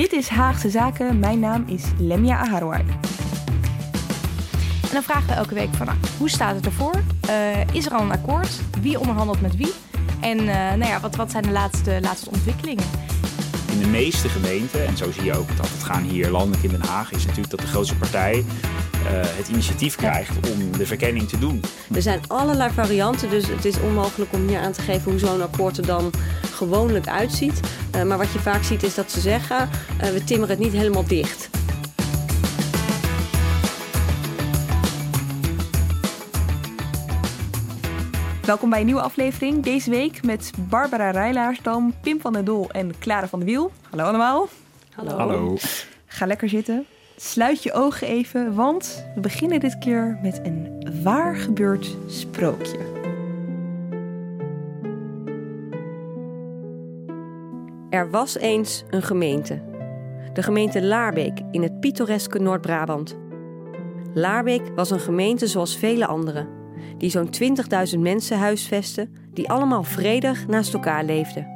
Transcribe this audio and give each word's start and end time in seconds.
Dit 0.00 0.12
is 0.12 0.28
Haagse 0.28 0.70
Zaken. 0.70 1.18
Mijn 1.18 1.38
naam 1.40 1.64
is 1.66 1.82
Lemia 1.98 2.38
Aharouai. 2.38 2.84
En 4.82 4.92
dan 4.92 5.02
vragen 5.02 5.26
we 5.26 5.32
elke 5.32 5.54
week 5.54 5.74
van, 5.74 5.86
nou, 5.86 5.98
hoe 6.18 6.30
staat 6.30 6.54
het 6.54 6.66
ervoor? 6.66 6.94
Uh, 7.28 7.74
is 7.74 7.86
er 7.86 7.92
al 7.92 8.00
een 8.00 8.10
akkoord? 8.10 8.60
Wie 8.80 8.98
onderhandelt 8.98 9.40
met 9.40 9.56
wie? 9.56 9.72
En 10.20 10.38
uh, 10.38 10.46
nou 10.54 10.84
ja, 10.84 11.00
wat, 11.00 11.16
wat 11.16 11.30
zijn 11.30 11.42
de 11.42 11.50
laatste, 11.50 11.98
laatste 12.00 12.30
ontwikkelingen? 12.30 12.84
In 13.72 13.78
de 13.78 13.86
meeste 13.86 14.28
gemeenten, 14.28 14.86
en 14.86 14.96
zo 14.96 15.10
zie 15.10 15.24
je 15.24 15.36
ook 15.36 15.56
dat 15.56 15.68
het 15.68 15.82
gaan 15.82 16.02
hier 16.02 16.30
landelijk 16.30 16.62
in 16.62 16.70
Den 16.70 16.88
Haag, 16.88 17.12
is 17.12 17.24
natuurlijk 17.24 17.50
dat 17.50 17.60
de 17.60 17.66
grootste 17.66 17.96
partij 17.96 18.44
het 19.08 19.48
initiatief 19.48 19.96
krijgt 19.96 20.50
om 20.50 20.76
de 20.76 20.86
verkenning 20.86 21.28
te 21.28 21.38
doen. 21.38 21.62
Er 21.94 22.02
zijn 22.02 22.20
allerlei 22.26 22.70
varianten, 22.70 23.30
dus 23.30 23.48
het 23.48 23.64
is 23.64 23.80
onmogelijk 23.80 24.32
om 24.32 24.48
hier 24.48 24.58
aan 24.58 24.72
te 24.72 24.82
geven 24.82 25.10
hoe 25.10 25.20
zo'n 25.20 25.42
akkoord 25.42 25.78
er 25.78 25.86
dan 25.86 26.10
gewoonlijk 26.52 27.08
uitziet. 27.08 27.60
Uh, 27.96 28.02
maar 28.02 28.18
wat 28.18 28.32
je 28.32 28.38
vaak 28.38 28.62
ziet 28.62 28.82
is 28.82 28.94
dat 28.94 29.10
ze 29.10 29.20
zeggen, 29.20 29.68
we 29.98 30.24
timmeren 30.24 30.56
het 30.56 30.64
niet 30.64 30.72
helemaal 30.72 31.06
dicht. 31.06 31.50
Welkom 38.44 38.70
bij 38.70 38.80
een 38.80 38.86
nieuwe 38.86 39.00
aflevering. 39.00 39.62
Deze 39.62 39.90
week 39.90 40.22
met 40.22 40.50
Barbara 40.68 41.10
Rijlaarsdam, 41.10 41.94
Pim 42.00 42.20
van 42.20 42.32
der 42.32 42.44
Dol 42.44 42.70
en 42.70 42.98
Clara 42.98 43.28
van 43.28 43.38
de 43.38 43.44
Wiel. 43.44 43.72
Hallo 43.90 44.04
allemaal. 44.04 44.48
Hallo. 44.94 45.16
Hallo. 45.16 45.56
Ga 46.06 46.26
lekker 46.26 46.48
zitten. 46.48 46.86
Sluit 47.22 47.62
je 47.62 47.72
ogen 47.72 48.06
even, 48.06 48.54
want 48.54 49.06
we 49.14 49.20
beginnen 49.20 49.60
dit 49.60 49.78
keer 49.78 50.18
met 50.22 50.40
een 50.42 50.86
waar 51.02 51.36
gebeurd 51.36 51.96
sprookje. 52.06 52.78
Er 57.90 58.10
was 58.10 58.38
eens 58.38 58.84
een 58.90 59.02
gemeente. 59.02 59.62
De 60.32 60.42
gemeente 60.42 60.82
Laarbeek 60.82 61.40
in 61.50 61.62
het 61.62 61.80
pittoreske 61.80 62.38
Noord-Brabant. 62.38 63.18
Laarbeek 64.14 64.62
was 64.74 64.90
een 64.90 65.00
gemeente 65.00 65.46
zoals 65.46 65.76
vele 65.76 66.06
andere 66.06 66.48
die 66.98 67.10
zo'n 67.10 67.30
20.000 67.94 67.98
mensen 67.98 68.38
huisvesten, 68.38 69.14
die 69.32 69.50
allemaal 69.50 69.82
vredig 69.82 70.46
naast 70.46 70.74
elkaar 70.74 71.04
leefden. 71.04 71.46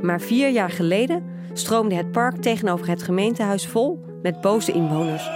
Maar 0.00 0.20
vier 0.20 0.50
jaar 0.50 0.70
geleden 0.70 1.32
stroomde 1.58 1.94
het 1.94 2.12
park 2.12 2.36
tegenover 2.36 2.88
het 2.88 3.02
gemeentehuis 3.02 3.66
vol 3.66 4.04
met 4.22 4.40
boze 4.40 4.72
inwoners. 4.72 5.30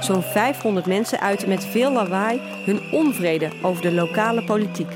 Zo'n 0.00 0.22
500 0.22 0.86
mensen 0.86 1.20
uiten 1.20 1.48
met 1.48 1.64
veel 1.64 1.92
lawaai 1.92 2.40
hun 2.64 2.80
onvrede 2.92 3.50
over 3.62 3.82
de 3.82 3.92
lokale 3.92 4.44
politiek. 4.44 4.92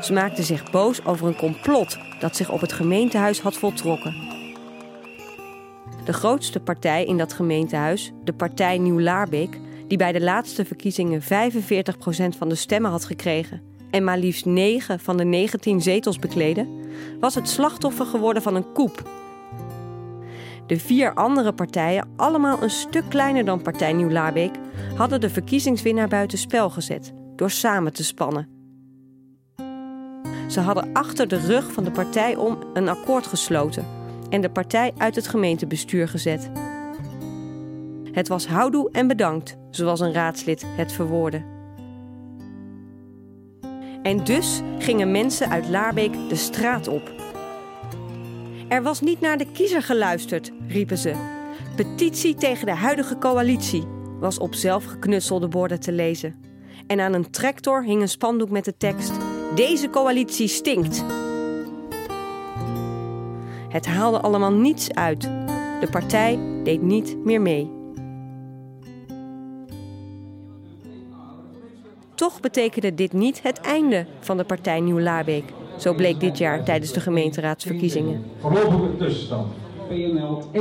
Ze 0.00 0.12
maakten 0.12 0.44
zich 0.44 0.70
boos 0.70 1.04
over 1.04 1.26
een 1.26 1.36
complot 1.36 1.98
dat 2.20 2.36
zich 2.36 2.50
op 2.50 2.60
het 2.60 2.72
gemeentehuis 2.72 3.40
had 3.40 3.56
voltrokken. 3.56 4.14
De 6.04 6.12
grootste 6.12 6.60
partij 6.60 7.04
in 7.04 7.18
dat 7.18 7.32
gemeentehuis, 7.32 8.12
de 8.24 8.32
partij 8.32 8.78
Nieuw 8.78 9.00
Laarbeek, 9.00 9.58
die 9.88 9.98
bij 9.98 10.12
de 10.12 10.20
laatste 10.20 10.64
verkiezingen 10.64 11.22
45% 11.22 11.24
van 12.38 12.48
de 12.48 12.54
stemmen 12.54 12.90
had 12.90 13.04
gekregen 13.04 13.71
en 13.92 14.04
maar 14.04 14.18
liefst 14.18 14.44
9 14.44 15.00
van 15.00 15.16
de 15.16 15.24
19 15.24 15.80
zetels 15.80 16.18
bekleden, 16.18 16.68
was 17.20 17.34
het 17.34 17.48
slachtoffer 17.48 18.06
geworden 18.06 18.42
van 18.42 18.54
een 18.54 18.72
coup. 18.72 19.02
De 20.66 20.78
vier 20.78 21.14
andere 21.14 21.52
partijen, 21.52 22.08
allemaal 22.16 22.62
een 22.62 22.70
stuk 22.70 23.04
kleiner 23.08 23.44
dan 23.44 23.62
Partij 23.62 23.92
Nieuw 23.92 24.10
Laarbeek, 24.10 24.54
hadden 24.96 25.20
de 25.20 25.30
verkiezingswinnaar 25.30 26.08
buiten 26.08 26.38
spel 26.38 26.70
gezet 26.70 27.12
door 27.36 27.50
samen 27.50 27.92
te 27.92 28.04
spannen. 28.04 28.48
Ze 30.48 30.60
hadden 30.60 30.92
achter 30.92 31.28
de 31.28 31.38
rug 31.38 31.72
van 31.72 31.84
de 31.84 31.90
partij 31.90 32.36
om 32.36 32.58
een 32.74 32.88
akkoord 32.88 33.26
gesloten 33.26 33.86
en 34.28 34.40
de 34.40 34.50
partij 34.50 34.92
uit 34.96 35.14
het 35.14 35.28
gemeentebestuur 35.28 36.08
gezet. 36.08 36.50
Het 38.12 38.28
was 38.28 38.46
houdoe 38.46 38.90
en 38.90 39.06
bedankt, 39.06 39.56
zoals 39.70 40.00
een 40.00 40.12
raadslid 40.12 40.64
het 40.76 40.92
verwoordde. 40.92 41.51
En 44.02 44.24
dus 44.24 44.60
gingen 44.78 45.10
mensen 45.10 45.50
uit 45.50 45.68
Laarbeek 45.68 46.12
de 46.28 46.36
straat 46.36 46.88
op. 46.88 47.12
Er 48.68 48.82
was 48.82 49.00
niet 49.00 49.20
naar 49.20 49.38
de 49.38 49.46
kiezer 49.52 49.82
geluisterd, 49.82 50.52
riepen 50.68 50.98
ze. 50.98 51.14
Petitie 51.76 52.34
tegen 52.34 52.66
de 52.66 52.74
huidige 52.74 53.18
coalitie 53.18 53.84
was 54.20 54.38
op 54.38 54.54
zelfgeknutselde 54.54 55.48
borden 55.48 55.80
te 55.80 55.92
lezen. 55.92 56.34
En 56.86 57.00
aan 57.00 57.12
een 57.12 57.30
tractor 57.30 57.84
hing 57.84 58.00
een 58.00 58.08
spandoek 58.08 58.50
met 58.50 58.64
de 58.64 58.76
tekst: 58.76 59.12
Deze 59.54 59.90
coalitie 59.90 60.48
stinkt. 60.48 61.04
Het 63.68 63.86
haalde 63.86 64.20
allemaal 64.20 64.52
niets 64.52 64.90
uit. 64.94 65.20
De 65.80 65.88
partij 65.90 66.38
deed 66.64 66.82
niet 66.82 67.24
meer 67.24 67.40
mee. 67.40 67.81
Toch 72.22 72.40
betekende 72.40 72.94
dit 72.94 73.12
niet 73.12 73.42
het 73.42 73.60
einde 73.60 74.06
van 74.20 74.36
de 74.36 74.44
partij 74.44 74.80
Nieuw 74.80 75.00
Laarbeek. 75.00 75.44
Zo 75.78 75.94
bleek 75.94 76.20
dit 76.20 76.38
jaar 76.38 76.64
tijdens 76.64 76.92
de 76.92 77.00
gemeenteraadsverkiezingen. 77.00 78.24
Voorlopige 78.38 78.96
tussenstand. 78.96 79.52
PNL 79.88 80.42
41,3. 80.52 80.60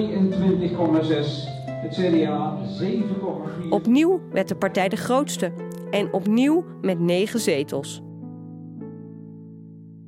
Het 1.67 1.95
CDA 1.95 2.59
7,4. 2.83 3.69
Opnieuw 3.69 4.21
werd 4.33 4.49
de 4.49 4.57
partij 4.57 4.89
de 4.89 4.97
grootste. 4.97 5.53
En 5.91 6.13
opnieuw 6.13 6.65
met 6.81 6.99
negen 7.01 7.41
zetels. 7.41 8.03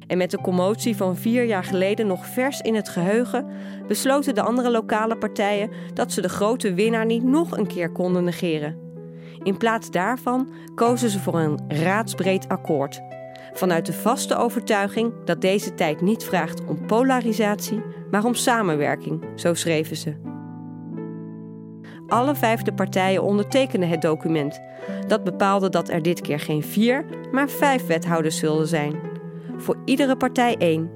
En 0.09 0.19
met 0.19 0.31
de 0.31 0.41
commotie 0.41 0.97
van 0.97 1.17
vier 1.17 1.45
jaar 1.45 1.65
geleden 1.65 2.07
nog 2.07 2.27
vers 2.27 2.61
in 2.61 2.75
het 2.75 2.89
geheugen, 2.89 3.47
besloten 3.87 4.35
de 4.35 4.43
andere 4.43 4.71
lokale 4.71 5.17
partijen 5.17 5.71
dat 5.95 6.13
ze 6.13 6.21
de 6.21 6.29
grote 6.29 6.75
winnaar 6.75 7.07
niet 7.07 7.23
nog 7.23 7.57
een 7.57 7.67
keer 7.67 7.93
konden 7.93 8.25
negeren. 8.25 8.79
In 9.43 9.57
plaats 9.57 9.91
daarvan 9.91 10.53
kozen 10.75 11.11
ze 11.11 11.21
voor 11.21 11.39
een 11.39 11.61
raadsbreed 11.69 12.49
akkoord. 12.49 13.01
Vanuit 13.53 13.87
de 13.87 13.93
vaste 13.93 14.37
overtuiging 14.37 15.13
dat 15.25 15.41
deze 15.41 15.75
tijd 15.75 16.01
niet 16.01 16.25
vraagt 16.25 16.65
om 16.65 16.87
polarisatie, 16.87 17.83
maar 18.11 18.25
om 18.25 18.35
samenwerking, 18.35 19.25
zo 19.35 19.55
schreven 19.55 19.97
ze. 19.97 20.17
Alle 22.07 22.35
vijfde 22.35 22.73
partijen 22.73 23.23
ondertekenden 23.23 23.89
het 23.89 24.03
document. 24.03 24.61
Dat 25.07 25.25
bepaalde 25.25 25.69
dat 25.69 25.89
er 25.89 26.03
dit 26.03 26.21
keer 26.21 26.41
geen 26.41 26.63
vier, 26.63 27.05
maar 27.33 27.49
vijf 27.49 27.87
wethouders 27.87 28.39
zullen 28.39 28.67
zijn 28.67 29.08
voor 29.59 29.83
iedere 29.85 30.17
partij 30.17 30.57
één. 30.57 30.91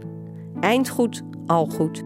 Eindgoed, 0.60 1.22
al 1.46 1.66
goed. 1.66 2.02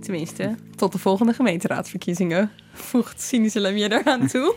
Tenminste, 0.00 0.54
tot 0.76 0.92
de 0.92 0.98
volgende 0.98 1.32
gemeenteraadsverkiezingen. 1.32 2.50
Voegt 2.72 3.20
cynische 3.20 3.60
Lemje 3.60 3.92
eraan 3.92 4.26
toe. 4.26 4.54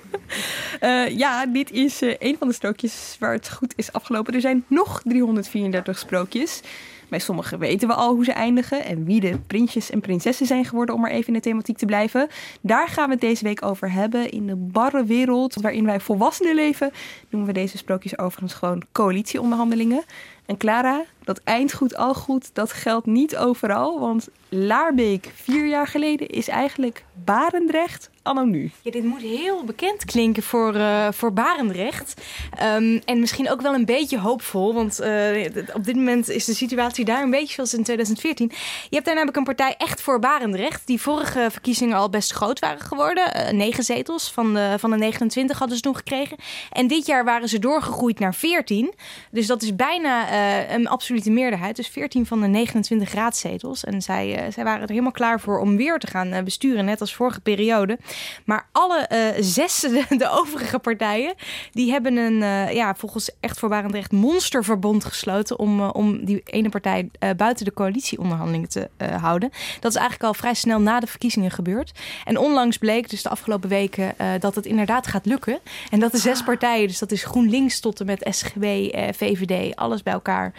uh, 0.82 1.10
ja, 1.24 1.46
dit 1.46 1.72
is 1.72 2.02
uh, 2.02 2.14
een 2.20 2.36
van 2.38 2.48
de 2.48 2.54
sprookjes 2.54 3.16
waar 3.20 3.34
het 3.34 3.52
goed 3.52 3.74
is 3.76 3.94
afgelopen. 3.94 4.34
Er 4.34 4.42
zijn 4.42 4.66
nog 4.68 5.02
334 5.04 5.98
sprookjes. 5.98 6.62
Bij 7.10 7.20
sommige 7.20 7.58
weten 7.58 7.88
we 7.88 7.94
al 7.94 8.14
hoe 8.14 8.24
ze 8.24 8.32
eindigen 8.32 8.84
en 8.84 9.06
wie 9.06 9.20
de 9.20 9.38
prinsjes 9.48 9.90
en 9.90 10.02
prinsessen 10.02 10.46
zijn 10.46 10.66
geworden, 10.66 10.96
om 10.96 11.02
maar 11.02 11.12
even 11.12 11.28
in 11.28 11.34
de 11.34 11.40
thematiek 11.40 11.78
te 11.78 11.86
blijven. 11.86 12.28
Daar 12.62 12.88
gaan 12.88 13.06
we 13.06 13.12
het 13.12 13.22
deze 13.22 13.44
week 13.44 13.66
over 13.66 13.92
hebben. 13.92 14.32
In 14.32 14.48
de 14.48 14.56
barre 14.56 15.04
wereld 15.04 15.56
waarin 15.56 15.86
wij 15.86 16.00
volwassenen 16.00 16.56
leven, 16.56 16.92
noemen 17.30 17.54
we 17.54 17.60
deze 17.60 17.78
sprookjes 17.78 18.18
overigens 18.18 18.54
gewoon 18.54 18.84
coalitieonderhandelingen. 18.92 20.04
En 20.46 20.58
Clara, 20.58 21.04
dat 21.24 21.42
eindgoed 21.44 21.96
al 21.96 22.14
goed, 22.14 22.50
dat 22.54 22.72
geldt 22.72 23.06
niet 23.06 23.38
overal. 23.38 24.00
Want 24.00 24.30
Laarbeek 24.56 25.32
vier 25.36 25.68
jaar 25.68 25.88
geleden 25.88 26.28
is 26.28 26.48
eigenlijk 26.48 27.06
Barendrecht 27.24 28.10
anno 28.26 28.44
nu. 28.44 28.72
Ja, 28.82 28.92
dit 28.92 29.04
moet 29.04 29.22
heel 29.22 29.64
bekend 29.64 30.06
klinken 30.06 30.44
voor, 30.44 30.76
uh, 30.76 31.08
voor 31.12 31.34
Barendrecht. 31.34 32.22
Um, 32.64 33.02
en 33.06 33.20
misschien 33.20 33.52
ook 33.52 33.62
wel 33.62 33.74
een 33.74 33.86
beetje 33.86 34.20
hoopvol. 34.20 34.74
Want 34.74 35.02
uh, 35.02 35.46
op 35.74 35.84
dit 35.84 35.96
moment 35.96 36.30
is 36.30 36.46
de 36.46 36.54
situatie 36.54 37.06
daar 37.06 37.24
een 37.24 37.30
beetje 37.30 37.54
zoals 37.54 37.74
in 37.74 37.84
2014. 37.84 38.52
Je 38.90 38.96
hebt 38.96 39.06
daar 39.06 39.14
namelijk 39.16 39.38
een 39.38 39.44
partij 39.44 39.76
echt 39.78 40.02
voor 40.02 40.20
Barendrecht. 40.20 40.88
Die 40.88 41.02
vorige 41.02 41.48
verkiezingen 41.52 41.98
al 41.98 42.10
best 42.10 42.32
groot 42.32 42.60
waren 42.60 42.80
geworden. 42.80 43.38
Uh, 43.38 43.50
negen 43.50 43.84
zetels 43.84 44.32
van 44.32 44.54
de, 44.54 44.76
van 44.80 44.90
de 44.90 44.98
29 44.98 45.58
hadden 45.58 45.78
ze 45.78 45.84
toen 45.84 45.96
gekregen. 45.96 46.38
En 46.72 46.88
dit 46.88 47.06
jaar 47.06 47.24
waren 47.24 47.50
ze 47.50 47.60
doorgegroeid 47.60 48.20
naar 48.20 48.36
14. 48.36 48.94
Dus 49.32 49.48
dat 49.48 49.62
is 49.62 49.76
bijna 49.76 50.34
een 50.74 50.88
absolute 50.88 51.32
meerderheid. 51.32 51.76
Dus 51.76 51.88
14 51.88 52.26
van 52.26 52.42
de 52.42 52.48
29 52.48 53.14
raadzetels. 53.14 53.84
En 53.84 54.02
zij, 54.02 54.45
zij 54.50 54.64
waren 54.64 54.82
er 54.82 54.90
helemaal 54.90 55.12
klaar 55.12 55.40
voor 55.40 55.60
om 55.60 55.78
weer 55.78 56.00
te 56.00 56.08
gaan 56.08 56.44
besturen. 56.44 56.86
Net 56.86 57.02
als 57.02 57.16
vorige 57.16 57.42
periode. 57.42 57.98
Maar 58.46 58.68
alle 58.72 59.10
uh, 59.12 59.44
zes, 59.44 59.80
de, 59.80 60.06
de, 60.18 60.30
overige 60.30 60.80
partijen, 60.80 61.34
die 61.72 61.92
hebben 61.92 62.18
een, 62.18 62.38
ja, 62.74 62.96
volgens 62.96 63.30
echt 63.40 63.60
voor 63.60 63.70
Barendrecht 63.70 64.12
monsterverbond 64.12 65.06
gesloten 65.06 65.60
om, 65.60 65.82
om 65.82 66.26
die 66.26 66.42
ene 66.46 66.70
partij 66.70 67.10
buiten 67.38 67.66
de 67.66 67.74
coalitieonderhandelingen 67.74 68.70
te 68.70 68.90
houden. 69.20 69.50
Dat 69.80 69.92
is 69.92 69.98
eigenlijk 69.98 70.28
al 70.28 70.34
vrij 70.34 70.54
snel 70.54 70.80
na 70.80 71.00
de 71.00 71.08
verkiezingen 71.08 71.52
gebeurd. 71.52 71.92
En 72.26 72.38
onlangs 72.38 72.78
bleek 72.78 73.10
dus 73.10 73.24
de 73.24 73.30
afgelopen 73.30 73.70
weken 73.70 74.16
dat 74.40 74.56
het 74.56 74.66
inderdaad 74.66 75.08
gaat 75.08 75.26
lukken. 75.26 75.60
En 75.90 76.00
dat 76.00 76.12
de 76.12 76.18
zes 76.18 76.40
ah. 76.40 76.46
partijen, 76.46 76.88
dus 76.88 77.00
dat 77.00 77.12
is 77.12 77.24
GroenLinks 77.24 77.80
tot 77.80 78.00
en 78.00 78.06
met 78.06 78.28
SGW, 78.30 78.64
VVD, 79.12 79.76
alles 79.76 80.04
bij 80.04 80.14
elkaar, 80.14 80.54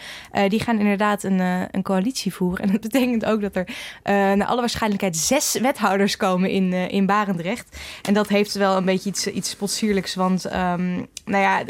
die 0.48 0.60
gaan 0.60 0.78
inderdaad 0.78 1.22
een, 1.22 1.40
een 1.70 1.82
coalitie 1.82 2.34
voeren. 2.34 2.64
En 2.64 2.72
dat 2.72 2.80
betekent 2.80 3.24
ook 3.24 3.40
dat 3.40 3.56
er 3.56 3.75
naar 4.02 4.46
alle 4.46 4.60
waarschijnlijkheid 4.60 5.16
zes 5.16 5.58
wethouders 5.60 6.16
komen 6.16 6.50
in, 6.50 6.72
in 6.72 7.06
Barendrecht. 7.06 7.76
En 8.02 8.14
dat 8.14 8.28
heeft 8.28 8.54
wel 8.54 8.76
een 8.76 8.84
beetje 8.84 9.08
iets, 9.08 9.26
iets 9.26 9.50
spotsierlijks. 9.50 10.14
Want 10.14 10.52
um, 10.54 11.06
nou 11.26 11.42
ja, 11.42 11.62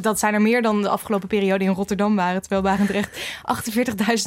dat 0.00 0.18
zijn 0.18 0.34
er 0.34 0.42
meer 0.42 0.62
dan 0.62 0.82
de 0.82 0.88
afgelopen 0.88 1.28
periode 1.28 1.64
in 1.64 1.70
Rotterdam 1.70 2.16
waren. 2.16 2.40
Terwijl 2.40 2.62
Barendrecht 2.62 3.18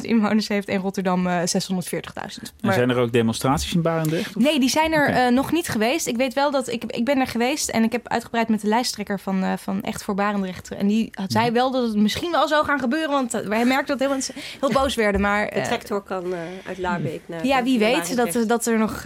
inwoners 0.00 0.48
heeft 0.48 0.68
en 0.68 0.80
Rotterdam 0.80 1.26
uh, 1.26 1.38
640.000. 1.38 1.46
Maar 2.60 2.74
zijn 2.74 2.90
er 2.90 2.96
ook 2.96 3.12
demonstraties 3.12 3.74
in 3.74 3.82
Barendrecht? 3.82 4.36
Of? 4.36 4.42
Nee, 4.42 4.60
die 4.60 4.68
zijn 4.68 4.92
er 4.92 5.08
okay. 5.08 5.28
uh, 5.28 5.34
nog 5.34 5.52
niet 5.52 5.68
geweest. 5.68 6.06
Ik 6.06 6.16
weet 6.16 6.34
wel 6.34 6.50
dat 6.50 6.68
ik, 6.68 6.84
ik 6.84 7.04
ben 7.04 7.18
er 7.18 7.26
geweest 7.26 7.68
en 7.68 7.82
ik 7.82 7.92
heb 7.92 8.08
uitgebreid 8.08 8.48
met 8.48 8.60
de 8.60 8.68
lijsttrekker 8.68 9.20
van, 9.20 9.44
uh, 9.44 9.52
van 9.56 9.82
Echt 9.82 10.02
voor 10.02 10.14
Barendrecht. 10.14 10.70
En 10.70 10.86
die 10.86 11.10
zei 11.26 11.50
wel 11.50 11.70
dat 11.70 11.82
het 11.82 11.96
misschien 11.96 12.30
wel 12.30 12.48
zou 12.48 12.64
gaan 12.64 12.80
gebeuren. 12.80 13.10
Want 13.10 13.32
wij 13.32 13.64
merkten 13.64 13.98
dat 13.98 14.08
heel, 14.08 14.34
heel 14.60 14.72
boos 14.72 14.94
werden. 14.94 15.20
Maar, 15.20 15.50
de 15.50 15.60
tractor 15.60 16.02
kan 16.02 16.34
uit 16.66 16.78
Laarbeek 16.92 17.22
naar 17.26 17.46
Ja, 17.46 17.62
wie 17.62 17.78
weet 17.78 18.16
dat, 18.16 18.44
dat 18.46 18.66
er 18.66 18.78
nog 18.78 19.02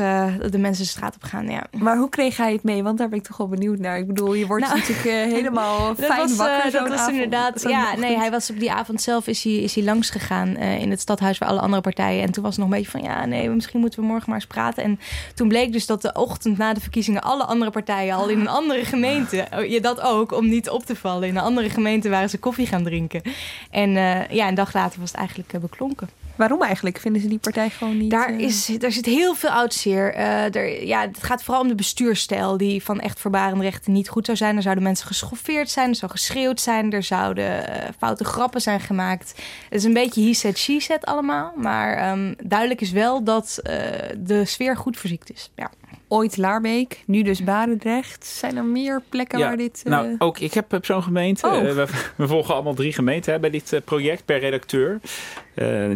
de 0.51 0.59
mensen 0.59 0.85
de 0.85 0.91
straat 0.91 1.15
op 1.15 1.23
gaan. 1.23 1.49
Ja. 1.49 1.67
Maar 1.79 1.97
hoe 1.97 2.09
kreeg 2.09 2.37
hij 2.37 2.53
het 2.53 2.63
mee? 2.63 2.83
Want 2.83 2.99
daar 2.99 3.09
ben 3.09 3.19
ik 3.19 3.25
toch 3.25 3.37
wel 3.37 3.49
benieuwd 3.49 3.79
naar. 3.79 3.99
Ik 3.99 4.07
bedoel, 4.07 4.35
je 4.35 4.47
wordt 4.47 4.65
nou, 4.65 4.79
natuurlijk 4.79 5.07
uh, 5.07 5.13
helemaal 5.37 5.95
fijn 5.95 6.21
was, 6.21 6.37
wakker. 6.37 6.67
Uh, 6.67 6.73
dat 6.73 6.89
was 6.89 7.09
inderdaad. 7.09 7.63
Ja, 7.63 7.97
nee, 7.97 8.17
hij 8.17 8.31
was 8.31 8.51
op 8.51 8.59
die 8.59 8.73
avond 8.73 9.03
zelf 9.03 9.27
is 9.27 9.43
hij, 9.43 9.53
is 9.53 9.75
hij 9.75 9.85
langs 9.85 10.11
gegaan 10.11 10.49
uh, 10.49 10.81
in 10.81 10.91
het 10.91 11.01
stadhuis 11.01 11.39
waar 11.39 11.49
alle 11.49 11.61
andere 11.61 11.83
partijen. 11.83 12.23
En 12.23 12.33
toen 12.33 12.43
was 12.43 12.57
het 12.57 12.65
nog 12.65 12.73
een 12.73 12.83
beetje 12.83 12.99
van 12.99 13.03
ja, 13.03 13.25
nee, 13.25 13.51
misschien 13.51 13.81
moeten 13.81 14.01
we 14.01 14.07
morgen 14.07 14.25
maar 14.27 14.39
eens 14.39 14.47
praten. 14.47 14.83
En 14.83 15.01
toen 15.35 15.49
bleek 15.49 15.73
dus 15.73 15.87
dat 15.87 16.03
de 16.03 16.13
ochtend 16.13 16.59
na 16.59 16.75
de 16.75 16.81
verkiezingen 16.81 17.23
alle 17.23 17.45
andere 17.45 17.71
partijen 17.71 18.15
al 18.15 18.29
in 18.29 18.41
een 18.41 18.49
andere 18.49 18.85
gemeente, 18.85 19.47
oh, 19.55 19.65
je 19.65 19.81
dat 19.81 20.01
ook, 20.01 20.33
om 20.33 20.49
niet 20.49 20.71
op 20.71 20.87
te 20.87 20.97
vallen. 20.97 21.29
In 21.29 21.37
een 21.37 21.43
andere 21.43 21.71
gemeente 21.71 22.09
waren 22.09 22.31
ze 22.31 22.39
koffie 22.39 22.67
gaan 22.67 22.85
drinken. 22.85 23.23
En 23.71 23.91
ja, 24.31 24.49
een 24.49 24.55
dag 24.55 24.75
later 24.75 25.01
was 25.01 25.11
het 25.11 25.19
eigenlijk 25.19 25.61
beklonken. 25.61 26.09
Waarom 26.37 26.63
eigenlijk? 26.63 26.99
Vinden 26.99 27.23
ze 27.23 27.29
die 27.29 27.39
partij 27.39 27.71
gewoon 27.71 27.99
niet... 27.99 28.11
Daar, 28.11 28.41
is, 28.41 28.67
daar 28.79 28.93
zit 28.93 29.07
heel 29.07 29.35
veel 29.35 29.51
oud 29.51 29.75
zeer. 29.75 30.15
Uh, 30.17 30.55
er, 30.55 30.87
ja, 30.87 31.01
het 31.01 31.23
gaat 31.23 31.43
vooral 31.43 31.63
om 31.63 31.69
de 31.69 31.75
bestuurstijl... 31.75 32.57
die 32.57 32.83
van 32.83 33.01
echt 33.01 33.21
verbarenrechten 33.21 33.93
niet 33.93 34.09
goed 34.09 34.25
zou 34.25 34.37
zijn. 34.37 34.57
Er 34.57 34.63
zouden 34.63 34.85
mensen 34.85 35.07
geschoffeerd 35.07 35.71
zijn, 35.71 35.89
er 35.89 35.95
zou 35.95 36.11
geschreeuwd 36.11 36.61
zijn... 36.61 36.93
er 36.93 37.03
zouden 37.03 37.69
uh, 37.69 37.75
foute 37.99 38.25
grappen 38.25 38.61
zijn 38.61 38.81
gemaakt. 38.81 39.35
Het 39.69 39.79
is 39.79 39.85
een 39.85 39.93
beetje 39.93 40.27
he 40.27 40.35
said, 40.35 40.59
she 40.59 40.81
said 40.81 41.05
allemaal. 41.05 41.53
Maar 41.57 42.13
um, 42.13 42.35
duidelijk 42.45 42.81
is 42.81 42.91
wel 42.91 43.25
dat 43.25 43.61
uh, 43.63 43.73
de 44.19 44.45
sfeer 44.45 44.77
goed 44.77 44.99
verziekt 44.99 45.33
is. 45.33 45.51
Ja 45.55 45.71
ooit 46.09 46.37
Laarbeek, 46.37 47.03
nu 47.07 47.23
dus 47.23 47.45
Barendrecht. 47.45 48.27
Zijn 48.27 48.57
er 48.57 48.65
meer 48.65 49.03
plekken 49.09 49.39
ja, 49.39 49.47
waar 49.47 49.57
dit... 49.57 49.83
Uh... 49.85 49.93
Nou, 49.93 50.15
ook 50.19 50.39
ik 50.39 50.55
heb 50.55 50.73
op 50.73 50.85
zo'n 50.85 51.03
gemeente. 51.03 51.47
Oh. 51.47 51.63
Uh, 51.63 51.73
we, 51.73 51.87
we, 52.17 52.27
volgen 52.27 52.55
allemaal 52.55 52.75
drie 52.75 52.93
gemeenten 52.93 53.33
hè, 53.33 53.39
bij 53.39 53.51
dit 53.51 53.81
project 53.85 54.25
per 54.25 54.39
redacteur. 54.39 55.01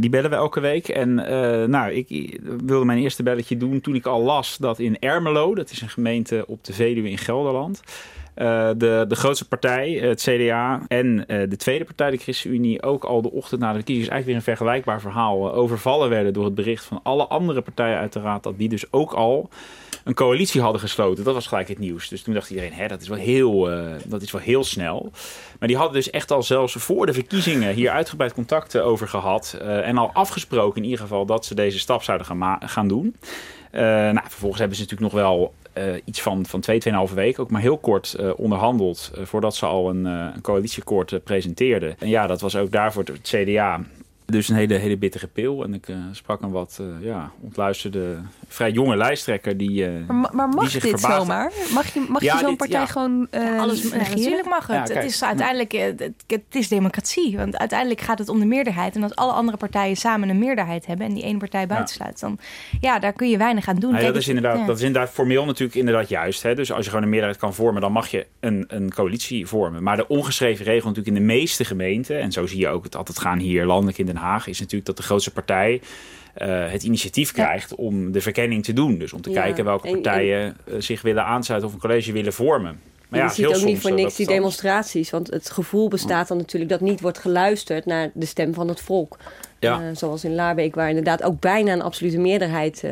die 0.01 0.11
bellen 0.11 0.31
we 0.31 0.37
elke 0.37 0.61
week. 0.61 0.89
En 0.89 1.15
nou, 1.71 1.93
ik 1.93 2.41
wilde 2.65 2.85
mijn 2.85 2.99
eerste 2.99 3.23
belletje 3.23 3.57
doen 3.57 3.81
toen 3.81 3.95
ik 3.95 4.07
al 4.07 4.23
las 4.23 4.57
dat 4.57 4.79
in 4.79 4.99
Ermelo... 4.99 5.55
dat 5.55 5.71
is 5.71 5.81
een 5.81 5.89
gemeente 5.89 6.45
op 6.47 6.65
de 6.65 6.73
Veluwe 6.73 7.11
in 7.11 7.19
Gelderland... 7.19 7.81
Uh, 8.37 8.71
de, 8.77 9.05
de 9.09 9.15
grootste 9.15 9.49
partij, 9.49 9.91
het 9.93 10.21
CDA 10.21 10.83
en 10.89 11.07
uh, 11.07 11.43
de 11.49 11.57
tweede 11.57 11.85
partij, 11.85 12.11
de 12.11 12.17
ChristenUnie, 12.17 12.83
ook 12.83 13.05
al 13.05 13.23
de 13.23 13.31
ochtend 13.31 13.61
na 13.61 13.69
de 13.69 13.75
verkiezingen, 13.75 14.11
eigenlijk 14.11 14.27
weer 14.27 14.37
een 14.37 14.57
vergelijkbaar 14.57 15.01
verhaal, 15.01 15.47
uh, 15.47 15.57
overvallen 15.57 16.09
werden 16.09 16.33
door 16.33 16.45
het 16.45 16.55
bericht 16.55 16.85
van 16.85 17.01
alle 17.03 17.27
andere 17.27 17.61
partijen 17.61 17.99
uit 17.99 18.13
de 18.13 18.21
raad, 18.21 18.43
dat 18.43 18.59
die 18.59 18.69
dus 18.69 18.93
ook 18.93 19.13
al 19.13 19.49
een 20.05 20.15
coalitie 20.15 20.61
hadden 20.61 20.81
gesloten. 20.81 21.25
Dat 21.25 21.35
was 21.35 21.47
gelijk 21.47 21.69
het 21.69 21.79
nieuws. 21.79 22.09
Dus 22.09 22.23
toen 22.23 22.35
dacht 22.35 22.51
iedereen, 22.51 22.73
hè, 22.73 22.87
dat, 22.89 23.01
is 23.01 23.09
wel 23.09 23.19
heel, 23.19 23.69
dat 24.05 24.23
is 24.23 24.31
wel 24.31 24.41
heel 24.41 24.65
snel. 24.65 25.11
Maar 25.59 25.69
die 25.69 25.77
hadden 25.77 25.95
dus 25.95 26.11
echt 26.11 26.31
al 26.31 26.43
zelfs 26.43 26.73
voor 26.73 27.07
de 27.07 27.13
verkiezingen 27.13 27.75
hier 27.75 27.91
uitgebreid 27.91 28.35
contacten 28.35 28.85
over 28.85 29.09
gehad 29.09 29.57
en 29.63 29.99
al 29.99 30.11
afgesproken 30.13 30.77
in 30.77 30.85
ieder 30.85 31.01
geval 31.01 31.27
dat 31.27 31.45
ze 31.45 31.55
deze 31.55 31.79
stap 31.79 32.03
zouden 32.03 32.27
gaan, 32.27 32.59
gaan 32.61 32.89
doen. 32.89 33.17
nou, 33.73 34.21
vervolgens 34.23 34.61
hebben 34.61 34.77
ze 34.77 34.83
natuurlijk 34.83 35.13
nog 35.13 35.23
wel 35.23 35.55
iets 36.05 36.21
van, 36.21 36.47
van 36.47 36.61
twee, 36.61 36.79
tweeënhalve 36.79 37.15
weken, 37.15 37.43
ook 37.43 37.51
maar 37.51 37.61
heel 37.61 37.79
kort 37.79 38.17
onderhandeld 38.37 39.11
voordat 39.23 39.57
ze 39.57 39.67
al 39.67 39.91
een, 39.91 40.05
een 40.05 40.41
coalitieakkoord 40.41 41.25
presenteerden. 41.25 41.95
En 41.99 42.09
ja, 42.09 42.27
dat 42.27 42.41
was 42.41 42.57
ook 42.57 42.71
daarvoor 42.71 43.05
het 43.05 43.21
CDA 43.23 43.81
dus 44.31 44.49
een 44.49 44.57
hele, 44.57 44.75
hele 44.75 44.97
bittere 44.97 45.27
pil. 45.27 45.65
En 45.65 45.75
ik 45.75 45.89
uh, 45.89 45.97
sprak 46.13 46.43
een 46.43 46.51
wat 46.51 46.79
uh, 46.81 46.87
ja, 47.01 47.31
ontluisterde, 47.41 48.19
vrij 48.49 48.71
jonge 48.71 48.97
lijsttrekker 48.97 49.57
die. 49.57 49.91
Uh, 49.91 50.09
maar, 50.09 50.31
maar 50.35 50.49
mag 50.49 50.61
die 50.61 50.71
zich 50.71 50.83
dit 50.83 51.01
verbaasde. 51.01 51.21
zomaar? 51.21 51.53
Mag 51.75 51.95
je, 51.95 52.07
mag 52.09 52.23
Ja, 52.23 52.35
je 52.35 52.45
zo'n 52.45 52.57
partij 52.57 52.81
ja. 52.81 52.87
gewoon. 52.87 53.27
Ja, 53.31 53.59
alles, 53.59 53.83
natuurlijk 53.93 54.47
mag 54.49 54.67
het. 54.67 54.77
Ja, 54.77 54.83
kijk. 54.83 54.99
het 54.99 55.11
is 55.11 55.25
uiteindelijk 55.25 55.73
eh, 55.73 55.85
het, 55.85 56.13
het 56.27 56.43
is 56.51 56.69
democratie. 56.69 57.37
Want 57.37 57.59
uiteindelijk 57.59 58.01
gaat 58.01 58.19
het 58.19 58.29
om 58.29 58.39
de 58.39 58.47
meerderheid. 58.47 58.97
En 58.97 59.03
als 59.03 59.15
alle 59.15 59.33
andere 59.33 59.57
partijen 59.57 59.97
samen 59.97 60.29
een 60.29 60.39
meerderheid 60.39 60.87
hebben 60.87 61.07
en 61.07 61.15
die 61.15 61.23
ene 61.23 61.39
partij 61.39 61.67
buitensluit, 61.67 62.21
dan 62.21 62.39
ja, 62.81 62.99
daar 62.99 63.13
kun 63.13 63.29
je 63.29 63.37
weinig 63.37 63.69
aan 63.69 63.77
doen. 63.77 63.91
Nou 63.91 64.03
Kijk, 64.03 64.13
dat, 64.13 64.23
is 64.23 64.29
inderdaad, 64.29 64.59
ja. 64.59 64.67
dat 64.67 64.77
is 64.77 64.83
inderdaad 64.83 65.11
formeel 65.11 65.45
natuurlijk 65.45 65.79
inderdaad 65.79 66.09
juist. 66.09 66.43
Hè? 66.43 66.55
Dus 66.55 66.73
als 66.73 66.85
je 66.85 66.89
gewoon 66.91 67.05
een 67.05 67.11
meerderheid 67.11 67.41
kan 67.41 67.55
vormen, 67.55 67.81
dan 67.81 67.93
mag 67.93 68.09
je 68.09 68.27
een, 68.41 68.65
een 68.69 68.95
coalitie 68.95 69.47
vormen. 69.47 69.83
Maar 69.83 69.97
de 69.97 70.09
ongeschreven 70.09 70.65
regel 70.65 70.89
natuurlijk 70.89 71.17
in 71.17 71.27
de 71.27 71.33
meeste 71.33 71.65
gemeenten, 71.65 72.21
en 72.21 72.33
zo 72.33 72.47
zie 72.47 72.59
je 72.59 72.69
ook 72.69 72.85
het 72.85 72.97
altijd 72.97 73.19
gaan 73.19 73.39
hier 73.39 73.67
landelijk 73.67 73.99
in 73.99 74.07
Den 74.07 74.17
Haag, 74.21 74.47
is 74.47 74.59
natuurlijk 74.59 74.87
dat 74.87 74.97
de 74.97 75.03
grootste 75.03 75.33
partij 75.33 75.81
eh, 76.35 76.71
het 76.71 76.83
initiatief 76.83 77.33
krijgt 77.33 77.75
om 77.75 78.13
de 78.13 78.21
verkenning 78.21 78.65
te 78.65 78.73
doen. 78.73 78.99
Dus 78.99 79.13
om 79.13 79.21
te 79.21 79.31
Ja, 79.31 79.41
kijken 79.43 79.65
welke 79.65 79.87
en- 79.89 79.95
en- 79.95 80.03
partijen 80.03 80.57
eh, 80.67 80.75
zich 80.79 81.03
willen 81.03 81.25
aansluiten 81.25 81.69
of 81.69 81.75
een 81.75 81.81
college 81.81 82.13
willen 82.13 82.33
vormen. 82.33 82.81
Maar 83.09 83.19
ja, 83.19 83.25
je 83.25 83.31
het 83.31 83.31
is 83.31 83.37
ziet 83.37 83.47
heel 83.47 83.61
ook 83.61 83.67
niet 83.73 83.81
voor 83.81 83.91
eh, 83.91 83.97
niks 83.97 84.17
die 84.17 84.27
demonstraties. 84.27 85.11
Want 85.11 85.31
het 85.31 85.51
gevoel 85.51 85.89
bestaat 85.89 86.29
dan 86.29 86.37
natuurlijk 86.37 86.71
dat 86.71 86.81
niet 86.81 87.01
wordt 87.01 87.19
geluisterd 87.19 87.87
naar 87.87 88.11
de 88.15 88.27
stem 88.27 88.55
van 88.55 88.69
het 88.69 88.81
volk. 88.81 89.19
Ja. 89.59 89.95
Zoals 89.95 90.25
in 90.25 90.35
Laarbeek, 90.35 90.75
waar 90.75 90.89
inderdaad 90.89 91.23
ook 91.23 91.41
bijna 91.41 91.73
een 91.73 91.83
absolute 91.83 92.19
meerderheid 92.19 92.85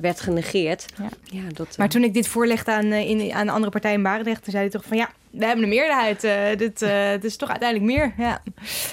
werd 0.00 0.20
genegeerd. 0.20 0.86
Ja. 0.98 1.08
Ja, 1.24 1.42
dat, 1.52 1.78
Maar 1.78 1.88
toen 1.88 2.04
ik 2.04 2.14
dit 2.14 2.28
voorlegde 2.28 2.72
aan, 2.72 2.92
in, 2.92 3.32
aan 3.32 3.46
de 3.46 3.52
andere 3.52 3.70
partij 3.70 3.92
in 3.92 4.02
Barendrecht, 4.02 4.42
toen 4.42 4.52
zei 4.52 4.62
hij 4.62 4.72
toch 4.72 4.84
van 4.84 4.96
ja, 4.96 5.10
we 5.30 5.44
hebben 5.44 5.64
een 5.64 5.70
meerderheid. 5.70 6.24
eh 6.24 6.56
dit, 6.56 6.82
eh, 6.82 7.10
dit 7.10 7.24
is 7.24 7.36
toch 7.36 7.48
uiteindelijk 7.48 7.92
meer. 7.92 8.14
Ja. 8.16 8.42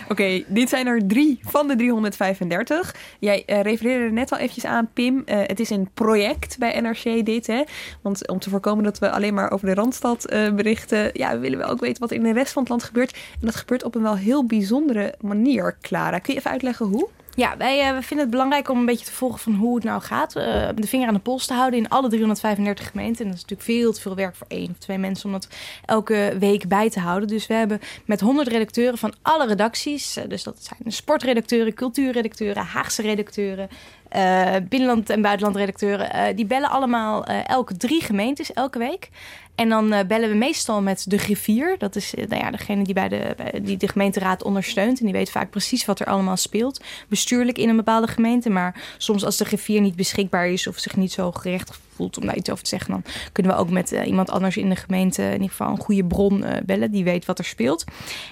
Oké, 0.09 0.43
dit 0.47 0.69
zijn 0.69 0.87
er 0.87 1.07
drie 1.07 1.39
van 1.41 1.67
de 1.67 1.75
335. 1.75 2.95
Jij 3.19 3.43
eh, 3.45 3.61
refereerde 3.61 4.03
er 4.03 4.11
net 4.11 4.31
al 4.31 4.37
eventjes 4.37 4.65
aan, 4.65 4.89
Pim. 4.93 5.21
Het 5.25 5.59
is 5.59 5.69
een 5.69 5.89
project 5.93 6.57
bij 6.57 6.81
NRC 6.81 7.25
dit, 7.25 7.47
hè? 7.47 7.63
Want 8.01 8.27
om 8.27 8.39
te 8.39 8.49
voorkomen 8.49 8.83
dat 8.83 8.99
we 8.99 9.11
alleen 9.11 9.33
maar 9.33 9.51
over 9.51 9.67
de 9.67 9.73
Randstad 9.73 10.25
berichten... 10.55 11.09
ja, 11.13 11.31
we 11.31 11.39
willen 11.39 11.57
wel 11.57 11.69
ook 11.69 11.79
weten 11.79 12.01
wat 12.01 12.11
in 12.11 12.23
de 12.23 12.33
rest 12.33 12.53
van 12.53 12.61
het 12.61 12.71
land 12.71 12.83
gebeurt. 12.83 13.11
En 13.11 13.45
dat 13.45 13.55
gebeurt 13.55 13.83
op 13.83 13.95
een 13.95 14.01
wel 14.01 14.15
heel 14.15 14.45
bijzondere 14.45 15.13
manier, 15.21 15.77
Clara. 15.81 16.19
Kun 16.19 16.33
je 16.33 16.39
even 16.39 16.51
uitleggen 16.51 16.85
hoe? 16.85 17.09
Ja, 17.37 17.57
wij 17.57 17.79
eh, 17.79 17.87
vinden 17.89 18.19
het 18.19 18.29
belangrijk 18.29 18.69
om 18.69 18.79
een 18.79 18.85
beetje 18.85 19.05
te 19.05 19.11
volgen 19.13 19.39
van 19.39 19.53
hoe 19.55 19.75
het 19.75 19.83
nou 19.83 20.01
gaat. 20.01 20.35
eh, 20.35 20.69
de 20.75 20.87
vinger 20.87 21.07
aan 21.07 21.13
de 21.13 21.19
pols 21.19 21.45
te 21.45 21.53
houden 21.53 21.79
in 21.79 21.89
alle 21.89 22.09
335 22.09 22.89
gemeenten. 22.89 23.21
En 23.25 23.31
dat 23.31 23.35
is 23.35 23.41
natuurlijk 23.41 23.69
veel 23.69 23.93
te 23.93 24.01
veel 24.01 24.15
werk 24.15 24.35
voor 24.35 24.47
één 24.49 24.69
of 24.69 24.77
twee 24.77 24.97
mensen 24.97 25.25
om 25.25 25.31
dat 25.31 25.47
elke 25.85 26.35
week 26.39 26.67
bij 26.67 26.89
te 26.89 26.99
houden. 26.99 27.27
Dus 27.27 27.47
we 27.47 27.53
hebben 27.53 27.79
met 28.05 28.19
100 28.19 28.47
redacteuren 28.47 28.97
van 28.97 29.13
alle 29.21 29.47
redacties. 29.47 30.15
eh, 30.17 30.23
dus 30.27 30.43
dat 30.43 30.63
zijn 30.63 30.91
sportredacteuren, 30.91 31.73
cultuurredacteuren, 31.73 32.63
Haagse 32.63 33.01
redacteuren, 33.01 33.69
eh, 34.09 34.55
binnenland- 34.69 35.09
en 35.09 35.21
buitenlandredacteuren, 35.21 36.11
eh, 36.13 36.35
die 36.35 36.45
bellen 36.45 36.69
allemaal 36.69 37.25
eh, 37.25 37.47
elke 37.49 37.77
drie 37.77 38.01
gemeentes 38.01 38.53
elke 38.53 38.79
week. 38.79 39.09
En 39.55 39.69
dan 39.69 39.89
bellen 40.07 40.29
we 40.29 40.35
meestal 40.35 40.81
met 40.81 41.03
de 41.07 41.17
griffier. 41.17 41.75
Dat 41.77 41.95
is 41.95 42.13
nou 42.13 42.35
ja, 42.43 42.51
degene 42.51 42.83
die, 42.83 42.93
bij 42.93 43.09
de, 43.09 43.33
bij- 43.37 43.59
die 43.63 43.77
de 43.77 43.87
gemeenteraad 43.87 44.43
ondersteunt. 44.43 44.99
En 44.99 45.05
die 45.05 45.13
weet 45.13 45.29
vaak 45.31 45.49
precies 45.49 45.85
wat 45.85 45.99
er 45.99 46.05
allemaal 46.05 46.37
speelt. 46.37 46.83
Bestuurlijk 47.07 47.57
in 47.57 47.69
een 47.69 47.75
bepaalde 47.75 48.07
gemeente. 48.07 48.49
Maar 48.49 48.81
soms 48.97 49.25
als 49.25 49.37
de 49.37 49.45
griffier 49.45 49.81
niet 49.81 49.95
beschikbaar 49.95 50.47
is 50.47 50.67
of 50.67 50.77
zich 50.77 50.95
niet 50.95 51.11
zo 51.11 51.31
gerechtigd 51.31 51.79
voelt 51.95 52.17
om 52.17 52.25
daar 52.25 52.35
iets 52.35 52.49
over 52.49 52.63
te 52.63 52.69
zeggen, 52.69 52.91
dan 52.91 53.03
kunnen 53.31 53.51
we 53.51 53.57
ook 53.57 53.69
met 53.69 53.91
iemand 53.91 54.29
anders 54.29 54.57
in 54.57 54.69
de 54.69 54.75
gemeente 54.75 55.23
in 55.23 55.31
ieder 55.31 55.49
geval 55.49 55.69
een 55.69 55.79
goede 55.81 56.05
bron 56.05 56.43
bellen. 56.65 56.91
Die 56.91 57.03
weet 57.03 57.25
wat 57.25 57.39
er 57.39 57.45
speelt. 57.45 57.83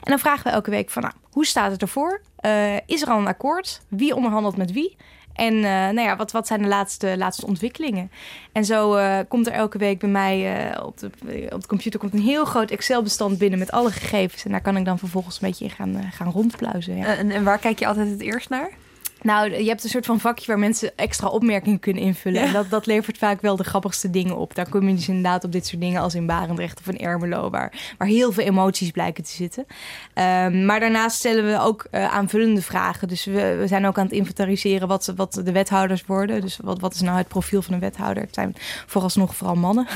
En 0.03 0.09
dan 0.09 0.19
vragen 0.19 0.43
we 0.43 0.49
elke 0.49 0.69
week 0.69 0.89
van 0.89 1.01
nou, 1.01 1.13
hoe 1.31 1.45
staat 1.45 1.71
het 1.71 1.81
ervoor? 1.81 2.21
Is 2.85 3.01
er 3.01 3.07
al 3.07 3.17
een 3.19 3.27
akkoord? 3.27 3.81
Wie 3.87 4.15
onderhandelt 4.15 4.57
met 4.57 4.71
wie? 4.71 4.95
En 5.35 5.55
eh, 5.55 5.61
nou 5.63 6.01
ja, 6.01 6.15
wat, 6.15 6.31
wat 6.31 6.47
zijn 6.47 6.61
de 6.61 6.67
laatste, 6.67 7.17
laatste 7.17 7.45
ontwikkelingen? 7.45 8.11
En 8.51 8.65
zo 8.65 8.95
eh, 8.95 9.19
komt 9.27 9.47
er 9.47 9.53
elke 9.53 9.77
week 9.77 9.99
bij 9.99 10.09
mij 10.09 10.67
eh, 10.69 10.85
op, 10.85 10.99
de, 10.99 11.09
op 11.49 11.61
de 11.61 11.67
computer 11.67 11.99
komt 11.99 12.13
een 12.13 12.19
heel 12.19 12.45
groot 12.45 12.71
Excel-bestand 12.71 13.37
binnen 13.37 13.59
met 13.59 13.71
alle 13.71 13.91
gegevens. 13.91 14.45
En 14.45 14.51
daar 14.51 14.61
kan 14.61 14.77
ik 14.77 14.85
dan 14.85 14.99
vervolgens 14.99 15.35
een 15.41 15.47
beetje 15.47 15.65
in 15.65 15.71
gaan, 15.71 16.03
gaan 16.11 16.31
rondpluizen. 16.31 16.97
Ja. 16.97 17.15
En, 17.15 17.31
en 17.31 17.43
waar 17.43 17.59
kijk 17.59 17.79
je 17.79 17.87
altijd 17.87 18.09
het 18.09 18.21
eerst 18.21 18.49
naar? 18.49 18.69
Nou, 19.25 19.51
je 19.51 19.67
hebt 19.67 19.83
een 19.83 19.89
soort 19.89 20.05
van 20.05 20.19
vakje 20.19 20.45
waar 20.47 20.59
mensen 20.59 20.91
extra 20.95 21.27
opmerkingen 21.27 21.79
kunnen 21.79 22.03
invullen. 22.03 22.41
Ja. 22.41 22.47
En 22.47 22.53
dat, 22.53 22.69
dat 22.69 22.85
levert 22.85 23.17
vaak 23.17 23.41
wel 23.41 23.55
de 23.55 23.63
grappigste 23.63 24.09
dingen 24.09 24.37
op. 24.37 24.55
Daar 24.55 24.69
kom 24.69 24.87
je 24.87 24.95
dus 24.95 25.07
inderdaad 25.07 25.43
op 25.43 25.51
dit 25.51 25.67
soort 25.67 25.81
dingen 25.81 26.01
als 26.01 26.15
in 26.15 26.25
Barendrecht 26.25 26.79
of 26.79 26.87
in 26.87 26.99
Ermelo... 26.99 27.49
waar, 27.49 27.73
waar 27.97 28.07
heel 28.07 28.31
veel 28.31 28.43
emoties 28.43 28.91
blijken 28.91 29.23
te 29.23 29.29
zitten. 29.31 29.65
Ehm, 30.13 30.65
maar 30.65 30.79
daarnaast 30.79 31.17
stellen 31.17 31.45
we 31.45 31.59
ook 31.59 31.87
eh, 31.91 32.13
aanvullende 32.13 32.61
vragen. 32.61 33.07
Dus 33.07 33.25
we, 33.25 33.55
we 33.59 33.67
zijn 33.67 33.85
ook 33.85 33.97
aan 33.97 34.05
het 34.05 34.13
inventariseren 34.13 34.87
wat, 34.87 35.13
wat 35.15 35.41
de 35.43 35.51
wethouders 35.51 36.05
worden. 36.05 36.41
Dus 36.41 36.59
wat, 36.63 36.79
wat 36.79 36.93
is 36.93 37.01
nou 37.01 37.17
het 37.17 37.27
profiel 37.27 37.61
van 37.61 37.73
een 37.73 37.79
wethouder? 37.79 38.23
Het 38.23 38.33
zijn 38.33 38.55
vooralsnog 38.85 39.35
vooral 39.35 39.55
mannen. 39.55 39.87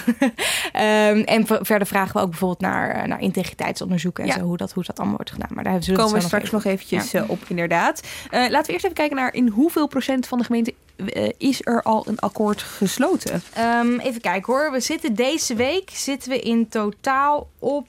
Ehm, 0.72 1.20
en 1.20 1.46
ver- 1.48 1.66
verder 1.66 1.88
vragen 1.88 2.14
we 2.16 2.22
ook 2.22 2.30
bijvoorbeeld 2.30 2.62
naar, 2.62 3.08
naar 3.08 3.22
integriteitsonderzoeken... 3.22 4.24
en 4.24 4.30
Ja. 4.30 4.36
zo, 4.38 4.42
hoe 4.44 4.58
dat, 4.58 4.72
hoe 4.72 4.84
dat 4.84 4.98
allemaal 4.98 5.16
wordt 5.16 5.32
gedaan. 5.32 5.50
Maar 5.54 5.64
daar 5.64 5.84
zullen 5.84 6.00
Komen 6.00 6.16
we 6.16 6.22
het 6.22 6.30
zo 6.30 6.36
straks 6.36 6.52
nog 6.52 6.64
even- 6.64 6.78
eventjes 6.98 7.14
eh, 7.14 7.30
op, 7.30 7.40
inderdaad. 7.48 8.02
Eh, 8.30 8.40
laten 8.40 8.66
we 8.66 8.72
eerst 8.72 8.84
even 8.86 8.96
kijken 8.96 9.18
naar 9.20 9.34
in 9.34 9.48
hoeveel 9.48 9.88
procent 9.88 10.28
van 10.28 10.38
de 10.38 10.44
gemeente 10.44 10.74
eh, 10.96 11.30
is 11.38 11.66
er 11.66 11.84
al 11.84 12.08
een 12.08 12.20
akkoord 12.20 12.62
gesloten? 12.62 13.42
Ehm, 13.54 14.00
even 14.00 14.22
kijken 14.22 14.54
hoor. 14.54 14.72
We 14.72 14.80
zitten 14.80 15.16
deze 15.16 15.56
week 15.56 15.90
zitten 15.94 16.30
we 16.30 16.40
in 16.40 16.68
totaal 16.68 17.50
op 17.60 17.88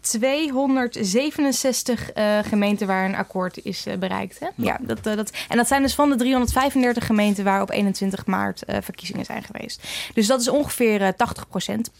267 0.00 2.12
eh, 2.12 2.38
gemeenten 2.38 2.86
waar 2.86 3.04
een 3.04 3.14
akkoord 3.14 3.64
is 3.64 3.86
eh, 3.86 3.98
bereikt. 3.98 4.38
Hè? 4.38 4.48
Ja, 4.54 4.78
dat, 4.80 5.02
dat, 5.02 5.30
en 5.48 5.56
dat 5.56 5.68
zijn 5.68 5.82
dus 5.82 5.94
van 5.94 6.10
de 6.10 6.16
335 6.16 7.06
gemeenten 7.06 7.44
waar 7.44 7.62
op 7.62 7.70
21 7.70 8.26
maart 8.26 8.62
verkiezingen 8.66 9.24
zijn 9.24 9.42
geweest. 9.42 9.88
Dus 10.14 10.26
dat 10.26 10.40
is 10.40 10.48
ongeveer 10.48 11.02
eh 11.02 11.08
80 11.16 11.48
procent. 11.48 11.90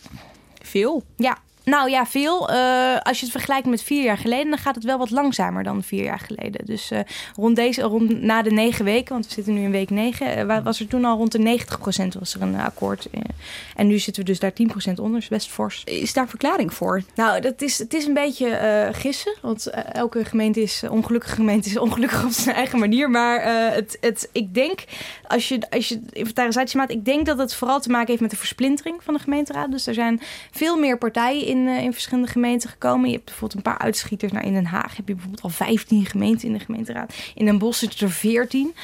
Veel. 0.62 1.02
Ja, 1.16 1.38
nou 1.70 1.90
ja, 1.90 2.06
veel. 2.06 2.50
Eh, 2.50 2.96
als 3.02 3.18
je 3.18 3.23
het 3.25 3.35
vergelijkt 3.35 3.66
met 3.66 3.82
vier 3.82 4.02
jaar 4.04 4.18
geleden, 4.18 4.49
dan 4.50 4.58
gaat 4.58 4.75
het 4.75 4.85
wel 4.85 4.99
wat 4.99 5.11
langzamer 5.11 5.62
dan 5.62 5.82
vier 5.82 6.04
jaar 6.04 6.18
geleden. 6.18 6.64
Dus 6.66 6.90
eh, 6.90 7.00
rond 7.37 7.56
deze, 7.56 7.82
rond, 7.82 8.23
na 8.23 8.42
de 8.42 8.50
negen 8.50 8.85
weken, 8.85 9.12
want 9.12 9.26
we 9.26 9.32
zitten 9.32 9.54
nu 9.54 9.62
in 9.62 9.70
week 9.70 9.90
negen, 9.90 10.37
eh, 10.37 10.44
wa- 10.44 10.62
was 10.62 10.80
er 10.80 10.87
toen 10.87 11.04
al 11.04 11.16
rond 11.16 11.32
de 11.32 11.38
90% 11.38 12.14
was 12.18 12.35
er 12.35 12.42
een 12.42 12.56
akkoord. 12.61 13.08
En 13.76 13.87
nu 13.87 13.99
zitten 13.99 14.23
we 14.25 14.28
dus 14.30 14.38
daar 14.38 14.52
10% 14.52 14.99
onder, 14.99 15.20
is 15.20 15.28
best 15.28 15.49
fors. 15.50 15.82
Is 15.85 16.12
daar 16.12 16.28
verklaring 16.28 16.75
voor? 16.75 17.02
Nou, 17.14 17.40
dat 17.40 17.62
is, 17.62 17.78
het 17.78 17.94
is 17.94 18.06
een 18.06 18.14
beetje 18.14 18.88
gissen. 18.92 19.35
Want 19.42 19.66
elke 19.92 20.25
gemeente 20.25 20.62
is, 20.62 20.82
ongelukkige 20.90 21.35
gemeente 21.35 21.68
is 21.68 21.78
ongelukkig 21.78 22.25
op 22.25 22.30
zijn 22.30 22.56
eigen 22.56 22.78
manier. 22.78 23.11
Maar 23.11 23.42
het, 23.73 23.96
het, 24.00 24.28
ik 24.32 24.54
denk, 24.54 24.85
als 25.26 25.49
je, 25.49 25.61
als 25.70 25.88
je 25.88 26.00
inventarisatie 26.12 26.76
maakt, 26.78 26.90
ik 26.90 27.04
denk 27.04 27.26
dat 27.26 27.38
het 27.38 27.54
vooral 27.54 27.80
te 27.80 27.90
maken 27.90 28.06
heeft 28.08 28.20
met 28.20 28.30
de 28.30 28.37
versplintering 28.37 29.02
van 29.02 29.14
de 29.14 29.20
gemeenteraad. 29.20 29.70
Dus 29.70 29.87
er 29.87 29.94
zijn 29.94 30.20
veel 30.50 30.76
meer 30.78 30.99
partijen 30.99 31.46
in, 31.46 31.55
eh, 31.68 31.82
in 31.82 31.92
verschillende 31.92 32.30
gemeenten 32.30 32.70
gekomen. 32.70 33.06
Je 33.06 33.14
hebt 33.14 33.25
bijvoorbeeld 33.25 33.66
een 33.66 33.72
paar 33.72 33.78
uitschieters. 33.78 34.32
Nou, 34.32 34.46
in 34.46 34.52
Den 34.52 34.66
Haag 34.66 34.96
heb 34.96 35.08
je 35.08 35.14
bijvoorbeeld 35.14 35.42
al 35.42 35.48
15 35.48 36.06
gemeenten 36.06 36.48
in 36.48 36.52
de 36.52 36.64
gemeenteraad. 36.64 37.14
In 37.34 37.44
Den 37.44 37.58
Bosch 37.58 37.78
zitten 37.78 38.06
er 38.06 38.12
14. 38.12 38.75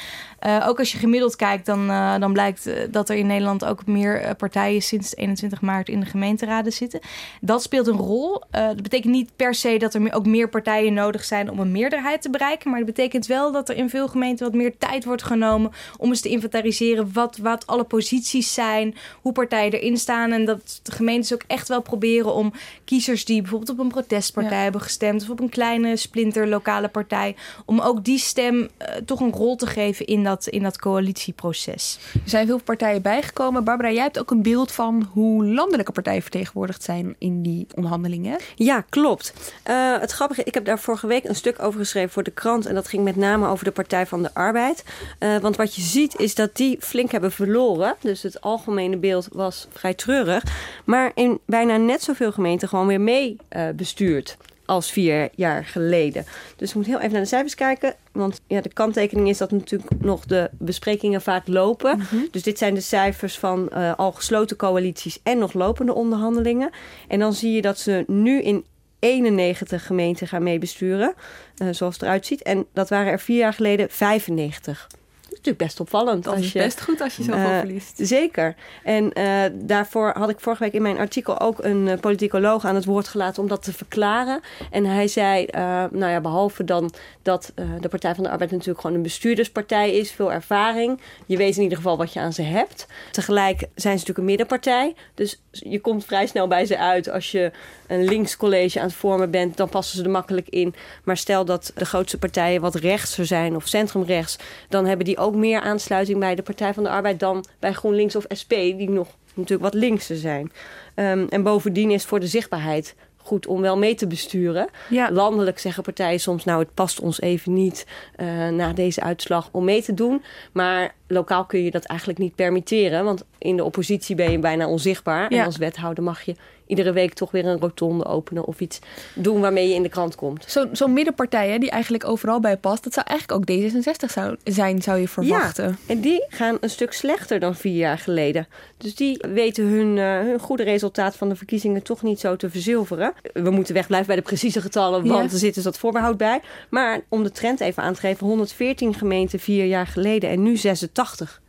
Eh, 0.43 0.65
ook 0.67 0.79
als 0.79 0.91
je 0.91 0.97
gemiddeld 0.97 1.35
kijkt, 1.35 1.65
dan, 1.65 1.89
eh, 1.89 2.19
dan 2.19 2.33
blijkt 2.33 2.65
eh, 2.65 2.75
dat 2.91 3.09
er 3.09 3.15
in 3.15 3.27
Nederland 3.27 3.65
ook 3.65 3.85
meer 3.85 4.35
partijen 4.35 4.81
sinds 4.81 5.15
21 5.15 5.61
maart 5.61 5.89
in 5.89 5.99
de 5.99 6.05
gemeenteraden 6.05 6.73
zitten. 6.73 6.99
Dat 7.41 7.61
speelt 7.61 7.87
een 7.87 7.97
rol. 7.97 8.43
Dat 8.51 8.81
betekent 8.81 9.13
niet 9.13 9.29
per 9.35 9.55
se 9.55 9.77
dat 9.77 9.93
er 9.93 10.13
ook 10.13 10.25
meer 10.25 10.49
partijen 10.49 10.93
nodig 10.93 11.23
zijn 11.23 11.51
om 11.51 11.59
een 11.59 11.71
meerderheid 11.71 12.21
te 12.21 12.29
bereiken. 12.29 12.69
Maar 12.69 12.79
dat 12.79 12.95
betekent 12.95 13.25
wel 13.25 13.51
dat 13.51 13.69
er 13.69 13.75
in 13.75 13.89
veel 13.89 14.07
gemeenten 14.07 14.45
wat 14.45 14.55
meer 14.55 14.77
tijd 14.77 15.05
wordt 15.05 15.23
genomen 15.23 15.71
om 15.97 16.09
eens 16.09 16.21
te 16.21 16.29
inventariseren 16.29 17.09
wat, 17.13 17.37
wat 17.37 17.67
alle 17.67 17.83
posities 17.83 18.53
zijn, 18.53 18.95
hoe 19.21 19.31
partijen 19.31 19.71
erin 19.71 19.97
staan. 19.97 20.31
En 20.31 20.45
dat 20.45 20.79
de 20.83 20.91
gemeentes 20.91 21.33
ook 21.33 21.43
echt 21.47 21.67
wel 21.67 21.81
proberen 21.81 22.33
om 22.33 22.53
kiezers 22.85 23.25
die 23.25 23.41
bijvoorbeeld 23.41 23.71
op 23.71 23.79
een 23.79 23.87
protestpartij 23.87 24.57
Ja. 24.57 24.63
hebben 24.63 24.81
gestemd 24.81 25.21
of 25.21 25.29
op 25.29 25.39
een 25.39 25.49
kleine 25.49 25.95
splinter 25.95 26.47
lokale 26.47 26.87
partij, 26.87 27.35
om 27.65 27.79
ook 27.79 28.03
die 28.03 28.19
stem 28.19 28.69
toch 29.05 29.19
een 29.19 29.31
rol 29.31 29.55
te 29.55 29.67
geven 29.67 30.05
in 30.05 30.23
dat, 30.23 30.32
in 30.41 30.63
dat 30.63 30.79
coalitieproces. 30.79 31.99
Er 32.13 32.29
zijn 32.29 32.47
veel 32.47 32.61
partijen 32.61 33.01
bijgekomen. 33.01 33.63
Barbara, 33.63 33.91
jij 33.91 34.03
hebt 34.03 34.19
ook 34.19 34.31
een 34.31 34.41
beeld 34.41 34.71
van 34.71 35.09
hoe 35.11 35.45
landelijke 35.45 35.91
partijen 35.91 36.21
vertegenwoordigd 36.21 36.83
zijn 36.83 37.15
in 37.17 37.41
die 37.41 37.67
onderhandelingen. 37.75 38.39
Ja, 38.55 38.85
klopt. 38.89 39.33
Eh, 39.63 39.99
het 39.99 40.11
grappige, 40.11 40.43
ik 40.43 40.53
heb 40.53 40.65
daar 40.65 40.79
vorige 40.79 41.07
week 41.07 41.23
een 41.23 41.35
stuk 41.35 41.61
over 41.61 41.79
geschreven 41.79 42.09
voor 42.09 42.23
de 42.23 42.31
krant. 42.31 42.65
En 42.65 42.75
dat 42.75 42.87
ging 42.87 43.03
met 43.03 43.15
name 43.15 43.47
over 43.47 43.65
de 43.65 43.71
Partij 43.71 44.05
van 44.05 44.23
de 44.23 44.33
Arbeid. 44.33 44.83
Eh, 45.19 45.37
want 45.37 45.55
wat 45.55 45.75
je 45.75 45.81
ziet 45.81 46.19
is 46.19 46.35
dat 46.35 46.55
die 46.55 46.77
flink 46.79 47.11
hebben 47.11 47.31
verloren. 47.31 47.95
Dus 48.01 48.23
het 48.23 48.41
algemene 48.41 48.97
beeld 48.97 49.27
was 49.31 49.67
vrij 49.71 49.93
treurig. 49.93 50.43
Maar 50.85 51.11
in 51.15 51.39
bijna 51.45 51.77
net 51.77 52.03
zoveel 52.03 52.31
gemeenten 52.31 52.67
gewoon 52.67 52.87
weer 52.87 53.01
mee 53.01 53.37
eh, 53.49 53.69
bestuurd. 53.75 54.37
Als 54.65 54.91
vier 54.91 55.29
jaar 55.35 55.65
geleden. 55.65 56.25
Dus 56.55 56.69
we 56.71 56.77
moeten 56.77 56.93
heel 56.93 57.01
even 57.01 57.13
naar 57.13 57.21
de 57.21 57.27
cijfers 57.27 57.55
kijken. 57.55 57.95
Want 58.11 58.41
ja, 58.47 58.61
de 58.61 58.73
kanttekening 58.73 59.29
is 59.29 59.37
dat 59.37 59.51
natuurlijk 59.51 59.91
nog 59.99 60.25
de 60.25 60.49
besprekingen 60.51 61.21
vaak 61.21 61.47
lopen. 61.47 62.01
Dus 62.31 62.43
dit 62.43 62.57
zijn 62.57 62.73
de 62.73 62.81
cijfers 62.81 63.37
van 63.37 63.69
eh, 63.69 63.93
al 63.95 64.11
gesloten 64.11 64.57
coalities 64.57 65.19
en 65.23 65.37
nog 65.37 65.53
lopende 65.53 65.93
onderhandelingen. 65.93 66.69
En 67.07 67.19
dan 67.19 67.33
zie 67.33 67.51
je 67.51 67.61
dat 67.61 67.79
ze 67.79 68.03
nu 68.07 68.41
in 68.41 68.65
91 68.99 69.85
gemeenten 69.85 70.27
gaan 70.27 70.43
meebesturen, 70.43 71.13
eh, 71.57 71.67
zoals 71.71 71.93
het 71.93 72.03
eruit 72.03 72.25
ziet. 72.25 72.41
En 72.41 72.65
dat 72.73 72.89
waren 72.89 73.11
er 73.11 73.19
vier 73.19 73.37
jaar 73.37 73.53
geleden 73.53 73.89
95. 73.89 74.87
Natuurlijk 75.33 75.65
best 75.65 75.79
opvallend. 75.79 76.23
Dat 76.23 76.33
als 76.33 76.43
is 76.43 76.51
je, 76.51 76.59
best 76.59 76.81
goed 76.81 77.01
als 77.01 77.15
je 77.15 77.23
zoveel 77.23 77.49
eh, 77.49 77.57
verliest. 77.57 77.93
Zeker. 77.97 78.55
En 78.83 79.13
eh, 79.13 79.43
daarvoor 79.53 80.13
had 80.17 80.29
ik 80.29 80.39
vorige 80.39 80.63
week 80.63 80.73
in 80.73 80.81
mijn 80.81 80.97
artikel 80.97 81.39
ook 81.39 81.63
een 81.63 81.87
eh, 81.87 81.99
politicoloog 81.99 82.65
aan 82.65 82.75
het 82.75 82.85
woord 82.85 83.07
gelaten 83.07 83.41
om 83.41 83.49
dat 83.49 83.63
te 83.63 83.73
verklaren. 83.73 84.41
En 84.71 84.85
hij 84.85 85.07
zei, 85.07 85.45
nou 85.91 86.07
ja, 86.07 86.21
behalve 86.21 86.63
dan 86.63 86.91
dat 87.21 87.51
de 87.79 87.89
Partij 87.89 88.15
van 88.15 88.23
de 88.23 88.29
Arbeid 88.29 88.51
natuurlijk 88.51 88.79
gewoon 88.79 88.95
een 88.95 89.01
bestuurderspartij 89.01 89.93
is, 89.93 90.11
veel 90.11 90.31
ervaring. 90.31 90.99
Je 91.25 91.37
weet 91.37 91.55
in 91.55 91.61
ieder 91.61 91.77
geval 91.77 91.97
wat 91.97 92.13
je 92.13 92.19
aan 92.19 92.33
ze 92.33 92.41
hebt. 92.41 92.87
Tegelijk 93.11 93.59
zijn 93.59 93.69
ze 93.75 93.89
natuurlijk 93.89 94.17
een 94.17 94.25
middenpartij. 94.25 94.95
Dus 95.13 95.41
je 95.51 95.79
komt 95.79 96.05
vrij 96.05 96.27
snel 96.27 96.47
bij 96.47 96.65
ze 96.65 96.77
uit 96.77 97.09
als 97.09 97.31
je 97.31 97.51
een 97.87 98.03
linkscollege 98.03 98.79
aan 98.79 98.85
het 98.85 98.95
vormen 98.95 99.31
bent, 99.31 99.57
dan 99.57 99.69
passen 99.69 99.97
ze 99.97 100.03
er 100.03 100.09
makkelijk 100.09 100.49
in. 100.49 100.75
Maar 101.03 101.17
stel 101.17 101.45
dat 101.45 101.71
de 101.75 101.85
grootste 101.85 102.17
partijen 102.17 102.61
wat 102.61 102.75
rechtser 102.75 103.25
zijn 103.25 103.55
of 103.55 103.67
centrumrechts, 103.67 104.37
dan 104.69 104.85
hebben 104.85 105.05
die 105.05 105.17
ook 105.23 105.35
meer 105.35 105.61
aansluiting 105.61 106.19
bij 106.19 106.35
de 106.35 106.41
Partij 106.41 106.73
van 106.73 106.83
de 106.83 106.89
Arbeid 106.89 107.19
dan 107.19 107.45
bij 107.59 107.73
GroenLinks 107.73 108.15
of 108.15 108.25
SP, 108.41 108.49
die 108.49 108.89
nog 108.89 109.07
natuurlijk 109.33 109.73
wat 109.73 109.81
linkser 109.81 110.17
zijn. 110.17 110.51
Ehm, 110.95 111.25
en 111.29 111.43
bovendien 111.43 111.91
is 111.91 112.05
voor 112.05 112.19
de 112.19 112.27
zichtbaarheid 112.27 112.95
goed 113.23 113.47
om 113.47 113.61
wel 113.61 113.77
mee 113.77 113.95
te 113.95 114.07
besturen. 114.07 114.67
Ja. 114.89 115.11
Landelijk 115.11 115.59
zeggen 115.59 115.83
partijen 115.83 116.19
soms, 116.19 116.43
nou 116.43 116.59
het 116.59 116.73
past 116.73 116.99
ons 116.99 117.21
even 117.21 117.53
niet 117.53 117.85
eh, 118.15 118.47
na 118.47 118.73
deze 118.73 119.01
uitslag 119.01 119.49
om 119.51 119.63
mee 119.63 119.83
te 119.83 119.93
doen. 119.93 120.23
Maar 120.51 120.95
lokaal 121.07 121.45
kun 121.45 121.63
je 121.63 121.71
dat 121.71 121.83
eigenlijk 121.83 122.19
niet 122.19 122.35
permitteren, 122.35 123.03
want 123.03 123.23
in 123.37 123.57
de 123.57 123.63
oppositie 123.63 124.15
ben 124.15 124.31
je 124.31 124.39
bijna 124.39 124.67
onzichtbaar. 124.67 125.33
Ja. 125.33 125.39
En 125.39 125.45
als 125.45 125.57
wethouder 125.57 126.03
mag 126.03 126.21
je 126.21 126.35
iedere 126.67 126.91
week 126.91 127.13
toch 127.13 127.31
weer 127.31 127.45
een 127.45 127.59
rotonde 127.59 128.05
openen 128.05 128.45
of 128.45 128.59
iets 128.59 128.79
doen 129.15 129.41
waarmee 129.41 129.67
je 129.67 129.73
in 129.75 129.83
de 129.83 129.89
krant 129.89 130.15
komt. 130.15 130.45
Zo- 130.47 130.67
Zo'n 130.71 130.93
middenpartij 130.93 131.49
hè, 131.49 131.57
die 131.57 131.69
eigenlijk 131.69 132.07
overal 132.07 132.39
bij 132.39 132.57
past, 132.57 132.83
dat 132.83 132.93
zou 132.93 133.05
eigenlijk 133.07 133.39
ook 133.49 133.57
D66 133.57 134.11
zou, 134.11 134.35
zijn, 134.43 134.81
zou 134.81 134.99
je 134.99 135.07
verwachten. 135.07 135.67
Ja, 135.67 135.75
en 135.85 135.99
die 135.99 136.25
gaan 136.29 136.57
een 136.61 136.69
stuk 136.69 136.93
slechter 136.93 137.39
dan 137.39 137.55
vier 137.55 137.75
jaar 137.77 137.97
geleden. 137.97 138.47
Dus 138.77 138.95
die 138.95 139.23
weten 139.33 139.65
hun, 139.65 139.97
eh, 139.97 140.19
hun 140.19 140.39
goede 140.39 140.63
resultaat 140.63 141.15
van 141.15 141.29
de 141.29 141.35
verkiezingen 141.35 141.83
toch 141.83 142.01
niet 142.03 142.19
zo 142.19 142.35
te 142.35 142.49
verzilveren. 142.49 143.13
We 143.33 143.49
moeten 143.49 143.73
wegblijven 143.73 144.07
bij 144.07 144.15
de 144.15 144.21
precieze 144.21 144.61
getallen, 144.61 145.07
want 145.07 145.25
Ja. 145.27 145.31
er 145.33 145.39
zit 145.39 145.53
dus 145.53 145.63
dat 145.63 145.77
voorbehoud 145.77 146.17
bij. 146.17 146.41
Maar 146.69 147.01
om 147.09 147.23
de 147.23 147.31
trend 147.31 147.59
even 147.59 147.83
aan 147.83 147.93
te 147.93 147.99
geven, 147.99 148.27
114 148.27 148.93
gemeenten 148.93 149.39
vier 149.39 149.65
jaar 149.65 149.87
geleden 149.87 150.29
en 150.29 150.43
nu 150.43 150.57
86. 150.57 151.41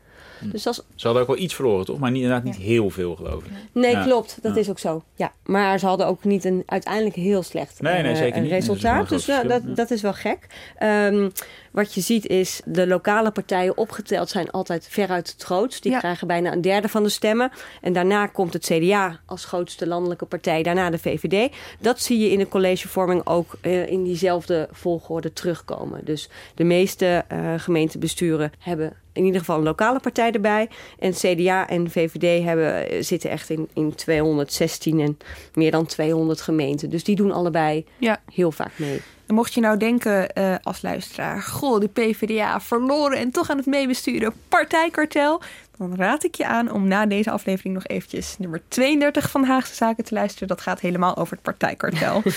Dus 0.53 0.63
dat 0.63 0.73
is 0.75 0.85
Ze 0.95 1.05
hadden 1.07 1.23
ook 1.23 1.29
wel 1.29 1.39
iets 1.39 1.55
verloren, 1.55 1.85
toch? 1.85 1.99
Maar 1.99 2.11
niet, 2.11 2.23
inderdaad 2.23 2.45
niet 2.45 2.57
heel 2.57 2.91
veel, 2.91 3.17
geloof 3.17 3.45
ik. 3.45 3.51
Nee, 3.73 3.91
Ja. 3.91 4.03
klopt. 4.05 4.39
Dat 4.43 4.55
Ja. 4.55 4.61
is 4.61 4.71
ook 4.71 4.79
zo. 4.79 5.03
Ja. 5.15 5.33
Maar 5.45 5.79
ze 5.79 5.87
hadden 5.87 6.07
ook 6.07 6.25
niet 6.25 6.45
een 6.45 6.63
uiteindelijk 6.67 7.15
heel 7.15 7.43
slecht 7.43 7.81
Nee, 7.81 8.03
nee, 8.03 8.13
eh, 8.13 8.19
zeker 8.19 8.41
niet. 8.41 8.51
resultaat. 8.51 9.09
Dus 9.09 9.25
dat, 9.25 9.63
dat 9.77 9.91
is 9.91 10.03
wel 10.03 10.13
gek. 10.13 10.47
Ehm, 10.79 11.29
wat 11.75 11.95
je 11.95 12.01
ziet 12.01 12.27
is 12.27 12.61
de 12.65 12.87
lokale 12.87 13.31
partijen 13.31 13.77
opgeteld 13.77 14.29
zijn 14.29 14.51
altijd 14.51 14.87
veruit 14.91 15.31
het 15.33 15.43
grootst. 15.43 15.83
Die 15.83 15.93
Ja. 15.93 15.99
krijgen 15.99 16.27
bijna 16.27 16.53
een 16.53 16.61
derde 16.61 16.89
van 16.89 17.03
de 17.03 17.09
stemmen. 17.09 17.51
En 17.81 17.93
daarna 17.93 18.27
komt 18.27 18.53
het 18.53 18.65
CDA 18.65 19.21
als 19.27 19.45
grootste 19.45 19.87
landelijke 19.87 20.25
partij, 20.25 20.63
daarna 20.63 20.91
de 20.91 20.99
VVD. 20.99 21.53
Dat 21.81 22.01
zie 22.01 22.19
je 22.19 22.31
in 22.31 22.39
de 22.39 22.49
collegevorming 22.49 23.27
ook 23.27 23.57
eh, 23.61 23.87
in 23.91 24.05
diezelfde 24.05 24.69
volgorde 24.73 25.33
terugkomen. 25.33 26.01
Dus 26.05 26.29
de 26.55 26.65
meeste 26.65 27.25
eh, 27.29 27.55
gemeentebesturen 27.57 28.53
hebben 28.59 28.93
in 29.13 29.25
ieder 29.25 29.41
geval 29.41 29.57
een 29.59 29.63
lokale 29.65 30.01
partij 30.01 30.31
erbij. 30.33 30.69
En 30.99 31.13
CDA 31.13 31.69
en 31.69 31.91
VVD 31.91 32.45
hebben, 32.45 32.89
eh, 32.91 33.03
zitten 33.03 33.31
echt 33.31 33.51
in, 33.51 33.69
in 33.73 33.95
216 33.95 35.01
en 35.01 35.19
meer 35.55 35.71
dan 35.71 35.87
200 35.87 36.41
gemeenten. 36.41 36.91
Dus 36.91 37.05
die 37.05 37.17
doen 37.17 37.33
allebei 37.33 37.85
Ja. 37.99 38.21
heel 38.33 38.53
vaak 38.53 38.73
mee. 38.79 39.01
En 39.27 39.35
mocht 39.35 39.55
je 39.55 39.61
nou 39.61 39.77
denken 39.77 40.33
eh, 40.33 40.55
als 40.63 40.83
luisteraar... 40.83 41.43
goh, 41.43 41.81
de 41.81 41.89
PvdA 41.89 42.61
verloren 42.61 43.19
en 43.19 43.31
toch 43.31 43.51
aan 43.51 43.57
het 43.57 43.67
meebesturen 43.67 44.33
partijkartel... 44.49 45.41
dan 45.79 45.97
raad 45.97 46.25
ik 46.25 46.35
je 46.35 46.47
aan 46.47 46.71
om 46.71 46.89
na 46.89 47.07
deze 47.07 47.31
aflevering 47.31 47.75
nog 47.75 47.87
eventjes... 47.87 48.35
nummer 48.39 48.61
32 48.69 49.31
van 49.31 49.45
Haagse 49.45 49.75
Zaken 49.75 50.05
te 50.05 50.15
luisteren. 50.15 50.49
Dat 50.49 50.61
gaat 50.61 50.81
helemaal 50.81 51.17
over 51.17 51.33
het 51.33 51.43
partijkartel. 51.43 52.23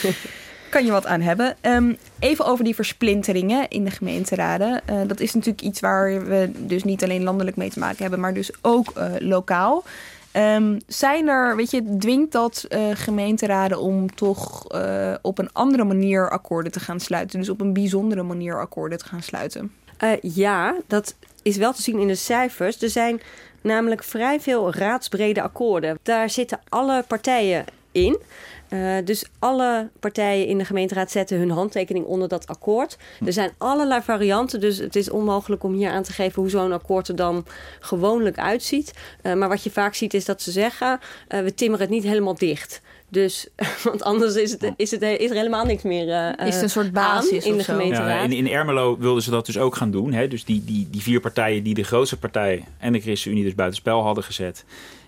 kan 0.69 0.85
je 0.85 0.91
wat 0.91 1.05
aan 1.05 1.21
hebben. 1.21 1.55
Ehm, 1.61 1.93
even 2.19 2.45
over 2.45 2.63
die 2.63 2.75
versplinteringen 2.75 3.67
in 3.69 3.83
de 3.83 3.91
gemeenteraden. 3.91 4.81
Eh, 4.85 4.95
dat 5.07 5.19
is 5.19 5.33
natuurlijk 5.33 5.61
iets 5.61 5.79
waar 5.79 6.27
we 6.27 6.51
dus 6.55 6.83
niet 6.83 7.03
alleen 7.03 7.23
landelijk 7.23 7.57
mee 7.57 7.69
te 7.69 7.79
maken 7.79 8.01
hebben... 8.01 8.19
maar 8.19 8.33
dus 8.33 8.51
ook 8.61 8.91
eh, 8.91 9.11
lokaal... 9.19 9.83
Ehm, 10.37 10.79
zijn 10.87 11.27
er, 11.27 11.55
weet 11.55 11.71
je, 11.71 11.97
dwingt 11.97 12.31
dat 12.31 12.65
eh, 12.69 12.89
gemeenteraden 12.93 13.79
om 13.79 14.15
toch 14.15 14.67
eh, 14.67 15.13
op 15.21 15.37
een 15.37 15.53
andere 15.53 15.83
manier 15.83 16.29
akkoorden 16.29 16.71
te 16.71 16.79
gaan 16.79 16.99
sluiten? 16.99 17.39
Dus 17.39 17.49
op 17.49 17.61
een 17.61 17.73
bijzondere 17.73 18.23
manier 18.23 18.59
akkoorden 18.59 18.97
te 18.97 19.05
gaan 19.05 19.21
sluiten? 19.21 19.71
Eh, 19.97 20.11
ja, 20.21 20.75
dat 20.87 21.15
is 21.41 21.57
wel 21.57 21.73
te 21.73 21.81
zien 21.81 21.99
in 21.99 22.07
de 22.07 22.15
cijfers. 22.15 22.81
Er 22.81 22.89
zijn 22.89 23.21
namelijk 23.61 24.03
vrij 24.03 24.39
veel 24.39 24.73
raadsbrede 24.73 25.41
akkoorden. 25.41 25.97
Daar 26.03 26.29
zitten 26.29 26.59
alle 26.69 27.03
partijen 27.07 27.65
in. 27.97 28.17
Eh, 28.69 28.95
dus 29.03 29.25
alle 29.39 29.89
partijen 29.99 30.47
in 30.47 30.57
de 30.57 30.65
gemeenteraad 30.65 31.11
zetten 31.11 31.37
hun 31.37 31.49
handtekening 31.49 32.05
onder 32.05 32.27
dat 32.27 32.47
akkoord. 32.47 32.97
Er 33.25 33.33
zijn 33.33 33.51
allerlei 33.57 34.01
varianten, 34.01 34.59
dus 34.59 34.77
het 34.77 34.95
is 34.95 35.09
onmogelijk 35.09 35.63
om 35.63 35.73
hier 35.73 35.89
aan 35.89 36.03
te 36.03 36.13
geven 36.13 36.41
hoe 36.41 36.51
zo'n 36.51 36.71
akkoord 36.71 37.07
er 37.07 37.15
dan 37.15 37.45
gewoonlijk 37.79 38.37
uitziet. 38.37 38.93
Eh, 39.21 39.33
maar 39.33 39.49
wat 39.49 39.63
je 39.63 39.71
vaak 39.71 39.93
ziet 39.93 40.13
is 40.13 40.25
dat 40.25 40.41
ze 40.41 40.51
zeggen: 40.51 40.99
eh, 41.27 41.41
we 41.41 41.53
timmeren 41.53 41.85
het 41.85 41.93
niet 41.95 42.03
helemaal 42.03 42.35
dicht. 42.35 42.81
Dus, 43.09 43.47
want 43.83 44.03
anders 44.03 44.35
is, 44.35 44.51
het, 44.51 44.73
is, 44.75 44.91
het, 44.91 45.01
is 45.01 45.29
er 45.29 45.35
helemaal 45.35 45.65
niks 45.65 45.83
meer 45.83 46.09
eh, 46.09 46.47
Is 46.47 46.53
het 46.53 46.63
een 46.63 46.69
soort 46.69 46.85
aan 46.85 46.91
basis 46.91 47.45
in 47.45 47.57
de 47.57 47.63
gemeenteraad. 47.63 48.07
Ja, 48.09 48.21
in, 48.21 48.31
in 48.31 48.49
Ermelo 48.49 48.97
wilden 48.97 49.23
ze 49.23 49.29
dat 49.29 49.45
dus 49.45 49.57
ook 49.57 49.75
gaan 49.75 49.91
doen. 49.91 50.13
Hè? 50.13 50.27
Dus 50.27 50.45
die, 50.45 50.63
die, 50.65 50.87
die 50.91 51.01
vier 51.01 51.19
partijen 51.19 51.63
die 51.63 51.73
de 51.73 51.83
grootste 51.83 52.17
partij 52.17 52.65
en 52.77 52.93
de 52.93 52.99
ChristenUnie 52.99 53.43
dus 53.43 53.55
buitenspel 53.55 54.01
hadden 54.01 54.23
gezet... 54.23 54.65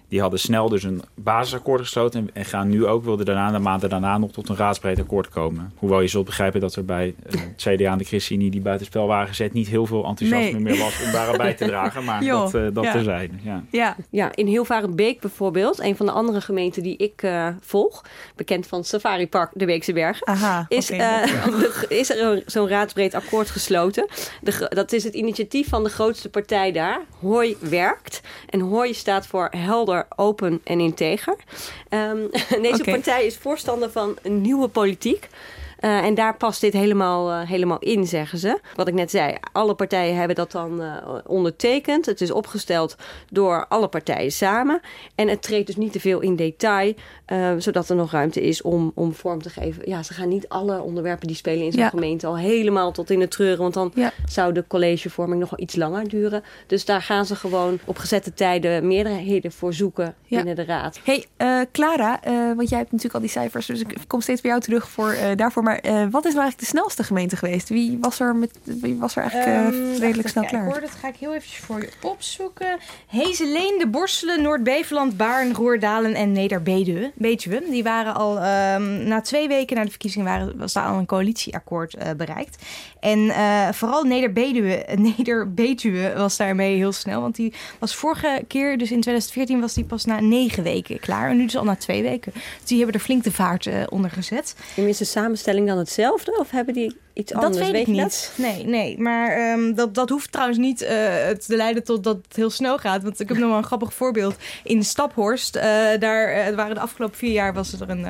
die 0.09 0.21
hadden 0.21 0.39
snel 0.39 0.69
dus 0.69 0.83
een 0.83 1.01
basisakkoord 1.15 1.81
gesloten... 1.81 2.29
en, 2.33 2.45
gaan 2.45 2.69
nu 2.69 2.85
ook, 2.85 3.03
wilden 3.03 3.25
daarna 3.25 3.51
de 3.51 3.59
maanden 3.59 3.89
daarna 3.89 4.17
nog 4.17 4.31
tot 4.31 4.49
een 4.49 4.55
raadsbreed 4.57 4.99
akkoord 4.99 5.29
komen. 5.29 5.73
Hoewel 5.77 6.01
je 6.01 6.07
zult 6.07 6.25
begrijpen 6.25 6.61
dat 6.61 6.75
er 6.75 6.85
bij 6.85 7.15
eh, 7.23 7.41
het 7.41 7.55
CDA 7.55 7.91
en 7.91 7.97
de 7.97 8.03
ChristenUnie... 8.03 8.51
die 8.51 8.61
buitenspel 8.61 9.07
waren 9.07 9.27
gezet, 9.27 9.53
niet 9.53 9.67
heel 9.67 9.85
veel 9.85 10.05
enthousiasme 10.05 10.51
Nee. 10.51 10.61
meer 10.61 10.77
was 10.77 11.03
om 11.05 11.11
daaraan 11.11 11.37
bij 11.37 11.53
te 11.53 11.65
dragen. 11.65 12.03
Maar 12.03 12.23
dat, 12.25 12.53
eh 12.55 12.61
dat 12.73 12.83
ja. 12.83 12.91
terzijde, 12.91 13.33
ja. 13.43 13.63
Ja, 13.71 13.95
Ja, 14.09 14.31
in 14.35 14.47
Hilvarenbeek 14.47 15.19
bijvoorbeeld, 15.19 15.79
een 15.79 15.95
van 15.95 16.05
de 16.05 16.11
andere 16.11 16.41
gemeenten 16.41 16.83
die 16.83 16.97
ik 16.97 17.21
eh, 17.23 17.47
volg, 17.61 18.01
bekend 18.35 18.67
van 18.67 18.83
Safari 18.83 19.27
Park 19.27 19.51
de 19.53 19.65
Beekse 19.65 19.93
Bergen, 19.93 20.27
aha. 20.27 20.65
is, 20.67 20.89
eh, 20.91 20.97
de- 21.45 21.85
is 21.89 22.09
er 22.09 22.43
zo'n 22.45 22.67
raadsbreed 22.67 23.13
akkoord 23.13 23.49
gesloten. 23.49 24.07
De, 24.41 24.65
dat 24.73 24.91
is 24.91 25.03
het 25.03 25.13
initiatief 25.13 25.69
van 25.69 25.83
de 25.83 25.89
grootste 25.89 26.29
partij 26.29 26.71
daar. 26.71 27.01
Hoi 27.19 27.57
werkt. 27.59 28.21
En 28.49 28.59
Hoi 28.59 28.93
staat 28.93 29.27
voor 29.27 29.47
helder, 29.57 29.98
open 30.15 30.61
en 30.63 30.79
integer. 30.79 31.35
Ehm, 31.89 32.17
deze 32.61 32.83
partij 32.83 33.25
is 33.25 33.37
voorstander 33.37 33.91
van 33.91 34.17
een 34.21 34.41
nieuwe 34.41 34.67
politiek. 34.67 35.27
Eh, 35.79 35.97
en 36.05 36.13
daar 36.13 36.37
past 36.37 36.61
dit 36.61 36.73
helemaal, 36.73 37.29
eh, 37.31 37.47
helemaal 37.49 37.79
in, 37.79 38.05
zeggen 38.07 38.37
ze. 38.39 38.59
Wat 38.75 38.87
ik 38.87 38.93
net 38.93 39.11
zei, 39.11 39.35
alle 39.51 39.73
partijen 39.75 40.15
hebben 40.15 40.35
dat 40.35 40.51
dan 40.51 40.81
eh, 40.81 40.95
ondertekend. 41.27 42.05
Het 42.05 42.21
is 42.21 42.31
opgesteld 42.31 42.95
door 43.29 43.65
alle 43.67 43.87
partijen 43.87 44.31
samen. 44.31 44.79
En 45.15 45.27
het 45.27 45.41
treedt 45.41 45.67
dus 45.67 45.75
niet 45.75 45.91
te 45.91 45.99
veel 45.99 46.19
in 46.19 46.35
detail, 46.35 46.93
zodat 47.57 47.89
er 47.89 47.95
nog 47.95 48.11
ruimte 48.11 48.41
is 48.41 48.61
om, 48.61 48.91
om 48.95 49.13
vorm 49.13 49.41
te 49.41 49.49
geven. 49.49 49.89
Ja, 49.89 50.03
ze 50.03 50.13
gaan 50.13 50.27
niet 50.29 50.49
alle 50.49 50.81
onderwerpen 50.81 51.27
die 51.27 51.35
spelen 51.35 51.65
in 51.65 51.71
zo'n 51.71 51.81
Ja. 51.81 51.89
gemeente 51.89 52.27
al 52.27 52.37
helemaal 52.37 52.91
tot 52.91 53.09
in 53.09 53.21
het 53.21 53.31
treuren. 53.31 53.59
Want 53.61 53.73
dan 53.73 53.91
Ja. 53.95 54.11
zou 54.25 54.53
de 54.53 54.63
collegevorming 54.67 55.39
nog 55.39 55.49
wel 55.49 55.59
iets 55.59 55.75
langer 55.75 56.07
duren. 56.09 56.43
Dus 56.67 56.85
daar 56.85 57.01
gaan 57.01 57.25
ze 57.25 57.35
gewoon 57.35 57.79
op 57.85 57.97
gezette 57.97 58.33
tijden 58.33 58.87
meerderheden 58.87 59.51
voor 59.51 59.73
zoeken 59.73 60.15
Ja. 60.25 60.37
binnen 60.37 60.55
de 60.55 60.65
raad. 60.65 60.99
Hey, 61.03 61.25
Clara, 61.71 62.19
want 62.55 62.69
jij 62.69 62.77
hebt 62.77 62.91
natuurlijk 62.91 63.13
al 63.13 63.19
die 63.21 63.29
cijfers, 63.29 63.65
dus 63.65 63.79
ik 63.79 63.97
kom 64.07 64.21
steeds 64.21 64.41
bij 64.41 64.51
jou 64.51 64.63
terug 64.63 64.89
voor, 64.89 65.15
daarvoor. 65.35 65.68
Maar 65.69 65.79
eh, 65.79 65.93
wat 65.93 66.25
is 66.25 66.33
nou 66.33 66.43
eigenlijk 66.43 66.59
de 66.59 66.65
snelste 66.65 67.03
gemeente 67.03 67.35
geweest? 67.35 67.69
Wie 67.69 67.97
was 68.01 68.19
er, 68.19 68.35
met, 68.35 68.51
wie 68.63 68.95
was 68.95 69.15
er 69.15 69.21
eigenlijk 69.21 69.51
eh, 69.51 69.59
Ehm, 69.65 69.99
redelijk 69.99 70.27
snel 70.27 70.45
klaar? 70.45 70.65
hoor. 70.65 70.81
Dat 70.81 70.91
ga 70.91 71.07
ik 71.07 71.15
heel 71.15 71.33
eventjes 71.33 71.59
voor 71.59 71.81
je 71.81 71.89
opzoeken. 72.01 72.77
Hezeleen, 73.07 73.75
De 73.79 73.87
Borselen, 73.87 74.41
Noord-Beveland, 74.41 75.17
Baarn, 75.17 75.53
Roerdalen 75.53 76.13
en 76.13 76.31
Neder-Betuwe. 76.31 77.11
Betuwe. 77.15 77.63
Die 77.69 77.83
waren 77.83 78.15
al 78.15 78.39
ehm, 78.39 79.07
na 79.07 79.21
twee 79.21 79.47
weken 79.47 79.75
na 79.75 79.83
de 79.83 79.89
verkiezingen 79.89 80.27
waren, 80.27 80.57
was 80.57 80.73
daar 80.73 80.85
al 80.85 80.97
een 80.97 81.05
coalitieakkoord 81.05 81.93
eh, 81.93 82.11
bereikt. 82.17 82.63
En 82.99 83.29
eh, 83.29 83.71
vooral 83.71 84.03
Neder-Betuwe 84.03 84.85
Neder 85.17 85.53
was 86.15 86.37
daarmee 86.37 86.75
heel 86.75 86.91
snel. 86.91 87.21
Want 87.21 87.35
die 87.35 87.53
was 87.79 87.95
vorige 87.95 88.43
keer, 88.47 88.77
dus 88.77 88.91
in 88.91 89.01
2014, 89.01 89.59
was 89.59 89.73
die 89.73 89.83
pas 89.83 90.05
na 90.05 90.19
negen 90.19 90.63
weken 90.63 90.99
klaar. 90.99 91.29
En 91.29 91.37
nu 91.37 91.43
dus 91.43 91.57
al 91.57 91.63
na 91.63 91.75
twee 91.75 92.01
weken. 92.01 92.31
Dus 92.33 92.65
die 92.65 92.77
hebben 92.77 92.95
er 92.95 93.01
flink 93.01 93.23
de 93.23 93.31
vaart 93.31 93.65
eh, 93.65 93.83
onder 93.89 94.11
gezet. 94.11 94.55
En 94.75 94.87
is 94.87 94.97
dan 95.65 95.77
hetzelfde 95.77 96.37
of 96.39 96.51
hebben 96.51 96.73
die 96.73 96.97
iets 97.19 97.33
anders? 97.33 97.57
Dat 97.57 97.71
weet 97.71 97.81
ik 97.81 97.87
niet. 97.87 98.01
dat? 98.01 98.31
Nee, 98.35 98.65
nee. 98.65 98.99
Maar 98.99 99.31
ehm, 99.31 99.73
dat, 99.73 99.95
dat 99.95 100.09
hoeft 100.09 100.31
trouwens 100.31 100.57
niet 100.59 100.79
het 100.89 101.45
te 101.45 101.55
leiden 101.55 101.83
tot 101.83 102.03
dat 102.03 102.15
het 102.27 102.35
heel 102.35 102.49
snel 102.49 102.77
gaat. 102.77 103.03
Want 103.03 103.19
ik 103.19 103.27
heb 103.27 103.37
nog 103.37 103.49
wel 103.49 103.57
een 103.57 103.63
grappig 103.73 103.93
voorbeeld. 103.93 104.35
In 104.63 104.83
Staphorst, 104.83 105.55
eh, 105.55 105.63
daar 105.99 106.27
eh, 106.27 106.55
waren 106.55 106.75
de 106.75 106.81
afgelopen 106.81 107.17
vier 107.17 107.31
jaar 107.31 107.53
was 107.53 107.73
er 107.79 107.89
een 107.89 108.05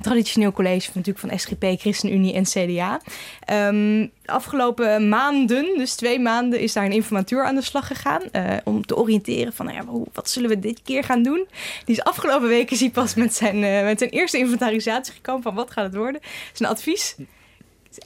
traditioneel 0.00 0.52
college 0.52 0.92
van, 0.92 1.02
natuurlijk 1.02 1.18
van 1.26 1.38
SGP, 1.38 1.80
ChristenUnie 1.80 2.34
en 2.34 2.42
CDA. 2.44 3.00
Ehm, 3.44 4.06
de 4.22 4.32
afgelopen 4.32 5.08
maanden, 5.08 5.66
dus 5.76 5.94
twee 5.94 6.18
maanden, 6.20 6.60
is 6.60 6.72
daar 6.72 6.84
een 6.84 6.92
informateur 6.92 7.44
aan 7.44 7.54
de 7.54 7.62
slag 7.62 7.86
gegaan. 7.86 8.22
om 8.64 8.86
te 8.86 8.96
oriënteren 8.96 9.52
van, 9.52 9.66
nou 9.66 9.78
ja, 9.78 9.84
hoe- 9.84 10.06
wat 10.12 10.30
zullen 10.30 10.48
we 10.48 10.58
dit 10.58 10.80
keer 10.84 11.04
gaan 11.04 11.22
doen? 11.22 11.46
Die 11.84 11.96
is 11.96 12.02
afgelopen 12.02 12.48
weken 12.48 12.72
is 12.72 12.80
hij 12.80 12.90
pas 12.90 13.14
met 13.14 13.34
zijn, 13.34 13.60
met 13.84 13.98
zijn 13.98 14.10
eerste 14.10 14.38
inventarisatie 14.38 15.12
gekomen 15.14 15.42
van 15.42 15.54
wat 15.54 15.70
gaat 15.70 15.84
het 15.84 15.94
worden. 15.94 16.20
Zijn 16.52 16.70
advies. 16.70 17.16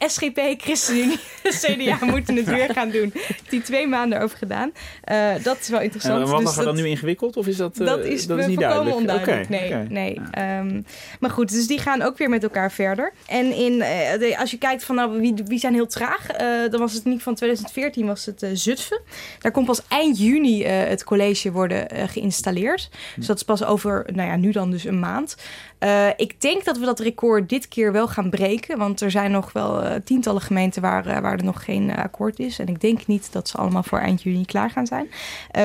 SGP, 0.06 0.40
ChristenUnie, 0.58 1.18
CDA 1.62 1.98
moeten 2.04 2.36
het 2.36 2.46
weer 2.46 2.72
gaan 2.72 2.90
doen. 2.90 3.12
Die 3.48 3.62
twee 3.62 3.86
maanden 3.86 4.20
over 4.20 4.38
gedaan. 4.38 4.72
Eh, 5.04 5.30
dat 5.42 5.58
is 5.60 5.68
wel 5.68 5.78
En 5.78 5.84
interessant. 5.84 6.28
wat 6.28 6.40
Dus 6.40 6.54
dat- 6.54 6.64
dan 6.64 6.74
nu 6.76 6.86
ingewikkeld? 6.86 7.36
Of 7.36 7.46
is 7.46 7.56
dat, 7.56 7.80
eh, 7.80 7.86
dat 7.86 8.04
is, 8.04 8.26
dat 8.26 8.38
is 8.38 8.46
niet 8.46 8.58
duidelijk? 8.60 8.96
onduidelijk. 8.96 9.48
Nee, 9.48 9.74
nee. 9.88 10.20
Ehm, 10.30 10.82
maar 11.20 11.30
goed, 11.30 11.50
dus 11.50 11.66
die 11.66 11.78
gaan 11.78 12.02
ook 12.02 12.18
weer 12.18 12.28
met 12.28 12.42
elkaar 12.42 12.72
verder. 12.72 13.12
En 13.26 13.52
in, 13.56 13.82
eh, 13.82 14.18
de- 14.18 14.36
als 14.38 14.50
je 14.50 14.58
kijkt 14.58 14.84
van 14.84 14.94
nou, 14.94 15.20
wie, 15.20 15.34
wie 15.46 15.58
zijn 15.58 15.74
heel 15.74 15.86
traag, 15.86 16.26
dan 16.70 16.80
was 16.80 16.92
het 16.92 17.04
niet 17.04 17.22
van 17.22 17.34
2014 17.34 18.06
was 18.06 18.26
het 18.26 18.46
Zutphen. 18.52 19.00
Daar 19.38 19.52
komt 19.52 19.66
pas 19.66 19.82
eind 19.88 20.18
juni 20.18 20.64
het 20.64 21.04
college 21.04 21.52
worden 21.52 21.86
geïnstalleerd. 22.08 22.90
Dus 23.16 23.26
dat 23.26 23.36
is 23.36 23.42
pas 23.42 23.64
over, 23.64 24.06
nou 24.12 24.28
ja, 24.28 24.36
nu 24.36 24.50
dan 24.52 24.70
dus 24.70 24.84
een 24.84 24.98
maand. 25.00 25.36
Eh, 25.78 26.08
ik 26.16 26.40
denk 26.40 26.64
dat 26.64 26.78
we 26.78 26.84
dat 26.84 27.00
record 27.00 27.48
dit 27.48 27.68
keer 27.68 27.92
wel 27.92 28.08
gaan 28.08 28.30
breken. 28.30 28.78
Want 28.78 29.00
er 29.00 29.10
zijn 29.10 29.30
nog 29.30 29.52
wel 29.52 29.82
eh, 29.82 29.94
tientallen 30.04 30.42
gemeenten 30.42 30.82
waar, 30.82 31.06
eh, 31.06 31.18
waar 31.20 31.38
er 31.38 31.44
nog 31.44 31.64
geen 31.64 31.96
akkoord 31.96 32.38
is. 32.38 32.58
En 32.58 32.66
ik 32.66 32.80
denk 32.80 33.06
niet 33.06 33.32
dat 33.32 33.48
ze 33.48 33.56
allemaal 33.56 33.82
voor 33.82 33.98
eind 33.98 34.22
juni 34.22 34.44
klaar 34.44 34.70
gaan 34.70 34.86
zijn. 34.86 35.08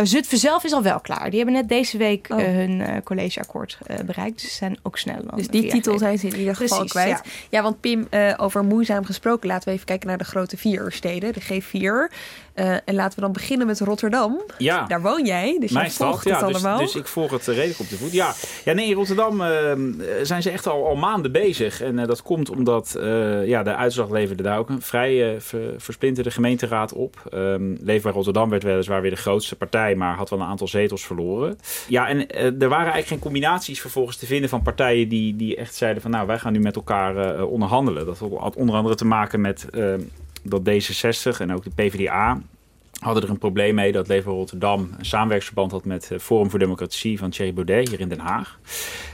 Zutphen 0.03 0.37
zelf 0.37 0.63
is 0.63 0.73
al 0.73 0.81
wel 0.81 0.99
klaar. 0.99 1.29
Die 1.29 1.35
hebben 1.35 1.53
net 1.55 1.69
deze 1.69 1.97
week 1.97 2.27
Oh. 2.29 2.37
hun 2.37 3.03
collegeakkoord 3.03 3.77
bereikt. 4.05 4.41
Dus 4.41 4.49
ze 4.49 4.55
zijn 4.55 4.77
ook 4.83 4.97
snel. 4.97 5.15
dan 5.25 5.37
Dus 5.37 5.47
die 5.47 5.67
titel 5.69 5.97
zijn 5.97 6.17
ze 6.17 6.27
in 6.27 6.37
ieder 6.39 6.55
geval 6.55 6.77
Precies, 6.77 6.91
kwijt. 6.93 7.21
ja. 7.23 7.31
Ja, 7.49 7.61
want 7.61 7.79
Pim, 7.79 8.07
over 8.37 8.63
moeizaam 8.63 9.05
gesproken, 9.05 9.47
laten 9.47 9.67
we 9.67 9.73
even 9.73 9.85
kijken 9.85 10.07
naar 10.07 10.17
de 10.17 10.23
grote 10.23 10.57
vier 10.57 10.91
steden, 10.91 11.33
de 11.33 11.41
G4. 11.41 12.13
Eh, 12.53 12.71
en 12.85 12.95
laten 12.95 13.15
we 13.15 13.21
dan 13.21 13.31
beginnen 13.31 13.67
met 13.67 13.79
Rotterdam. 13.79 14.41
Ja. 14.57 14.85
Daar 14.85 15.01
woon 15.01 15.25
jij, 15.25 15.57
dus 15.59 15.71
Mijn 15.71 15.85
jij 15.85 15.95
volgt 15.95 16.19
stad, 16.19 16.33
ja. 16.39 16.45
het 16.45 16.53
Dus, 16.53 16.63
allemaal. 16.63 16.79
dus 16.85 16.95
ik 16.95 17.07
volg 17.07 17.31
het 17.31 17.47
eh, 17.47 17.55
redelijk 17.55 17.79
op 17.79 17.89
de 17.89 17.97
voet. 17.97 18.11
Ja, 18.11 18.33
ja 18.65 18.73
nee, 18.73 18.87
in 18.87 18.93
Rotterdam 18.95 19.41
eh, 19.41 19.71
zijn 20.21 20.41
ze 20.41 20.49
echt 20.49 20.67
al, 20.67 20.87
al 20.87 20.95
maanden 20.95 21.31
bezig. 21.31 21.81
En 21.81 21.95
dat 21.95 22.21
komt 22.21 22.49
omdat 22.49 22.97
ja, 23.45 23.63
de 23.63 23.75
uitslag 23.75 24.09
leverde 24.09 24.43
daar 24.43 24.57
ook 24.57 24.69
een 24.69 24.81
vrij 24.81 25.41
ver- 25.41 25.73
versplinterde 25.77 26.31
gemeenteraad 26.31 26.93
op. 26.93 27.15
Ehm 27.31 27.75
Leefbaar 27.81 28.13
Rotterdam 28.13 28.49
werd 28.49 28.63
weliswaar 28.63 29.01
weer 29.01 29.11
de 29.11 29.17
grootste 29.17 29.55
partij, 29.55 29.95
maar 29.95 30.15
had 30.15 30.29
wel 30.29 30.39
een 30.39 30.45
aantal 30.45 30.67
zetels 30.67 31.05
verloren. 31.05 31.57
Ja, 31.87 32.07
en 32.07 32.29
er 32.29 32.57
waren 32.57 32.77
eigenlijk 32.77 33.07
geen 33.07 33.19
combinaties 33.19 33.81
vervolgens 33.81 34.17
te 34.17 34.25
vinden 34.25 34.49
van 34.49 34.61
partijen 34.61 35.09
die, 35.09 35.35
die 35.35 35.55
echt 35.55 35.75
zeiden 35.75 36.01
van 36.01 36.11
nou, 36.11 36.27
wij 36.27 36.39
gaan 36.39 36.53
nu 36.53 36.59
met 36.59 36.75
elkaar 36.75 37.43
onderhandelen. 37.43 38.05
Dat 38.05 38.19
had 38.37 38.55
onder 38.55 38.75
andere 38.75 38.95
te 38.95 39.05
maken 39.05 39.41
met... 39.41 39.67
ehm, 39.69 39.99
dat 40.43 40.61
D66 40.69 41.37
en 41.39 41.53
ook 41.53 41.63
de 41.63 41.71
PvdA 41.75 42.41
hadden 43.03 43.23
er 43.23 43.29
een 43.29 43.37
probleem 43.37 43.75
mee 43.75 43.91
dat 43.91 44.07
Leefbaar 44.07 44.33
Rotterdam 44.33 44.89
een 44.97 45.05
samenwerksverband 45.05 45.71
had 45.71 45.85
met 45.85 46.11
eh, 46.11 46.19
Forum 46.19 46.49
voor 46.49 46.59
Democratie 46.59 47.17
van 47.17 47.29
Thierry 47.29 47.53
Baudet 47.53 47.89
hier 47.89 47.99
in 47.99 48.09
Den 48.09 48.19
Haag. 48.19 48.59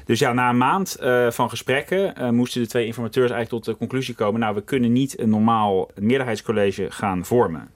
Dus 0.06 0.20
ja, 0.20 0.34
na 0.34 0.50
een 0.50 0.58
maand 0.58 0.98
uh, 1.02 1.32
van 1.32 1.50
gesprekken 1.50 2.14
uh, 2.18 2.30
moesten 2.30 2.62
de 2.62 2.68
twee 2.68 2.86
informateurs 2.86 3.32
eigenlijk 3.32 3.64
tot 3.64 3.74
de 3.74 3.80
conclusie 3.80 4.16
komen: 4.16 4.40
nou, 4.40 4.56
we 4.56 4.62
kunnen 4.62 4.92
niet 4.92 5.20
een 5.20 5.30
normaal 5.30 5.90
meerderheidscollege 5.96 6.92
gaan 6.92 7.26
vormen. 7.26 7.70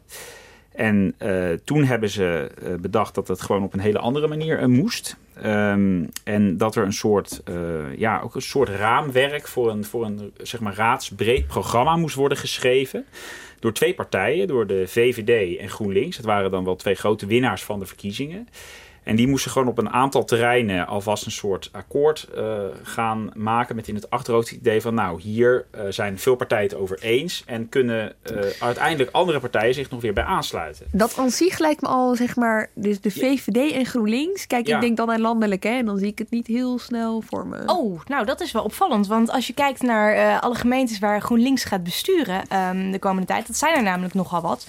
En 0.75 1.15
uh, 1.19 1.49
toen 1.63 1.83
hebben 1.83 2.09
ze 2.09 2.51
bedacht 2.81 3.15
dat 3.15 3.27
het 3.27 3.41
gewoon 3.41 3.63
op 3.63 3.73
een 3.73 3.79
hele 3.79 3.99
andere 3.99 4.27
manier 4.27 4.69
moest. 4.69 5.17
Um, 5.45 6.09
en 6.23 6.57
dat 6.57 6.75
er 6.75 6.83
een 6.83 6.93
soort, 6.93 7.41
ja, 7.97 8.19
ook 8.19 8.35
een 8.35 8.41
soort 8.41 8.69
raamwerk 8.69 9.47
voor 9.47 9.69
een, 9.69 9.85
voor 9.85 10.05
een 10.05 10.33
zeg 10.37 10.59
maar, 10.59 10.75
raadsbreed 10.75 11.47
programma 11.47 11.95
moest 11.95 12.15
worden 12.15 12.37
geschreven 12.37 13.05
door 13.63 13.73
twee 13.73 13.93
partijen, 13.93 14.47
door 14.47 14.67
de 14.67 14.87
VVD 14.87 15.57
en 15.57 15.69
GroenLinks. 15.69 16.17
Het 16.17 16.25
waren 16.25 16.51
dan 16.51 16.63
wel 16.63 16.75
twee 16.75 16.95
grote 16.95 17.25
winnaars 17.25 17.63
van 17.63 17.79
de 17.79 17.85
verkiezingen. 17.85 18.47
En 19.03 19.15
die 19.15 19.27
moesten 19.27 19.51
gewoon 19.51 19.67
op 19.67 19.77
een 19.77 19.89
aantal 19.89 20.25
terreinen 20.25 20.87
alvast 20.87 21.25
een 21.25 21.31
soort 21.31 21.69
akkoord 21.71 22.27
uh, 22.35 22.59
gaan 22.83 23.31
maken. 23.33 23.75
Met 23.75 23.87
in 23.87 23.95
het 23.95 24.09
achterhoofd 24.09 24.49
het 24.49 24.59
idee 24.59 24.81
van, 24.81 24.93
nou, 24.93 25.21
hier 25.21 25.65
uh, 25.75 25.81
zijn 25.89 26.19
veel 26.19 26.35
partijen 26.35 26.63
het 26.63 26.75
over 26.75 26.99
eens. 27.01 27.43
En 27.45 27.69
kunnen 27.69 28.13
uh, 28.31 28.39
uiteindelijk 28.59 29.11
andere 29.11 29.39
partijen 29.39 29.73
zich 29.73 29.89
nog 29.89 30.01
weer 30.01 30.13
bij 30.13 30.23
aansluiten. 30.23 30.85
Dat 30.91 31.17
aan 31.17 31.29
zich 31.29 31.59
lijkt 31.59 31.81
me 31.81 31.87
al, 31.87 32.15
zeg 32.15 32.35
maar, 32.35 32.69
dus 32.73 33.01
de 33.01 33.11
VVD 33.11 33.71
en 33.71 33.85
GroenLinks. 33.85 34.47
Kijk, 34.47 34.67
ja. 34.67 34.75
ik 34.75 34.81
denk 34.81 34.97
dan 34.97 35.11
aan 35.11 35.21
landelijk, 35.21 35.63
hè. 35.63 35.69
En 35.69 35.85
dan 35.85 35.97
zie 35.97 36.07
ik 36.07 36.17
het 36.17 36.29
niet 36.29 36.47
heel 36.47 36.79
snel 36.79 37.21
voor 37.21 37.47
me. 37.47 37.63
Oh, 37.65 38.01
nou, 38.05 38.25
dat 38.25 38.41
is 38.41 38.51
wel 38.51 38.63
opvallend. 38.63 39.07
Want 39.07 39.31
als 39.31 39.47
je 39.47 39.53
kijkt 39.53 39.81
naar 39.81 40.39
alle 40.39 40.55
gemeentes 40.55 40.99
waar 40.99 41.21
GroenLinks 41.21 41.63
gaat 41.63 41.83
besturen 41.83 42.41
um, 42.69 42.91
de 42.91 42.99
komende 42.99 43.27
tijd. 43.27 43.47
Dat 43.47 43.55
zijn 43.55 43.75
er 43.75 43.83
namelijk 43.83 44.13
nogal 44.13 44.41
wat. 44.41 44.67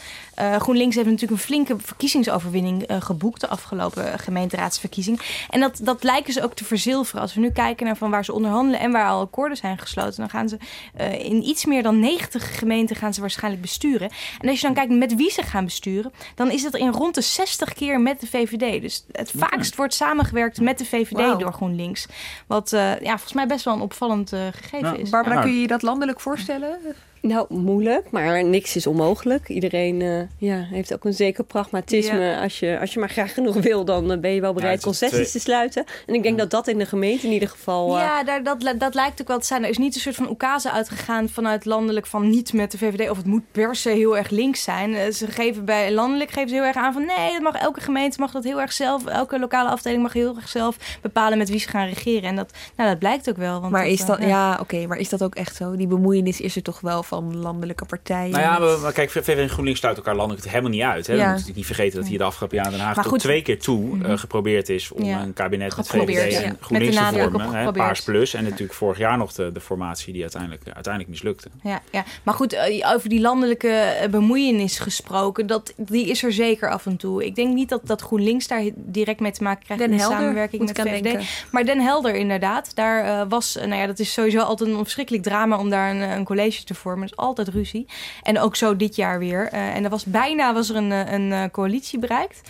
GroenLinks 0.59 0.95
heeft 0.95 1.09
natuurlijk 1.09 1.41
een 1.41 1.47
flinke 1.47 1.77
verkiezingsoverwinning 1.79 2.85
geboekt 2.89 3.41
de 3.41 3.49
afgelopen 3.49 4.19
gemeenteraadsverkiezing. 4.25 5.21
En 5.51 5.61
dat, 5.61 5.81
dat 5.83 6.03
lijken 6.03 6.33
ze 6.33 6.43
ook 6.43 6.55
te 6.55 6.65
verzilveren. 6.65 7.21
Als 7.23 7.35
we 7.35 7.41
nu 7.41 7.51
kijken 7.51 7.87
naar 7.87 7.97
van 7.97 8.11
waar 8.11 8.25
ze 8.25 8.33
onderhandelen 8.33 8.81
en 8.81 8.93
waar 8.93 9.09
al 9.09 9.21
akkoorden 9.21 9.57
zijn 9.57 9.79
gesloten, 9.79 10.17
dan 10.17 10.31
gaan 10.31 10.49
ze 10.49 10.59
uh, 11.01 11.25
in 11.25 11.43
iets 11.43 11.65
meer 11.65 11.83
dan 11.83 12.01
90 12.01 12.59
gemeenten 12.59 12.97
gaan 12.97 13.15
ze 13.15 13.21
waarschijnlijk 13.21 13.63
besturen. 13.63 14.11
En 14.41 14.49
als 14.49 14.61
je 14.61 14.67
dan 14.67 14.75
kijkt 14.75 14.93
met 14.93 15.15
wie 15.15 15.31
ze 15.31 15.43
gaan 15.43 15.65
besturen, 15.65 16.13
dan 16.35 16.51
is 16.51 16.63
het 16.63 16.75
in 16.75 16.93
rond 16.93 17.15
de 17.15 17.21
60 17.21 17.73
keer 17.73 18.01
met 18.01 18.21
de 18.21 18.27
VVD. 18.27 18.83
Dus 18.83 19.05
het 19.13 19.33
vaakst 19.37 19.77
wordt 19.77 19.95
samengewerkt 19.95 20.61
met 20.61 20.79
de 20.79 20.85
VVD 20.85 21.11
wow. 21.11 21.39
door 21.39 21.53
GroenLinks. 21.53 22.07
Wat 22.47 22.73
uh, 22.73 23.01
ja, 23.01 23.11
volgens 23.11 23.33
mij 23.33 23.47
best 23.47 23.65
wel 23.65 23.75
een 23.75 23.81
opvallend 23.81 24.33
uh, 24.33 24.41
gegeven 24.53 24.93
ja. 24.93 24.97
is. 24.97 25.11
Barbara, 25.11 25.41
kun 25.41 25.53
je 25.53 25.61
je 25.61 25.67
dat 25.67 25.83
landelijk 25.83 26.21
voorstellen? 26.21 26.79
Nou, 27.27 27.47
moeilijk, 27.49 28.11
maar 28.11 28.45
niks 28.45 28.77
is 28.77 28.87
onmogelijk. 28.87 29.49
Iedereen 29.49 30.01
uh, 30.01 30.21
ja, 30.39 30.67
heeft 30.71 30.95
ook 30.95 31.05
een 31.05 31.13
zeker 31.13 31.45
pragmatisme. 31.45 32.21
Ja. 32.21 32.43
Als, 32.43 32.59
je, 32.59 32.79
als 32.81 32.93
je 32.93 33.01
maar 33.01 33.11
graag 33.11 33.35
genoeg 33.35 33.55
wil, 33.55 33.85
dan 33.85 34.13
uh, 34.13 34.19
ben 34.19 34.31
je 34.31 34.41
wel 34.41 34.53
bereid 34.53 34.79
ja, 34.79 34.85
concessies 34.85 35.19
twee... 35.19 35.31
te 35.31 35.39
sluiten. 35.39 35.85
En 36.07 36.15
ik 36.15 36.23
denk 36.23 36.39
dat 36.39 36.51
dat 36.51 36.69
in 36.69 36.79
de 36.79 36.87
gemeente 36.87 37.27
in 37.27 37.33
ieder 37.33 37.49
geval... 37.49 37.95
Uh... 37.97 38.03
Ja, 38.03 38.25
daar, 38.25 38.43
dat, 38.43 38.75
dat 38.79 38.95
lijkt 38.95 39.21
ook 39.21 39.29
wel 39.29 39.39
te 39.39 39.47
zijn. 39.47 39.63
Er 39.63 39.69
is 39.69 39.79
niet 39.79 39.95
een 39.95 40.01
soort 40.01 40.15
van 40.15 40.29
oekase 40.29 40.71
uitgegaan 40.71 41.29
vanuit 41.29 41.65
landelijk 41.65 42.07
van 42.07 42.31
niet 42.31 42.53
met 42.53 42.71
de 42.71 42.79
VVD. 42.79 43.11
Of 43.11 43.17
het 43.17 43.27
moet 43.27 43.53
per 43.53 43.77
se 43.77 43.91
heel 43.91 44.17
erg 44.17 44.31
links 44.31 44.63
zijn. 44.63 45.13
Ze 45.13 45.27
geven 45.27 45.65
bij 45.65 45.93
landelijk 45.93 46.31
geven 46.31 46.49
ze 46.49 46.55
heel 46.55 46.65
erg 46.65 46.77
aan 46.77 46.93
van 46.93 47.05
nee, 47.07 47.33
dat 47.33 47.43
mag, 47.43 47.55
elke 47.55 47.81
gemeente 47.81 48.21
mag 48.21 48.33
dat 48.33 48.45
heel 48.45 48.61
erg 48.61 48.73
zelf. 48.73 49.07
Elke 49.07 49.39
lokale 49.39 49.69
afdeling 49.69 50.03
mag 50.03 50.13
heel 50.13 50.37
erg 50.37 50.49
zelf 50.49 50.77
bepalen 51.01 51.39
met 51.39 51.49
wie 51.49 51.59
ze 51.59 51.69
gaan 51.69 51.89
regeren. 51.89 52.29
En 52.29 52.37
dat, 52.37 52.53
nou, 52.77 52.91
dat 52.91 52.99
blijkt 52.99 53.29
ook 53.29 53.37
wel. 53.37 53.61
Want 53.61 53.73
maar 53.73 53.85
dat, 53.85 53.93
is 53.93 54.05
dat, 54.05 54.19
ja, 54.23 54.53
oké, 54.53 54.61
okay, 54.61 54.85
maar 54.85 54.99
is 54.99 55.09
dat 55.09 55.23
ook 55.23 55.35
echt 55.35 55.57
zo? 55.57 55.77
Die 55.77 55.87
bemoeienis 55.87 56.41
is 56.41 56.57
er 56.57 56.63
toch 56.63 56.81
wel 56.81 57.03
van 57.03 57.14
landelijke 57.23 57.85
partijen. 57.85 58.31
Nou 58.31 58.43
ja, 58.43 58.59
maar, 58.59 58.79
maar 58.79 58.93
kijk, 58.93 59.11
VVD 59.11 59.39
en 59.39 59.49
GroenLinks 59.49 59.81
sluiten 59.81 60.05
elkaar 60.05 60.21
landelijk 60.21 60.47
helemaal 60.47 60.71
niet 60.71 60.83
uit. 60.83 61.07
Hè. 61.07 61.15
Ja. 61.15 61.27
We 61.27 61.35
moeten 61.35 61.53
niet 61.55 61.67
vergeten 61.67 62.01
dat 62.01 62.09
hier 62.09 62.19
de 62.19 62.25
afgelopen 62.25 62.57
jaren 62.57 62.73
Den 62.73 62.81
Haag 62.81 63.03
tot 63.03 63.19
twee 63.19 63.43
keer 63.43 63.61
toe 63.61 63.81
mm-hmm. 63.81 64.11
uh, 64.11 64.19
geprobeerd 64.19 64.69
is 64.69 64.91
om 64.91 65.05
ja. 65.05 65.23
een 65.23 65.33
kabinet 65.33 65.77
met 65.77 65.89
VVD 65.89 66.33
ja. 66.33 66.41
en 66.41 66.57
GroenLinks 66.61 66.97
te 66.97 67.29
vormen. 67.31 67.53
Hè, 67.53 67.73
Paars 67.73 68.03
Plus. 68.03 68.35
En 68.35 68.45
natuurlijk 68.45 68.73
vorig 68.73 68.99
jaar 68.99 69.19
nog 69.19 69.33
de, 69.33 69.53
de 69.53 69.61
formatie 69.61 70.13
die 70.13 70.23
uiteindelijk, 70.23 70.63
uiteindelijk 70.65 71.13
mislukte. 71.13 71.49
Ja, 71.63 71.83
ja. 71.91 72.05
maar 72.23 72.35
goed, 72.35 72.55
uh, 72.55 72.93
over 72.95 73.09
die 73.09 73.21
landelijke 73.21 74.07
bemoeienis 74.11 74.79
gesproken, 74.79 75.47
dat, 75.47 75.73
die 75.77 76.07
is 76.07 76.23
er 76.23 76.33
zeker 76.33 76.71
af 76.71 76.87
en 76.87 76.97
toe. 76.97 77.25
Ik 77.25 77.35
denk 77.35 77.55
niet 77.55 77.69
dat, 77.69 77.81
dat 77.85 78.01
GroenLinks 78.01 78.47
daar 78.47 78.63
direct 78.75 79.21
mee 79.21 79.33
te 79.33 79.43
maken 79.43 79.65
krijgt 79.65 79.83
Den 79.83 79.93
in 79.93 79.99
Helder, 79.99 80.19
samenwerking 80.19 80.63
met 80.67 80.81
VVD. 80.81 81.03
Denken. 81.03 81.25
Maar 81.51 81.65
Den 81.65 81.81
Helder 81.81 82.15
inderdaad, 82.15 82.75
daar 82.75 83.05
uh, 83.05 83.23
was, 83.29 83.55
nou 83.55 83.75
ja, 83.75 83.87
dat 83.87 83.99
is 83.99 84.13
sowieso 84.13 84.41
altijd 84.41 84.71
een 84.71 84.77
verschrikkelijk 84.77 85.25
drama 85.25 85.59
om 85.59 85.71
daar 85.71 85.91
een, 85.91 86.01
een 86.01 86.25
college 86.25 86.65
te 86.65 86.75
vormen. 86.75 87.04
Altijd 87.15 87.49
ruzie. 87.49 87.87
En 88.23 88.41
ook 88.41 88.57
zo 88.57 88.77
dit 88.77 88.97
jaar 88.97 89.19
weer. 89.19 89.53
Uh, 89.53 89.75
en 89.75 89.85
er 89.85 89.91
was 89.91 90.05
bijna 90.05 90.55
was 90.55 90.71
er 90.71 90.77
een, 90.77 90.91
een, 90.91 91.31
een 91.31 91.51
coalitie 91.51 91.99
bereikt. 91.99 92.41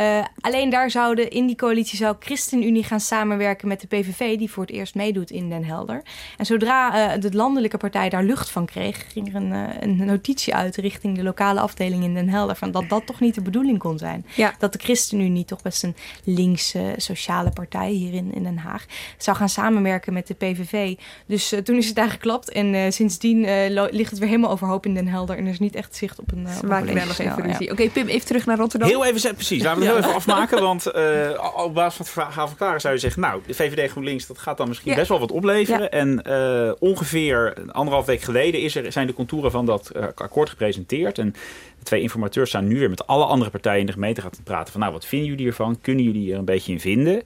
Uh, 0.00 0.24
alleen 0.40 0.70
daar 0.70 0.90
zouden 0.90 1.30
in 1.30 1.46
die 1.46 1.56
coalitie 1.56 1.98
zou 1.98 2.16
ChristenUnie 2.18 2.84
gaan 2.84 3.00
samenwerken 3.00 3.68
met 3.68 3.80
de 3.80 3.86
PVV, 3.86 4.38
die 4.38 4.50
voor 4.50 4.62
het 4.62 4.72
eerst 4.72 4.94
meedoet 4.94 5.30
in 5.30 5.48
Den 5.48 5.64
Helder. 5.64 6.02
En 6.36 6.46
zodra 6.46 7.14
uh, 7.14 7.20
de 7.20 7.32
landelijke 7.32 7.76
partij 7.76 8.08
daar 8.08 8.22
lucht 8.22 8.50
van 8.50 8.66
kreeg, 8.66 9.04
ging 9.12 9.28
er 9.28 9.34
een, 9.34 9.52
uh, 9.52 9.62
een 9.80 10.04
notitie 10.04 10.54
uit 10.54 10.76
richting 10.76 11.16
de 11.16 11.22
lokale 11.22 11.60
afdeling 11.60 12.04
in 12.04 12.14
Den 12.14 12.28
Helder 12.28 12.56
van 12.56 12.70
dat 12.70 12.88
dat 12.88 13.06
toch 13.06 13.20
niet 13.20 13.34
de 13.34 13.40
bedoeling 13.42 13.78
kon 13.78 13.98
zijn. 13.98 14.26
Ja. 14.34 14.54
Dat 14.58 14.72
de 14.72 14.78
ChristenUnie, 14.78 15.44
toch 15.44 15.62
best 15.62 15.82
een 15.82 15.96
linkse 16.24 16.94
sociale 16.96 17.50
partij 17.50 17.90
hier 17.90 18.14
in, 18.14 18.34
in 18.34 18.42
Den 18.42 18.58
Haag, 18.58 18.84
zou 19.18 19.36
gaan 19.36 19.48
samenwerken 19.48 20.12
met 20.12 20.26
de 20.26 20.34
PVV. 20.34 20.94
Dus 21.26 21.54
toen 21.64 21.76
is 21.76 21.86
het 21.86 21.96
daar 21.96 22.10
geklapt 22.10 22.50
en 22.50 22.92
sindsdien 22.92 23.40
ligt 23.90 24.10
het 24.10 24.18
weer 24.18 24.28
helemaal 24.28 24.50
overhoop 24.50 24.86
in 24.86 24.94
Den 24.94 25.08
Helder 25.08 25.36
en 25.36 25.44
er 25.44 25.50
is 25.50 25.58
niet 25.58 25.74
echt 25.74 25.96
zicht 25.96 26.20
op 26.20 26.32
een. 26.32 26.48
Ze 26.60 26.66
maken 26.66 26.94
daar 26.94 27.06
nog 27.06 27.18
even 27.18 27.42
ruzie. 27.42 27.66
Ja. 27.66 27.72
Oké, 27.72 27.82
okay, 27.82 27.90
Pim, 27.90 28.06
even 28.06 28.26
terug 28.26 28.46
naar 28.46 28.56
Rotterdam. 28.56 28.88
Heel 28.88 29.04
even, 29.04 29.34
precies. 29.34 29.62
Laten 29.62 29.80
we 29.80 29.85
heel 29.86 29.96
even 29.96 30.14
afmaken. 30.14 30.62
Want 30.62 30.86
uh, 30.96 31.52
op 31.56 31.74
basis 31.74 31.96
van 31.96 32.04
het 32.04 32.14
verhaal 32.14 32.48
van 32.48 32.56
Klaren 32.56 32.80
zou 32.80 32.94
je 32.94 33.00
zeggen... 33.00 33.20
nou, 33.20 33.42
de 33.46 33.54
VVD 33.54 33.90
GroenLinks, 33.90 34.26
dat 34.26 34.38
gaat 34.38 34.56
dan 34.56 34.68
misschien 34.68 34.90
ja. 34.90 34.96
best 34.96 35.08
wel 35.08 35.18
wat 35.18 35.32
opleveren. 35.32 35.80
Ja. 35.80 35.90
En 35.90 36.22
uh, 36.28 36.72
ongeveer 36.78 37.54
anderhalf 37.70 38.06
week 38.06 38.20
geleden 38.20 38.60
is 38.60 38.76
er, 38.76 38.92
zijn 38.92 39.06
de 39.06 39.12
contouren 39.12 39.50
van 39.50 39.66
dat 39.66 39.92
uh, 39.96 40.04
akkoord 40.14 40.50
gepresenteerd. 40.50 41.18
En 41.18 41.32
de 41.78 41.84
twee 41.84 42.00
informateurs 42.00 42.48
staan 42.48 42.68
nu 42.68 42.78
weer 42.78 42.90
met 42.90 43.06
alle 43.06 43.24
andere 43.24 43.50
partijen 43.50 43.80
in 43.80 43.86
de 43.86 43.92
gemeente 43.92 44.20
gaan 44.20 44.30
praten... 44.44 44.72
van 44.72 44.80
nou, 44.80 44.92
wat 44.92 45.06
vinden 45.06 45.28
jullie 45.28 45.46
ervan? 45.46 45.80
Kunnen 45.80 46.04
jullie 46.04 46.32
er 46.32 46.38
een 46.38 46.44
beetje 46.44 46.72
in 46.72 46.80
vinden? 46.80 47.22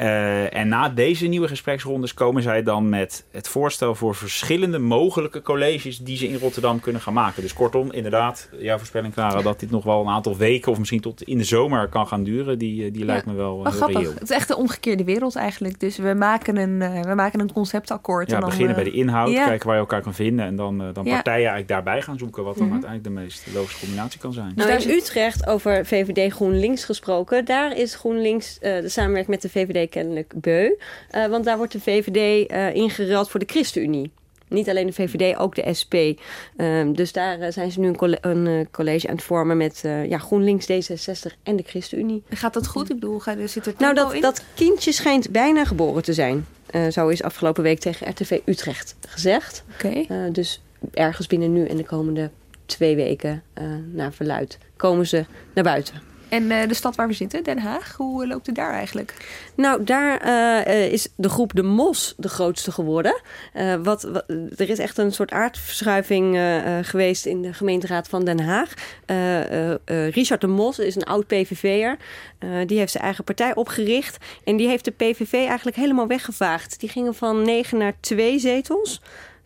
Uh, 0.00 0.56
en 0.56 0.68
na 0.68 0.88
deze 0.88 1.26
nieuwe 1.26 1.48
gespreksrondes 1.48 2.14
komen 2.14 2.42
zij 2.42 2.62
dan 2.62 2.88
met 2.88 3.24
het 3.30 3.48
voorstel 3.48 3.94
voor 3.94 4.14
verschillende 4.14 4.78
mogelijke 4.78 5.42
colleges 5.42 5.98
die 5.98 6.16
ze 6.16 6.28
in 6.28 6.38
Rotterdam 6.38 6.80
kunnen 6.80 7.00
gaan 7.00 7.12
maken. 7.12 7.42
Dus 7.42 7.52
kortom, 7.52 7.92
inderdaad, 7.92 8.48
jouw 8.58 8.76
voorspelling, 8.76 9.14
Clara, 9.14 9.42
dat 9.42 9.60
dit 9.60 9.70
nog 9.70 9.84
wel 9.84 10.00
een 10.00 10.08
aantal 10.08 10.36
weken 10.36 10.72
of 10.72 10.78
misschien 10.78 11.00
tot 11.00 11.22
in 11.22 11.38
de 11.38 11.44
zomer 11.44 11.88
kan 11.88 12.06
gaan 12.06 12.22
duren, 12.22 12.58
die, 12.58 12.90
die 12.90 13.00
ja. 13.00 13.06
lijkt 13.06 13.26
me 13.26 13.34
wel 13.34 13.54
oh, 13.54 13.62
heel 13.62 13.72
grappig. 13.72 13.98
reëel. 13.98 14.12
Het 14.12 14.22
is 14.22 14.30
echt 14.30 14.48
de 14.48 14.56
omgekeerde 14.56 15.04
wereld 15.04 15.36
eigenlijk. 15.36 15.80
Dus 15.80 15.96
we 15.96 16.14
maken 16.14 16.56
een, 16.56 16.80
uh, 16.80 17.00
we 17.00 17.14
maken 17.14 17.40
een 17.40 17.52
conceptakkoord. 17.52 18.28
Ja, 18.28 18.34
en 18.34 18.40
dan, 18.40 18.48
beginnen 18.48 18.76
uh, 18.76 18.82
bij 18.82 18.92
de 18.92 18.96
inhoud, 18.96 19.32
kijken 19.32 19.66
waar 19.66 19.74
je 19.74 19.80
elkaar 19.80 20.02
kan 20.02 20.14
vinden 20.14 20.46
en 20.46 20.56
dan, 20.56 20.78
dan 20.78 21.04
partijen 21.04 21.24
eigenlijk 21.26 21.68
daarbij 21.68 22.02
gaan 22.02 22.18
zoeken 22.18 22.44
wat 22.44 22.56
dan 22.56 22.66
mm 22.66 22.72
-hmm. 22.72 22.82
uiteindelijk 22.82 23.16
de 23.16 23.22
meest 23.22 23.54
logische 23.54 23.78
combinatie 23.80 24.20
kan 24.20 24.32
zijn. 24.32 24.52
Nou, 24.54 24.70
in 24.70 24.90
Utrecht 24.90 25.46
over 25.46 25.86
VVD 25.86 26.32
GroenLinks 26.32 26.84
gesproken, 26.84 27.44
daar 27.44 27.76
is 27.76 27.94
GroenLinks 27.94 28.58
de 28.58 28.88
samenwerking 28.88 29.30
met 29.30 29.42
de 29.42 29.48
VVD 29.48 29.83
kennelijk 29.88 30.32
beu. 30.36 30.70
Uh, 31.14 31.26
want 31.26 31.44
daar 31.44 31.56
wordt 31.56 31.72
de 31.72 31.80
VVD 31.80 32.50
uh, 32.50 32.74
ingeruild 32.74 33.30
voor 33.30 33.40
de 33.40 33.46
ChristenUnie. 33.48 34.10
Niet 34.48 34.68
alleen 34.68 34.86
de 34.86 34.92
VVD, 34.92 35.36
ook 35.38 35.54
de 35.54 35.74
SP. 35.80 35.94
Uh, 35.94 36.88
dus 36.92 37.12
daar 37.12 37.40
uh, 37.40 37.46
zijn 37.50 37.72
ze 37.72 37.80
nu 37.80 37.88
een, 37.88 37.96
coll 37.96 38.18
een 38.20 38.46
uh, 38.46 38.64
college 38.70 39.08
aan 39.08 39.14
het 39.14 39.24
vormen 39.24 39.56
met 39.56 39.80
ja, 40.08 40.18
GroenLinks, 40.18 40.66
D66 40.72 41.32
en 41.42 41.56
de 41.56 41.62
ChristenUnie. 41.66 42.22
Gaat 42.28 42.54
dat 42.54 42.66
goed? 42.66 42.90
Ik 42.90 43.00
bedoel, 43.00 43.22
zit 43.46 43.66
er 43.66 43.74
Nou, 43.78 43.94
dat, 43.94 44.12
in? 44.12 44.20
dat 44.20 44.44
kindje 44.54 44.92
schijnt 44.92 45.30
bijna 45.30 45.64
geboren 45.64 46.02
te 46.02 46.12
zijn. 46.12 46.46
zo 46.90 47.08
is 47.08 47.22
afgelopen 47.22 47.62
week 47.62 47.78
tegen 47.78 48.10
RTV 48.10 48.40
Utrecht 48.44 48.96
gezegd. 49.08 49.64
Okay. 49.74 50.30
dus 50.32 50.62
ergens 50.92 51.26
binnen 51.26 51.52
nu 51.52 51.66
en 51.66 51.76
de 51.76 51.84
komende 51.84 52.30
twee 52.66 52.96
weken, 52.96 53.42
naar 53.92 54.12
verluid, 54.12 54.58
komen 54.76 55.06
ze 55.06 55.24
naar 55.54 55.64
buiten. 55.64 56.13
En 56.34 56.50
uh, 56.50 56.68
de 56.68 56.74
stad 56.74 56.96
waar 56.96 57.08
we 57.08 57.14
zitten, 57.14 57.44
Den 57.44 57.58
Haag, 57.58 57.94
hoe 57.96 58.26
loopt 58.26 58.46
het 58.46 58.54
daar 58.54 58.72
eigenlijk? 58.72 59.14
Nou, 59.54 59.84
daar 59.84 60.26
uh, 60.26 60.92
is 60.92 61.08
de 61.16 61.28
groep 61.28 61.54
De 61.54 61.62
Mos 61.62 62.14
de 62.16 62.28
grootste 62.28 62.72
geworden. 62.72 63.20
Wat, 63.82 64.04
er 64.56 64.68
is 64.68 64.78
echt 64.78 64.98
een 64.98 65.12
soort 65.12 65.30
aardverschuiving 65.30 66.38
geweest 66.82 67.26
in 67.26 67.42
de 67.42 67.52
gemeenteraad 67.52 68.08
van 68.08 68.24
Den 68.24 68.40
Haag. 68.40 68.72
Richard 70.10 70.40
De 70.40 70.46
Mos 70.46 70.78
is 70.78 70.96
een 70.96 71.04
oud 71.04 71.26
PVV'er. 71.26 71.96
die 72.66 72.78
heeft 72.78 72.92
zijn 72.92 73.04
eigen 73.04 73.24
partij 73.24 73.54
opgericht. 73.54 74.24
En 74.44 74.56
die 74.56 74.68
heeft 74.68 74.84
de 74.84 74.90
PVV 74.90 75.32
eigenlijk 75.32 75.76
helemaal 75.76 76.06
weggevaagd. 76.06 76.80
Die 76.80 76.88
gingen 76.88 77.14
van 77.14 77.42
negen 77.42 77.78
naar 77.78 77.94
twee 78.00 78.38
zetels 78.38 79.00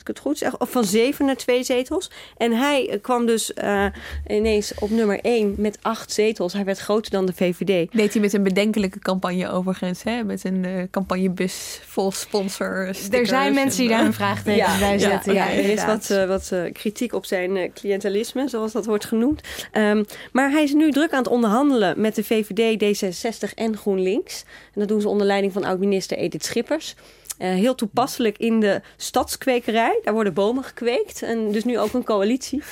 ik 0.09 0.15
het 0.15 0.25
goed 0.25 0.39
zeg. 0.39 0.59
Of 0.59 0.71
van 0.71 0.85
zeven 0.85 1.27
naar 1.27 1.37
twee 1.37 1.63
zetels. 1.63 2.11
En 2.37 2.53
hij 2.53 2.89
eh, 2.89 3.01
kwam 3.01 3.27
dus 3.27 3.53
uh, 3.63 3.87
ineens 4.27 4.73
op 4.79 4.91
nummer 4.91 5.21
één 5.21 5.55
met 5.57 5.79
acht 5.83 6.13
zetels. 6.13 6.53
Hij 6.53 6.65
werd 6.65 6.79
groter 6.79 7.11
dan 7.11 7.27
de 7.27 7.33
VVD. 7.33 7.93
Deed 7.93 8.13
hij 8.13 8.23
met 8.23 8.33
een 8.33 8.43
bedenkelijke 8.43 8.99
campagne 8.99 9.51
overigens. 9.51 10.03
Hè? 10.03 10.25
Met 10.25 10.45
een 10.45 10.65
uh, 10.65 10.83
campagnebus 10.91 11.81
vol 11.87 12.13
sponsors. 12.13 13.09
Er 13.09 13.27
zijn 13.27 13.55
mensen 13.55 13.81
die 13.81 13.89
daar 13.89 14.05
een 14.05 14.13
vraagteken 14.13 14.73
ja, 14.73 14.79
bij 14.79 14.99
zetten. 14.99 15.35
Ja, 15.35 15.49
ja, 15.49 15.53
er 15.53 15.71
is 15.71 15.85
wat, 15.85 16.09
uh, 16.11 16.25
wat 16.25 16.53
kritiek 16.73 17.13
op 17.13 17.25
zijn 17.25 17.73
cliëntelisme, 17.73 18.49
zoals 18.49 18.73
dat 18.73 18.87
wordt 18.87 19.05
genoemd. 19.05 19.41
Um, 19.73 20.05
maar 20.33 20.51
hij 20.51 20.63
is 20.63 20.73
nu 20.73 20.91
druk 20.91 21.13
aan 21.13 21.19
het 21.19 21.29
onderhandelen 21.29 22.01
met 22.01 22.15
de 22.15 22.25
VVD, 22.25 22.85
D66 22.85 23.55
en 23.55 23.77
GroenLinks. 23.77 24.45
En 24.75 24.81
dat 24.81 24.89
doen 24.89 25.01
ze 25.01 25.09
onder 25.09 25.27
leiding 25.27 25.53
van 25.53 25.65
oud-minister 25.65 26.17
Edith 26.17 26.45
Schippers. 26.45 26.95
Uh, 27.39 27.49
heel 27.49 27.75
toepasselijk 27.75 28.39
in 28.39 28.61
de 28.61 28.81
stadskwekerij. 28.97 30.01
Daar 30.05 30.15
worden 30.15 30.35
bomen 30.35 30.65
gekweekt. 30.65 31.23
En 31.23 31.53
dus 31.53 31.65
nu 31.65 31.79
ook 31.79 31.93
een 31.93 32.05
coalitie. 32.05 32.63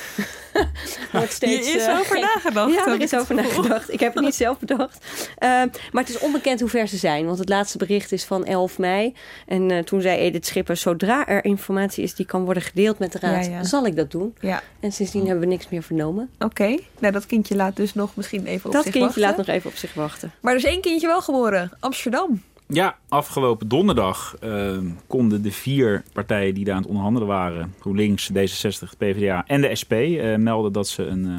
Wordt 1.13 1.33
steeds, 1.33 1.69
er 1.69 1.77
is 1.77 1.87
uh, 1.87 1.99
over 1.99 2.21
nagedacht. 2.21 2.73
Ja, 2.73 2.87
er 2.87 3.01
is 3.01 3.15
over 3.15 3.35
nagedacht. 3.35 3.93
Ik 3.93 4.01
heb 4.01 4.15
het 4.15 4.25
niet 4.25 4.35
zelf 4.35 4.59
bedacht. 4.59 5.07
Uh, 5.19 5.49
maar 5.93 6.03
het 6.03 6.09
is 6.09 6.19
onbekend 6.19 6.61
hoe 6.61 6.69
ver 6.69 6.89
ze 6.89 6.97
zijn. 6.97 7.27
Want 7.27 7.39
het 7.39 7.49
laatste 7.49 7.79
bericht 7.79 8.13
is 8.13 8.25
van 8.25 8.45
11 8.45 8.79
mei. 8.79 9.15
En 9.47 9.85
toen 9.85 10.01
zei 10.01 10.19
Edith 10.19 10.47
Schipper... 10.47 10.77
zodra 10.77 11.27
er 11.27 11.45
informatie 11.45 12.03
is 12.03 12.15
die 12.15 12.27
kan 12.27 12.45
worden 12.45 12.63
gedeeld 12.63 12.99
met 12.99 13.13
de 13.13 13.19
raad... 13.19 13.45
Ja, 13.45 13.51
ja. 13.51 13.65
zal 13.65 13.87
ik 13.87 13.97
dat 13.97 14.11
doen. 14.11 14.35
Ja. 14.41 14.63
En 14.81 14.93
sindsdien 14.93 15.27
hebben 15.27 15.41
we 15.41 15.47
niks 15.47 15.69
meer 15.69 15.83
vernomen. 15.83 16.31
Oké. 16.35 16.45
Okay. 16.45 16.87
Nou, 16.99 17.13
dat 17.13 17.27
kindje 17.27 17.57
laat 17.57 17.77
dus 17.77 17.95
nog 17.95 18.17
misschien 18.17 18.47
even 18.47 18.67
op 18.67 18.73
dat 18.73 18.83
zich 18.83 18.93
kindje 18.93 19.21
wachten. 19.21 19.37
laat 19.37 19.47
nog 19.47 19.57
even 19.57 19.71
op 19.71 19.77
zich 19.77 19.95
wachten. 19.95 20.33
Maar 20.41 20.53
er 20.53 20.59
is 20.59 20.65
één 20.65 20.81
kindje 20.81 21.07
wel 21.07 21.23
geboren. 21.23 21.71
Amsterdam. 21.81 22.43
Ja, 22.69 22.99
afgelopen 23.09 23.69
donderdag 23.69 24.37
uh, 24.45 24.79
konden 25.07 25.43
de 25.43 25.53
vier 25.53 26.03
partijen 26.13 26.55
die 26.55 26.65
daar 26.65 26.75
aan 26.75 26.81
het 26.81 26.89
onderhandelen 26.91 27.29
waren, 27.29 27.75
GroenLinks, 27.81 28.31
D66, 28.33 28.97
PvdA 28.99 29.45
en 29.47 29.61
de 29.61 29.75
SP, 29.81 29.93
uh, 29.93 30.37
melden 30.37 30.73
dat 30.73 30.89
ze 30.89 31.05
een, 31.05 31.25
uh, 31.25 31.39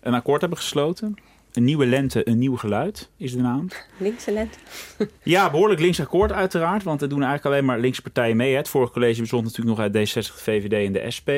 een 0.00 0.14
akkoord 0.14 0.40
hebben 0.40 0.58
gesloten. 0.58 1.14
Een 1.52 1.64
nieuwe 1.64 1.86
lente, 1.86 2.28
een 2.28 2.38
nieuw 2.38 2.56
geluid 2.56 3.10
is 3.16 3.32
de 3.32 3.40
naam. 3.40 3.68
Linkse 3.96 4.32
lente. 4.32 4.58
ja, 5.22 5.50
behoorlijk 5.50 5.80
links 5.80 6.00
akkoord 6.00 6.32
uiteraard, 6.32 6.82
want 6.82 7.02
er 7.02 7.08
doen 7.08 7.22
eigenlijk 7.22 7.54
alleen 7.54 7.64
maar 7.64 7.78
linkse 7.78 8.02
partijen 8.02 8.36
mee. 8.36 8.56
Het 8.56 8.68
vorige 8.68 8.92
college 8.92 9.20
bestond 9.20 9.44
natuurlijk 9.44 9.78
nog 9.78 9.86
uit 9.86 10.08
D66, 10.08 10.34
VVD 10.34 10.86
en 10.86 10.92
de 10.92 11.10
SP. 11.16 11.30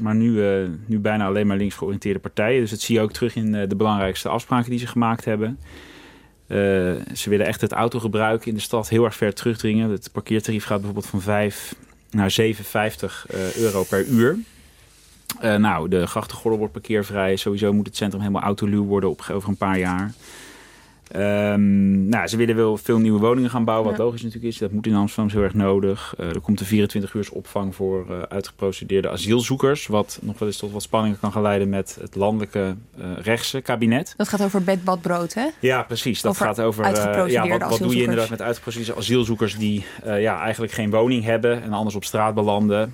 Maar 0.00 0.14
nu, 0.14 0.42
nu 0.86 0.98
bijna 0.98 1.26
alleen 1.26 1.46
maar 1.46 1.56
links 1.56 1.74
georiënteerde 1.74 2.18
partijen. 2.18 2.60
Dus 2.60 2.70
dat 2.70 2.80
zie 2.80 2.94
je 2.94 3.00
ook 3.00 3.12
terug 3.12 3.34
in 3.34 3.52
de 3.52 3.76
belangrijkste 3.76 4.28
afspraken 4.28 4.70
die 4.70 4.78
ze 4.78 4.86
gemaakt 4.86 5.24
hebben. 5.24 5.58
Uh, 6.50 6.56
ze 7.14 7.30
willen 7.30 7.46
echt 7.46 7.60
het 7.60 7.72
autogebruik 7.72 8.46
in 8.46 8.54
de 8.54 8.60
stad 8.60 8.88
heel 8.88 9.04
erg 9.04 9.16
ver 9.16 9.34
terugdringen. 9.34 9.90
Het 9.90 10.08
parkeertarief 10.12 10.64
gaat 10.64 10.76
bijvoorbeeld 10.76 11.06
van 11.06 11.20
5 11.20 11.74
naar 12.10 12.36
7,50 12.40 12.46
uh, 13.34 13.56
euro 13.56 13.84
per 13.84 14.04
uur. 14.04 14.38
Uh, 15.42 15.54
nou, 15.54 15.88
de 15.88 16.06
grachtengordel 16.06 16.58
wordt 16.58 16.72
parkeervrij. 16.72 17.36
Sowieso 17.36 17.72
moet 17.72 17.86
het 17.86 17.96
centrum 17.96 18.20
helemaal 18.20 18.42
autoluw 18.42 18.84
worden 18.84 19.10
op, 19.10 19.26
over 19.32 19.48
een 19.48 19.56
paar 19.56 19.78
jaar. 19.78 20.12
Um, 21.16 22.08
nou, 22.08 22.26
ze 22.26 22.36
willen 22.36 22.56
wel 22.56 22.76
veel 22.76 22.98
nieuwe 22.98 23.20
woningen 23.20 23.50
gaan 23.50 23.64
bouwen, 23.64 23.88
wat 23.88 23.98
ja. 23.98 24.04
logisch 24.04 24.22
natuurlijk 24.22 24.52
is. 24.52 24.58
Dat 24.58 24.70
moet 24.70 24.86
in 24.86 24.94
Amsterdam 24.94 25.32
heel 25.32 25.42
erg 25.42 25.54
nodig. 25.54 26.14
Uh, 26.20 26.28
er 26.28 26.40
komt 26.40 26.60
een 26.60 26.66
24 26.66 27.14
uur 27.14 27.28
opvang 27.32 27.74
voor 27.74 28.06
uh, 28.10 28.22
uitgeprocedeerde 28.22 29.08
asielzoekers. 29.08 29.86
Wat 29.86 30.18
nog 30.22 30.38
wel 30.38 30.48
eens 30.48 30.56
tot 30.56 30.72
wat 30.72 30.82
spanningen 30.82 31.18
kan 31.20 31.32
gaan 31.32 31.42
leiden 31.42 31.68
met 31.68 31.98
het 32.00 32.14
landelijke 32.14 32.76
uh, 32.98 33.04
rechtse 33.22 33.60
kabinet. 33.60 34.14
Dat 34.16 34.28
gaat 34.28 34.42
over 34.42 34.64
bed, 34.64 34.84
bad, 34.84 35.00
brood, 35.00 35.34
hè? 35.34 35.46
Ja, 35.60 35.82
precies. 35.82 36.20
Dat 36.20 36.30
over 36.30 36.46
gaat 36.46 36.60
over 36.60 36.84
ja, 37.30 37.48
wat, 37.48 37.70
wat 37.70 37.78
doe 37.78 37.96
je 37.96 38.02
inderdaad 38.02 38.30
met 38.30 38.42
uitgeprocedeerde 38.42 38.96
asielzoekers 38.96 39.56
die 39.56 39.84
ja, 40.04 40.40
eigenlijk 40.40 40.72
geen 40.72 40.90
woning 40.90 41.24
hebben 41.24 41.62
en 41.62 41.72
anders 41.72 41.96
op 41.96 42.04
straat 42.04 42.34
belanden. 42.34 42.92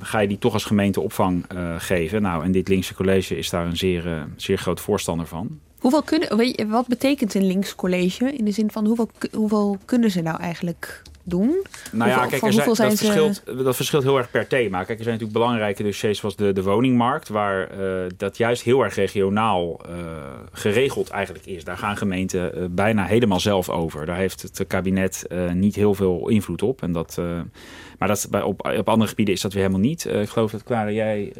ga 0.00 0.18
je 0.18 0.28
die 0.28 0.38
toch 0.38 0.52
als 0.52 0.64
gemeente 0.64 1.00
opvang 1.00 1.44
geven? 1.78 2.22
Nou, 2.22 2.44
en 2.44 2.52
dit 2.52 2.68
linkse 2.68 2.94
college 2.94 3.38
is 3.38 3.50
daar 3.50 3.66
een 3.66 3.76
zeer, 3.76 4.26
zeer 4.36 4.58
groot 4.58 4.80
voorstander 4.80 5.26
van. 5.26 5.60
Hoeveel 5.78 6.02
kunnen, 6.02 6.68
wat 6.68 6.86
betekent 6.86 7.34
een 7.34 7.46
linkscollege? 7.46 8.32
In 8.32 8.44
de 8.44 8.50
zin 8.50 8.70
van 8.70 8.86
hoeveel, 8.86 9.08
hoeveel 9.32 9.78
kunnen 9.84 10.10
ze 10.10 10.20
nou 10.20 10.40
eigenlijk 10.40 11.02
doen? 11.28 11.64
Nou 11.92 12.10
ja, 12.10 12.18
hoeveel, 12.18 12.30
kijk, 12.30 12.42
er 12.42 12.52
zijn, 12.52 12.66
dat, 12.66 12.76
zijn 12.76 12.96
verschilt, 12.96 13.42
dat 13.64 13.76
verschilt 13.76 14.02
heel 14.02 14.18
erg 14.18 14.30
per 14.30 14.46
thema. 14.46 14.84
Kijk, 14.84 14.98
er 14.98 15.04
zijn 15.04 15.18
natuurlijk 15.18 15.32
belangrijke 15.38 15.82
dossiers 15.82 16.18
zoals 16.18 16.36
de, 16.36 16.52
de 16.52 16.62
woningmarkt, 16.62 17.28
waar 17.28 17.78
uh, 17.80 18.02
dat 18.16 18.36
juist 18.36 18.62
heel 18.62 18.84
erg 18.84 18.94
regionaal 18.94 19.80
uh, 19.88 19.96
geregeld 20.52 21.10
eigenlijk 21.10 21.46
is. 21.46 21.64
Daar 21.64 21.76
gaan 21.76 21.96
gemeenten 21.96 22.58
uh, 22.58 22.64
bijna 22.70 23.04
helemaal 23.04 23.40
zelf 23.40 23.68
over. 23.68 24.06
Daar 24.06 24.16
heeft 24.16 24.42
het 24.42 24.64
kabinet 24.66 25.26
niet 25.52 25.74
heel 25.74 25.94
veel 25.94 26.28
invloed 26.28 26.62
op. 26.62 26.82
En 26.82 26.92
dat, 26.92 27.20
maar 27.98 28.08
dat, 28.08 28.26
bij, 28.30 28.42
op, 28.42 28.72
op 28.78 28.88
andere 28.88 29.08
gebieden 29.08 29.34
is 29.34 29.40
dat 29.40 29.52
weer 29.52 29.62
helemaal 29.62 29.86
niet. 29.86 30.04
ik 30.04 30.28
geloof 30.28 30.50
dat, 30.50 30.62
Clara, 30.62 30.90
jij 30.90 31.32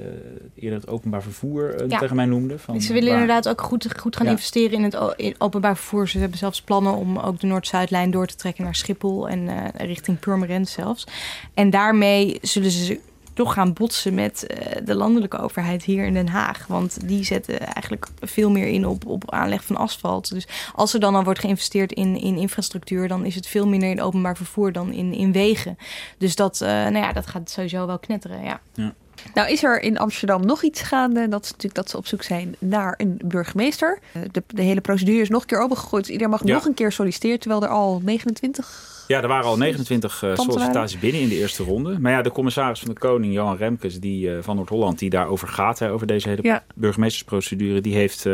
eerder 0.55 0.79
het 0.79 0.89
openbaar 0.89 1.23
vervoer 1.23 1.89
ja. 1.89 1.99
tegen 1.99 2.17
mij 2.17 2.27
noemde. 2.27 2.59
Van, 2.59 2.81
ze 2.81 2.93
willen 2.93 3.09
waar... 3.09 3.21
inderdaad 3.21 3.49
ook 3.49 3.61
goed, 3.61 3.99
goed 3.99 4.17
gaan 4.17 4.27
ja. 4.27 4.33
investeren 4.33 4.79
in 4.79 4.83
het 4.83 4.99
in 5.17 5.35
openbaar 5.39 5.77
vervoer. 5.77 6.09
Ze 6.09 6.19
hebben 6.19 6.39
zelfs 6.39 6.63
plannen 6.63 6.95
om 6.95 7.19
ook 7.19 7.41
de 7.41 7.47
Noord-Zuidlijn 7.47 8.11
door 8.11 8.27
te 8.27 8.37
trekken 8.37 8.65
naar 8.65 8.75
Schiphol 8.75 9.29
en 9.29 9.49
richting 9.77 10.19
Purmerend 10.19 10.69
zelfs. 10.69 11.07
En 11.55 11.71
daarmee 11.71 12.39
zullen 12.43 12.71
ze 12.71 13.01
toch 13.37 13.53
gaan 13.53 13.73
botsen 13.73 14.15
met 14.15 14.47
uh, 14.49 14.67
de 14.85 14.95
landelijke 14.95 15.39
overheid 15.39 15.85
hier 15.85 16.05
in 16.05 16.13
Den 16.13 16.29
Haag. 16.29 16.67
Want 16.67 17.09
die 17.09 17.25
zetten 17.25 17.61
eigenlijk 17.61 18.07
veel 18.21 18.51
meer 18.51 18.67
in 18.67 18.87
op, 18.87 19.07
op 19.07 19.31
aanleg 19.31 19.65
van 19.65 19.77
asfalt. 19.77 20.31
Dus 20.31 20.47
als 20.75 20.95
er 20.95 21.01
dan 21.01 21.15
al 21.15 21.25
wordt 21.25 21.41
geïnvesteerd 21.41 21.93
in, 21.93 22.21
in 22.21 22.37
infrastructuur, 22.37 23.09
dan 23.09 23.25
is 23.25 23.35
het 23.35 23.47
veel 23.47 23.67
minder 23.67 23.91
in 23.91 24.03
openbaar 24.03 24.37
vervoer 24.37 24.73
dan 24.73 24.93
in, 24.93 25.13
in 25.13 25.33
wegen. 25.33 25.79
Dus 26.19 26.35
dat, 26.35 26.61
uh, 26.63 26.69
nou 26.69 26.97
ja, 26.97 27.13
dat 27.13 27.27
gaat 27.27 27.51
sowieso 27.51 27.87
wel 27.87 27.99
knetteren. 27.99 28.43
Ja. 28.45 28.61
ja. 28.75 28.95
Nou 29.35 29.51
is 29.51 29.65
er 29.65 29.83
in 29.83 29.99
Amsterdam 29.99 30.47
nog 30.47 30.63
iets 30.63 30.83
gaande. 30.83 31.29
Dat 31.29 31.45
is 31.45 31.51
natuurlijk 31.51 31.75
dat 31.75 31.91
ze 31.91 31.97
op 31.97 32.07
zoek 32.07 32.23
zijn 32.23 32.57
naar 32.59 32.95
een 32.97 33.21
burgemeester. 33.25 33.99
De, 34.33 34.43
de 34.47 34.63
hele 34.63 34.81
procedure 34.81 35.21
is 35.21 35.29
nog 35.29 35.41
een 35.41 35.47
keer 35.47 35.61
opengegooid. 35.61 36.03
Dus 36.03 36.13
iedereen 36.13 36.33
mag 36.33 36.45
ja. 36.45 36.55
nog 36.55 36.65
een 36.65 36.75
keer 36.75 36.93
solliciteren, 36.93 37.39
terwijl 37.39 37.63
er 37.63 37.69
al 37.69 38.01
29 38.05 38.95
ja, 39.07 39.23
er 39.23 39.29
waren 39.29 39.47
al 39.47 39.57
29 39.57 40.23
uh, 40.23 40.35
sollicitaties 40.35 40.99
binnen 40.99 41.21
in 41.21 41.29
de 41.29 41.39
eerste 41.39 41.63
ronde. 41.63 41.99
Maar 41.99 42.13
ja, 42.13 42.23
de 42.23 42.33
commissaris 42.33 42.81
van 42.81 42.89
de 42.89 43.01
Koning, 43.01 43.35
Johan 43.35 43.57
Remkes, 43.57 44.01
die, 44.01 44.29
uh, 44.29 44.39
van 44.41 44.57
Noord-Holland, 44.57 44.99
die 44.99 45.11
daarover 45.11 45.49
gaat, 45.49 45.79
hè, 45.79 45.91
over 45.91 46.07
deze 46.07 46.29
hele 46.29 46.43
ja. 46.43 46.65
burgemeestersprocedure, 46.75 47.81
die 47.81 47.95
heeft 47.95 48.27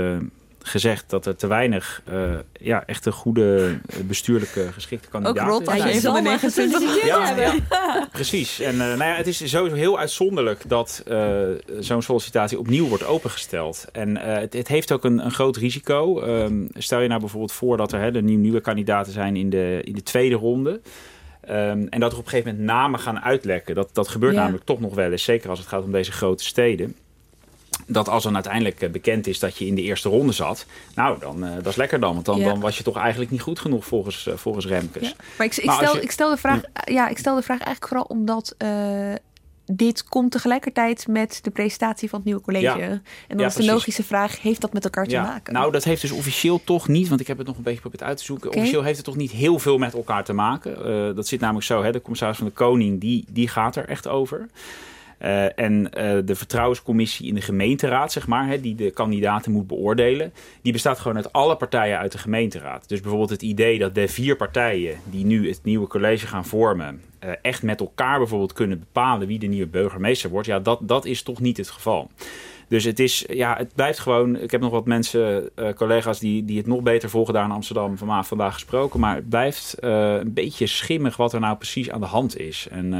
gezegd 0.64 1.10
dat 1.10 1.26
er 1.26 1.36
te 1.36 1.46
weinig 1.46 2.02
ja, 2.52 2.86
echt 2.86 3.06
een 3.06 3.12
goede 3.12 3.78
bestuurlijke 4.06 4.72
geschikte 4.72 5.08
kandidaten 5.08 5.52
Ook 5.52 5.58
rot 5.58 5.68
als 5.68 5.82
je 5.82 5.94
een 5.94 6.00
van 6.00 6.14
de 6.14 6.20
29 6.20 7.04
ja, 7.04 7.36
ja, 7.36 7.54
precies. 8.12 8.60
En 8.60 8.76
nou 8.76 9.04
ja, 9.04 9.14
het 9.14 9.26
is 9.26 9.50
sowieso 9.50 9.76
heel 9.76 9.98
uitzonderlijk 9.98 10.68
dat 10.68 11.04
zo'n 11.78 12.02
sollicitatie 12.02 12.58
opnieuw 12.58 12.88
wordt 12.88 13.04
opengesteld. 13.04 13.86
En 13.92 14.16
het, 14.16 14.52
het, 14.52 14.68
heeft 14.68 14.92
ook 14.92 15.04
een, 15.04 15.24
een 15.24 15.30
groot 15.30 15.56
risico. 15.56 16.22
Um, 16.22 16.68
stel 16.74 17.00
je 17.00 17.08
nou 17.08 17.20
bijvoorbeeld 17.20 17.52
voor 17.52 17.76
dat 17.76 17.92
er 17.92 18.00
hè, 18.00 18.10
de 18.10 18.22
nieuw, 18.22 18.38
nieuwe 18.38 18.60
kandidaten 18.60 19.12
zijn 19.12 19.36
in 19.36 19.50
de, 19.50 19.80
in 19.84 19.94
de 19.94 20.02
tweede 20.02 20.34
ronde. 20.34 20.80
Um, 21.50 21.88
en 21.88 22.00
dat 22.00 22.12
er 22.12 22.18
op 22.18 22.24
een 22.24 22.30
gegeven 22.30 22.50
moment 22.50 22.70
namen 22.70 23.00
gaan 23.00 23.20
uitlekken. 23.20 23.74
Dat, 23.74 23.88
dat 23.92 24.08
gebeurt 24.08 24.34
Ja. 24.34 24.40
namelijk 24.40 24.64
toch 24.64 24.80
nog 24.80 24.94
wel 24.94 25.10
eens. 25.10 25.24
Zeker 25.24 25.50
als 25.50 25.58
het 25.58 25.68
gaat 25.68 25.84
om 25.84 25.92
deze 25.92 26.12
grote 26.12 26.44
steden. 26.44 26.96
Dat 27.86 28.08
als 28.08 28.22
dan 28.22 28.34
uiteindelijk 28.34 28.80
eh, 28.80 28.90
bekend 28.90 29.26
is 29.26 29.38
dat 29.38 29.56
je 29.56 29.66
in 29.66 29.74
de 29.74 29.82
eerste 29.82 30.08
ronde 30.08 30.32
zat. 30.32 30.66
Nou, 30.94 31.18
dan, 31.20 31.44
eh, 31.44 31.54
dat 31.54 31.66
is 31.66 31.76
lekker 31.76 32.00
dan. 32.00 32.14
Want 32.14 32.26
dan, 32.26 32.38
Ja. 32.38 32.44
dan 32.48 32.60
was 32.60 32.76
je 32.78 32.82
toch 32.82 32.96
eigenlijk 32.96 33.30
niet 33.30 33.40
goed 33.40 33.58
genoeg 33.58 33.84
volgens, 33.84 34.26
eh, 34.26 34.34
volgens 34.36 34.66
Remkes. 34.66 35.08
Ja. 35.08 35.14
Maar 35.38 35.46
ik, 35.46 35.56
ik, 35.56 35.64
Maar 35.64 35.74
als 35.74 35.84
stel, 35.84 35.96
je- 35.96 36.02
ik, 36.02 36.10
stel 36.10 36.30
de 36.30 36.36
vraag, 36.36 36.60
ja, 36.84 37.08
ik 37.08 37.18
stel 37.18 37.34
de 37.34 37.42
vraag 37.42 37.58
eigenlijk 37.60 37.88
vooral 37.88 38.04
omdat 38.04 38.54
dit 39.66 40.04
komt 40.04 40.30
tegelijkertijd 40.30 41.06
met 41.08 41.38
de 41.42 41.50
presentatie 41.50 42.08
van 42.08 42.18
het 42.18 42.26
nieuwe 42.26 42.42
college. 42.42 42.64
Ja. 42.64 42.78
En 42.78 42.88
dan 42.88 43.00
is 43.28 43.36
de 43.36 43.36
precies. 43.36 43.66
logische 43.72 44.02
vraag, 44.04 44.42
heeft 44.42 44.60
dat 44.60 44.72
met 44.72 44.84
elkaar 44.84 45.06
te 45.06 45.16
maken? 45.16 45.52
Nou, 45.52 45.72
dat 45.72 45.84
heeft 45.84 46.00
dus 46.00 46.10
officieel 46.10 46.60
toch 46.64 46.88
niet, 46.88 47.08
want 47.08 47.20
ik 47.20 47.26
heb 47.26 47.38
het 47.38 47.46
nog 47.46 47.56
een 47.56 47.62
beetje 47.62 47.80
geprobeerd 47.80 48.08
uit 48.08 48.18
te 48.18 48.24
zoeken. 48.24 48.50
Officieel 48.54 48.82
heeft 48.82 48.96
het 48.96 49.06
toch 49.06 49.16
niet 49.16 49.30
heel 49.30 49.58
veel 49.58 49.78
met 49.78 49.94
elkaar 49.94 50.24
te 50.24 50.32
maken. 50.32 51.14
Dat 51.16 51.26
zit 51.28 51.40
namelijk 51.40 51.66
zo, 51.66 51.82
hè, 51.82 51.92
de 51.92 52.00
commissaris 52.02 52.36
van 52.36 52.46
de 52.46 52.52
Koning, 52.52 53.00
die, 53.00 53.24
die 53.28 53.48
gaat 53.48 53.76
er 53.76 53.88
echt 53.88 54.08
over. 54.08 54.48
Eh, 55.22 55.58
en 55.58 55.92
eh, 55.92 56.18
de 56.24 56.34
vertrouwenscommissie 56.34 57.26
in 57.26 57.34
de 57.34 57.40
gemeenteraad, 57.40 58.12
zeg 58.12 58.26
maar, 58.26 58.46
hè, 58.46 58.60
die 58.60 58.74
de 58.74 58.90
kandidaten 58.90 59.52
moet 59.52 59.66
beoordelen, 59.66 60.32
die 60.62 60.72
bestaat 60.72 60.98
gewoon 60.98 61.16
uit 61.16 61.32
alle 61.32 61.56
partijen 61.56 61.98
uit 61.98 62.12
de 62.12 62.18
gemeenteraad. 62.18 62.88
Dus 62.88 63.00
bijvoorbeeld 63.00 63.30
het 63.30 63.42
idee 63.42 63.78
dat 63.78 63.94
de 63.94 64.08
vier 64.08 64.36
partijen 64.36 64.96
die 65.04 65.24
nu 65.24 65.48
het 65.48 65.60
nieuwe 65.62 65.86
college 65.86 66.26
gaan 66.26 66.44
vormen, 66.44 67.02
eh, 67.18 67.30
echt 67.42 67.62
met 67.62 67.80
elkaar 67.80 68.18
bijvoorbeeld 68.18 68.52
kunnen 68.52 68.78
bepalen 68.78 69.26
wie 69.26 69.38
de 69.38 69.46
nieuwe 69.46 69.66
burgemeester 69.66 70.30
wordt, 70.30 70.46
ja, 70.46 70.58
dat, 70.58 70.78
dat 70.82 71.04
is 71.04 71.22
toch 71.22 71.40
niet 71.40 71.56
het 71.56 71.70
geval. 71.70 72.10
Dus 72.68 72.84
het 72.84 72.98
is, 72.98 73.24
ja, 73.28 73.56
het 73.56 73.74
blijft 73.74 73.98
gewoon. 73.98 74.36
Ik 74.36 74.50
heb 74.50 74.60
nog 74.60 74.70
wat 74.70 74.86
mensen, 74.86 75.50
collega's 75.76 76.18
die, 76.18 76.44
die 76.44 76.56
het 76.56 76.66
nog 76.66 76.82
beter 76.82 77.10
volgen 77.10 77.34
daar 77.34 77.44
in 77.44 77.50
Amsterdam 77.50 77.98
vandaag, 77.98 78.26
vandaag 78.26 78.52
gesproken. 78.52 79.00
Maar 79.00 79.14
het 79.14 79.28
blijft 79.28 79.76
een 79.80 80.32
beetje 80.32 80.66
schimmig 80.66 81.16
wat 81.16 81.32
er 81.32 81.40
nou 81.40 81.56
precies 81.56 81.90
aan 81.90 82.00
de 82.00 82.06
hand 82.06 82.38
is. 82.38 82.68
En 82.70 82.92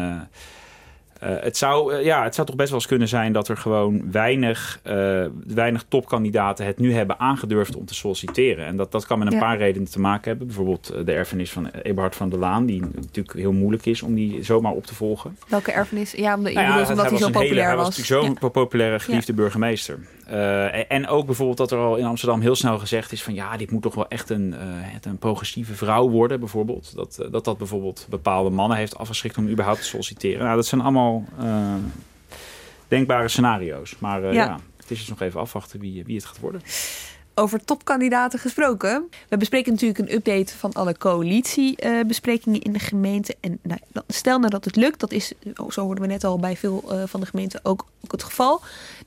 Eh, 1.22 1.30
het, 1.40 1.56
zou, 1.56 1.94
eh, 1.94 2.04
ja, 2.04 2.22
het 2.24 2.34
zou 2.34 2.46
toch 2.46 2.56
best 2.56 2.68
wel 2.70 2.78
eens 2.78 2.88
kunnen 2.88 3.08
zijn 3.08 3.32
dat 3.32 3.48
er 3.48 3.56
gewoon 3.56 4.10
weinig, 4.12 4.80
eh, 4.82 5.24
weinig 5.46 5.84
topkandidaten 5.88 6.66
het 6.66 6.78
nu 6.78 6.92
hebben 6.94 7.18
aangedurfd 7.20 7.76
om 7.76 7.84
te 7.84 7.94
solliciteren. 7.94 8.66
En 8.66 8.76
dat, 8.76 8.92
dat 8.92 9.06
kan 9.06 9.18
met 9.18 9.26
een 9.28 9.32
Ja. 9.34 9.38
paar 9.40 9.56
redenen 9.56 9.90
te 9.90 10.00
maken 10.00 10.28
hebben. 10.28 10.46
Bijvoorbeeld 10.46 10.92
de 11.04 11.12
erfenis 11.12 11.50
van 11.52 11.66
Eberhard 11.82 12.16
van 12.16 12.28
der 12.28 12.38
Laan, 12.38 12.66
die 12.66 12.80
natuurlijk 12.80 13.32
heel 13.38 13.52
moeilijk 13.52 13.86
is 13.86 14.02
om 14.02 14.14
die 14.14 14.42
zomaar 14.44 14.72
op 14.72 14.86
te 14.86 14.94
volgen. 14.94 15.36
Welke 15.48 15.72
erfenis? 15.72 16.12
Ja, 16.12 16.34
omdat, 16.36 16.52
je 16.52 16.58
Nou 16.58 16.68
ja, 16.80 16.88
omdat 16.90 17.08
hij, 17.10 17.18
zo 17.18 17.26
hele- 17.26 17.30
populair 17.38 17.66
hij 17.66 17.76
was. 17.76 17.86
was 17.86 17.98
natuurlijk 18.08 18.38
zo'n 18.40 18.50
populaire, 18.50 18.98
geliefde 19.00 19.32
burgemeester. 19.32 19.98
Eh, 20.32 20.90
en- 20.92 21.08
ook 21.08 21.26
bijvoorbeeld 21.26 21.58
dat 21.58 21.70
er 21.70 21.78
al 21.78 21.96
in 21.96 22.04
Amsterdam 22.04 22.40
heel 22.40 22.54
snel 22.54 22.78
gezegd 22.78 23.12
is 23.12 23.22
van 23.22 23.34
ja, 23.34 23.56
dit 23.56 23.70
moet 23.70 23.82
toch 23.82 23.94
wel 23.94 24.08
echt 24.08 24.30
een, 24.30 24.54
eh, 24.54 24.58
het 24.66 25.06
een 25.06 25.18
progressieve 25.18 25.74
vrouw 25.74 26.08
worden 26.08 26.40
bijvoorbeeld. 26.40 26.92
Dat, 26.94 27.18
eh, 27.18 27.32
dat 27.32 27.44
dat 27.44 27.58
bijvoorbeeld 27.58 28.06
bepaalde 28.10 28.50
mannen 28.50 28.76
heeft 28.78 28.96
afgeschrikt 28.98 29.38
om 29.38 29.48
überhaupt 29.48 29.80
te 29.80 29.86
solliciteren. 29.86 30.44
Nou, 30.44 30.56
dat 30.56 30.66
zijn 30.66 30.80
allemaal 30.80 31.24
denkbare 32.88 33.28
scenario's. 33.28 33.94
Maar 33.98 34.22
Ja. 34.22 34.32
ja. 34.32 34.58
het 34.76 34.90
is 34.90 34.98
dus 34.98 35.08
nog 35.08 35.20
even 35.20 35.40
afwachten 35.40 35.80
wie, 35.80 36.04
wie 36.04 36.16
het 36.16 36.24
gaat 36.24 36.38
worden. 36.40 36.62
Over 37.34 37.64
topkandidaten 37.64 38.38
gesproken. 38.38 39.08
We 39.28 39.36
bespreken 39.36 39.72
natuurlijk 39.72 39.98
een 39.98 40.14
update 40.14 40.56
van 40.56 40.72
alle 40.72 40.98
coalitiebesprekingen 40.98 42.60
in 42.60 42.72
de 42.72 42.78
gemeente. 42.78 43.36
En 43.40 43.58
nou, 43.62 43.80
stel 44.08 44.38
nou 44.38 44.50
dat 44.50 44.64
het 44.64 44.76
lukt, 44.76 45.00
dat 45.00 45.12
is, 45.12 45.32
zo 45.68 45.82
hoorden 45.82 46.04
we 46.04 46.10
net 46.10 46.24
al 46.24 46.38
bij 46.38 46.56
veel 46.56 46.84
van 47.06 47.20
de 47.20 47.26
gemeenten 47.26 47.60
ook, 47.62 47.86
ook 48.04 48.12
het 48.12 48.22
geval. 48.22 48.60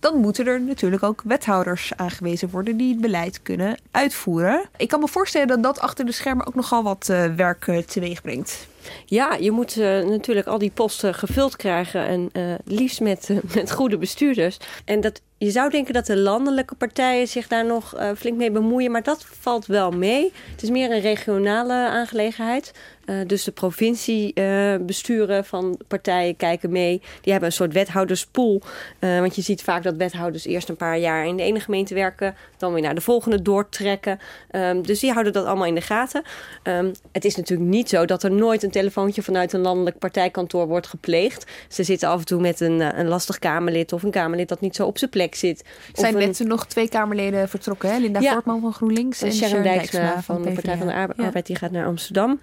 Dan 0.05 0.17
moeten 0.17 0.47
er 0.47 0.61
natuurlijk 0.61 1.03
ook 1.03 1.21
wethouders 1.23 1.91
aangewezen 1.95 2.49
worden 2.49 2.77
die 2.77 2.91
het 2.91 3.01
beleid 3.01 3.41
kunnen 3.41 3.77
uitvoeren. 3.91 4.69
Ik 4.77 4.87
kan 4.87 4.99
me 4.99 5.07
voorstellen 5.07 5.47
dat 5.47 5.63
dat 5.63 5.79
achter 5.79 6.05
de 6.05 6.11
schermen 6.11 6.47
ook 6.47 6.55
nogal 6.55 6.83
wat 6.83 7.09
eh, 7.09 7.35
werk 7.35 7.67
eh, 7.67 7.77
teweeg 7.77 8.21
brengt. 8.21 8.67
Ja, 9.05 9.33
je 9.39 9.51
moet 9.51 9.77
eh, 9.77 10.03
natuurlijk 10.03 10.47
al 10.47 10.57
die 10.57 10.71
posten 10.73 11.13
gevuld 11.13 11.55
krijgen 11.55 12.07
en 12.07 12.31
liefst 12.65 13.01
met, 13.01 13.29
met 13.55 13.71
goede 13.71 13.97
bestuurders. 13.97 14.57
En 14.85 15.01
dat, 15.01 15.21
je 15.37 15.51
zou 15.51 15.69
denken 15.69 15.93
dat 15.93 16.05
de 16.05 16.17
landelijke 16.17 16.75
partijen 16.75 17.27
zich 17.27 17.47
daar 17.47 17.65
nog 17.65 17.95
flink 18.17 18.37
mee 18.37 18.51
bemoeien, 18.51 18.91
maar 18.91 19.03
dat 19.03 19.25
valt 19.39 19.65
wel 19.65 19.91
mee. 19.91 20.31
Het 20.51 20.63
is 20.63 20.69
meer 20.69 20.91
een 20.91 21.01
regionale 21.01 21.73
aangelegenheid. 21.73 22.71
Eh, 23.05 23.15
dus 23.27 23.43
de 23.43 23.51
provinciebesturen 23.51 25.45
van 25.45 25.79
partijen 25.87 26.35
kijken 26.35 26.71
mee. 26.71 27.01
Die 27.21 27.31
hebben 27.31 27.49
een 27.49 27.55
soort 27.55 27.73
wethouderspool. 27.73 28.61
Eh, 28.99 29.19
want 29.19 29.35
je 29.35 29.41
ziet 29.41 29.61
vaak 29.61 29.83
dat 29.83 29.95
wethouders 29.95 30.45
eerst 30.45 30.69
een 30.69 30.75
paar 30.75 30.97
jaar 30.97 31.25
in 31.27 31.37
de 31.37 31.43
ene 31.43 31.59
gemeente 31.59 31.93
werken, 31.93 32.35
dan 32.57 32.73
weer 32.73 32.81
naar 32.81 32.95
de 32.95 33.01
volgende 33.01 33.41
doortrekken. 33.41 34.19
Ehm, 34.51 34.81
dus 34.81 34.99
die 34.99 35.11
houden 35.11 35.33
dat 35.33 35.45
allemaal 35.45 35.65
in 35.65 35.75
de 35.75 35.81
gaten. 35.81 36.21
Ehm, 36.63 36.93
het 37.11 37.25
is 37.25 37.35
natuurlijk 37.35 37.69
niet 37.69 37.89
zo 37.89 38.05
dat 38.05 38.23
er 38.23 38.31
nooit 38.31 38.63
een 38.63 38.71
telefoontje 38.71 39.21
vanuit 39.21 39.53
een 39.53 39.59
landelijk 39.61 39.97
partijkantoor 39.99 40.67
wordt 40.67 40.87
gepleegd. 40.87 41.51
Ze 41.69 41.83
zitten 41.83 42.09
af 42.09 42.19
en 42.19 42.25
toe 42.25 42.41
met 42.41 42.59
een, 42.59 42.81
eh, 42.81 42.99
een 42.99 43.07
lastig 43.07 43.39
Kamerlid 43.39 43.93
of 43.93 44.03
een 44.03 44.11
Kamerlid 44.11 44.49
dat 44.49 44.61
niet 44.61 44.75
zo 44.75 44.85
op 44.85 44.97
zijn 44.97 45.09
plek 45.09 45.35
zit. 45.35 45.63
Zijn 45.93 46.13
een- 46.13 46.19
net 46.27 46.39
nog 46.39 46.65
twee 46.67 46.89
Kamerleden 46.89 47.49
vertrokken. 47.49 47.89
Hè? 47.91 47.97
Linda 47.97 48.19
Ja. 48.19 48.31
Voortman 48.33 48.61
van 48.61 48.73
GroenLinks 48.73 49.21
en, 49.21 49.27
en 49.27 49.33
Sharon 49.33 49.63
Dijksma 49.63 50.21
van 50.21 50.41
de 50.41 50.51
Partij 50.51 50.77
van 50.77 50.87
de 50.87 50.93
Ja. 50.93 51.07
Arbeid, 51.17 51.45
die 51.45 51.55
gaat 51.55 51.71
naar 51.71 51.85
Amsterdam. 51.85 52.39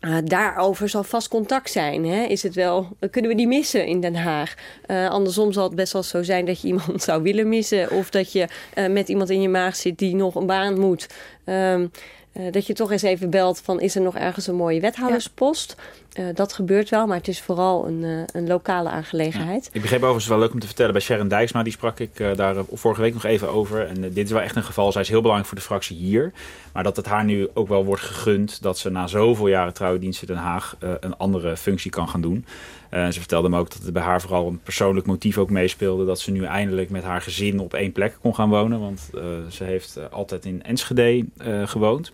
Eh, 0.00 0.16
daarover 0.24 0.88
zal 0.88 1.02
vast 1.02 1.28
contact 1.28 1.70
zijn. 1.70 2.06
Hè? 2.06 2.24
Is 2.24 2.42
het 2.42 2.54
wel, 2.54 2.88
kunnen 3.10 3.30
we 3.30 3.36
die 3.36 3.46
missen 3.46 3.86
in 3.86 4.00
Den 4.00 4.14
Haag? 4.14 4.54
Eh, 4.86 5.08
andersom 5.08 5.52
zal 5.52 5.64
het 5.64 5.74
best 5.74 5.92
wel 5.92 6.02
zo 6.02 6.22
zijn 6.22 6.46
dat 6.46 6.60
je 6.60 6.68
iemand 6.68 7.02
zou 7.08 7.22
willen 7.22 7.48
missen. 7.48 7.90
Of 7.90 8.10
dat 8.10 8.32
je 8.32 8.48
eh, 8.74 8.88
met 8.88 9.08
iemand 9.08 9.30
in 9.30 9.42
je 9.42 9.48
maag 9.48 9.76
zit 9.76 9.98
die 9.98 10.14
nog 10.14 10.34
een 10.34 10.46
baan 10.46 10.78
moet. 10.78 11.06
Ehm, 11.44 11.86
eh, 12.32 12.52
dat 12.52 12.66
je 12.66 12.72
toch 12.72 12.90
eens 12.92 13.02
even 13.02 13.30
belt 13.30 13.60
van 13.60 13.80
is 13.80 13.94
er 13.94 14.00
nog 14.00 14.16
ergens 14.16 14.46
een 14.46 14.54
mooie 14.54 14.80
wethouderspost? 14.80 15.76
Eh, 16.12 16.24
dat 16.34 16.52
gebeurt 16.52 16.88
wel, 16.88 17.06
maar 17.06 17.16
het 17.16 17.28
is 17.28 17.40
vooral 17.40 17.86
een, 17.86 18.04
eh, 18.04 18.40
een 18.40 18.46
lokale 18.46 18.88
aangelegenheid. 18.88 19.70
Ik 19.72 19.80
begreep 19.80 20.00
overigens 20.00 20.26
wel 20.26 20.38
leuk 20.38 20.52
om 20.52 20.58
te 20.58 20.66
vertellen 20.66 20.92
bij 20.92 21.00
Sharon 21.00 21.28
Dijksma, 21.28 21.62
die 21.62 21.72
sprak 21.72 21.98
ik 21.98 22.20
eh, 22.20 22.36
daar 22.36 22.56
vorige 22.72 23.00
week 23.00 23.12
nog 23.12 23.24
even 23.24 23.48
over. 23.52 23.86
En 23.86 24.00
dit 24.00 24.24
is 24.24 24.30
wel 24.30 24.40
echt 24.40 24.56
een 24.56 24.62
geval. 24.62 24.92
Zij 24.92 25.00
is 25.00 25.08
heel 25.08 25.20
belangrijk 25.20 25.48
voor 25.48 25.58
de 25.58 25.64
fractie 25.64 25.96
hier. 25.96 26.32
Maar 26.72 26.82
dat 26.82 26.96
het 26.96 27.06
haar 27.06 27.24
nu 27.24 27.48
ook 27.54 27.68
wel 27.68 27.84
wordt 27.84 28.02
gegund 28.02 28.62
dat 28.62 28.78
ze 28.78 28.90
na 28.90 29.06
zoveel 29.06 29.48
jaren 29.48 29.72
trouwdienst 29.72 30.20
in 30.20 30.26
Den 30.26 30.36
Haag 30.36 30.76
een 31.00 31.16
andere 31.16 31.56
functie 31.56 31.90
kan 31.90 32.08
gaan 32.08 32.20
doen. 32.20 32.44
Ze 32.90 33.12
vertelde 33.12 33.48
me 33.48 33.58
ook 33.58 33.70
dat 33.70 33.86
er 33.86 33.92
bij 33.92 34.02
haar 34.02 34.20
vooral 34.20 34.46
een 34.46 34.60
persoonlijk 34.62 35.06
motief 35.06 35.38
ook 35.38 35.50
meespeelde. 35.50 36.04
Dat 36.04 36.20
ze 36.20 36.30
nu 36.30 36.44
eindelijk 36.44 36.90
met 36.90 37.02
haar 37.02 37.20
gezin 37.20 37.60
op 37.60 37.74
één 37.74 37.92
plek 37.92 38.18
kon 38.20 38.34
gaan 38.34 38.48
wonen. 38.48 38.80
Want 38.80 39.10
ze 39.48 39.64
heeft 39.64 39.98
altijd 40.10 40.44
in 40.44 40.62
Enschede 40.62 41.24
gewoond. 41.64 42.12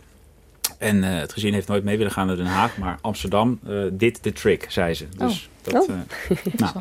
En 0.79 1.05
eh, 1.05 1.19
het 1.21 1.33
gezin 1.33 1.53
heeft 1.53 1.69
nooit 1.69 1.85
mee 1.85 1.97
willen 1.97 2.13
gaan 2.13 2.27
naar 2.27 2.37
Den 2.37 2.47
Haag. 2.47 2.77
Maar 2.79 2.99
Amsterdam, 3.01 3.59
eh 3.69 3.83
dit 3.93 4.23
de 4.23 4.33
trick, 4.33 4.67
zei 4.69 4.95
ze. 4.95 5.07
Dus 5.17 5.49
dat, 5.63 5.89
Oh. 5.89 5.91
eh, 5.91 6.37
nou, 6.63 6.73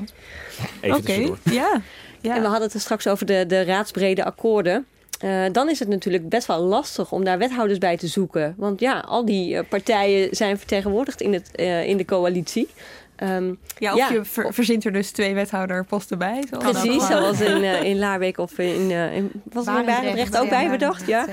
even 0.81 0.97
Oké, 0.97 1.05
tussendoor. 1.05 1.37
ja. 1.43 1.81
ja. 2.21 2.35
En 2.35 2.41
we 2.41 2.47
hadden 2.47 2.63
het 2.65 2.73
er 2.73 2.79
straks 2.79 3.07
over 3.07 3.25
de, 3.25 3.45
de 3.47 3.63
raadsbrede 3.63 4.23
akkoorden. 4.23 4.85
Eh, 5.19 5.43
dan 5.51 5.69
is 5.69 5.79
het 5.79 5.87
natuurlijk 5.87 6.29
best 6.29 6.47
wel 6.47 6.59
lastig 6.61 7.11
om 7.11 7.23
daar 7.23 7.37
wethouders 7.37 7.79
bij 7.79 7.97
te 7.97 8.07
zoeken. 8.07 8.53
Want 8.57 8.79
ja, 8.79 8.99
al 8.99 9.25
die 9.25 9.57
eh, 9.57 9.63
partijen 9.69 10.35
zijn 10.35 10.57
vertegenwoordigd 10.57 11.21
in, 11.21 11.33
het, 11.33 11.51
eh, 11.55 11.87
in 11.87 11.97
de 11.97 12.05
coalitie. 12.05 12.67
Ehm, 13.15 13.53
Ja, 13.77 13.91
of 13.91 13.97
Ja. 13.97 14.09
je 14.11 14.25
ver- 14.25 14.53
verzint 14.53 14.85
er 14.85 14.91
dus 14.93 15.11
twee 15.11 15.33
wethouderposten 15.33 16.17
bij. 16.17 16.43
zoals 16.49 16.63
precies, 16.81 17.07
zoals 17.07 17.41
in, 17.41 17.63
eh, 17.73 17.83
in 17.83 17.99
Laarbeek 17.99 18.37
of 18.37 18.57
in, 18.59 18.91
eh 18.91 19.15
in 19.15 19.31
was 19.43 19.67
er 19.67 19.79
in 19.79 19.85
Barendrecht 19.85 20.37
ook 20.37 20.49
bij 20.49 20.69
bedacht. 20.69 21.07
Ja. 21.07 21.25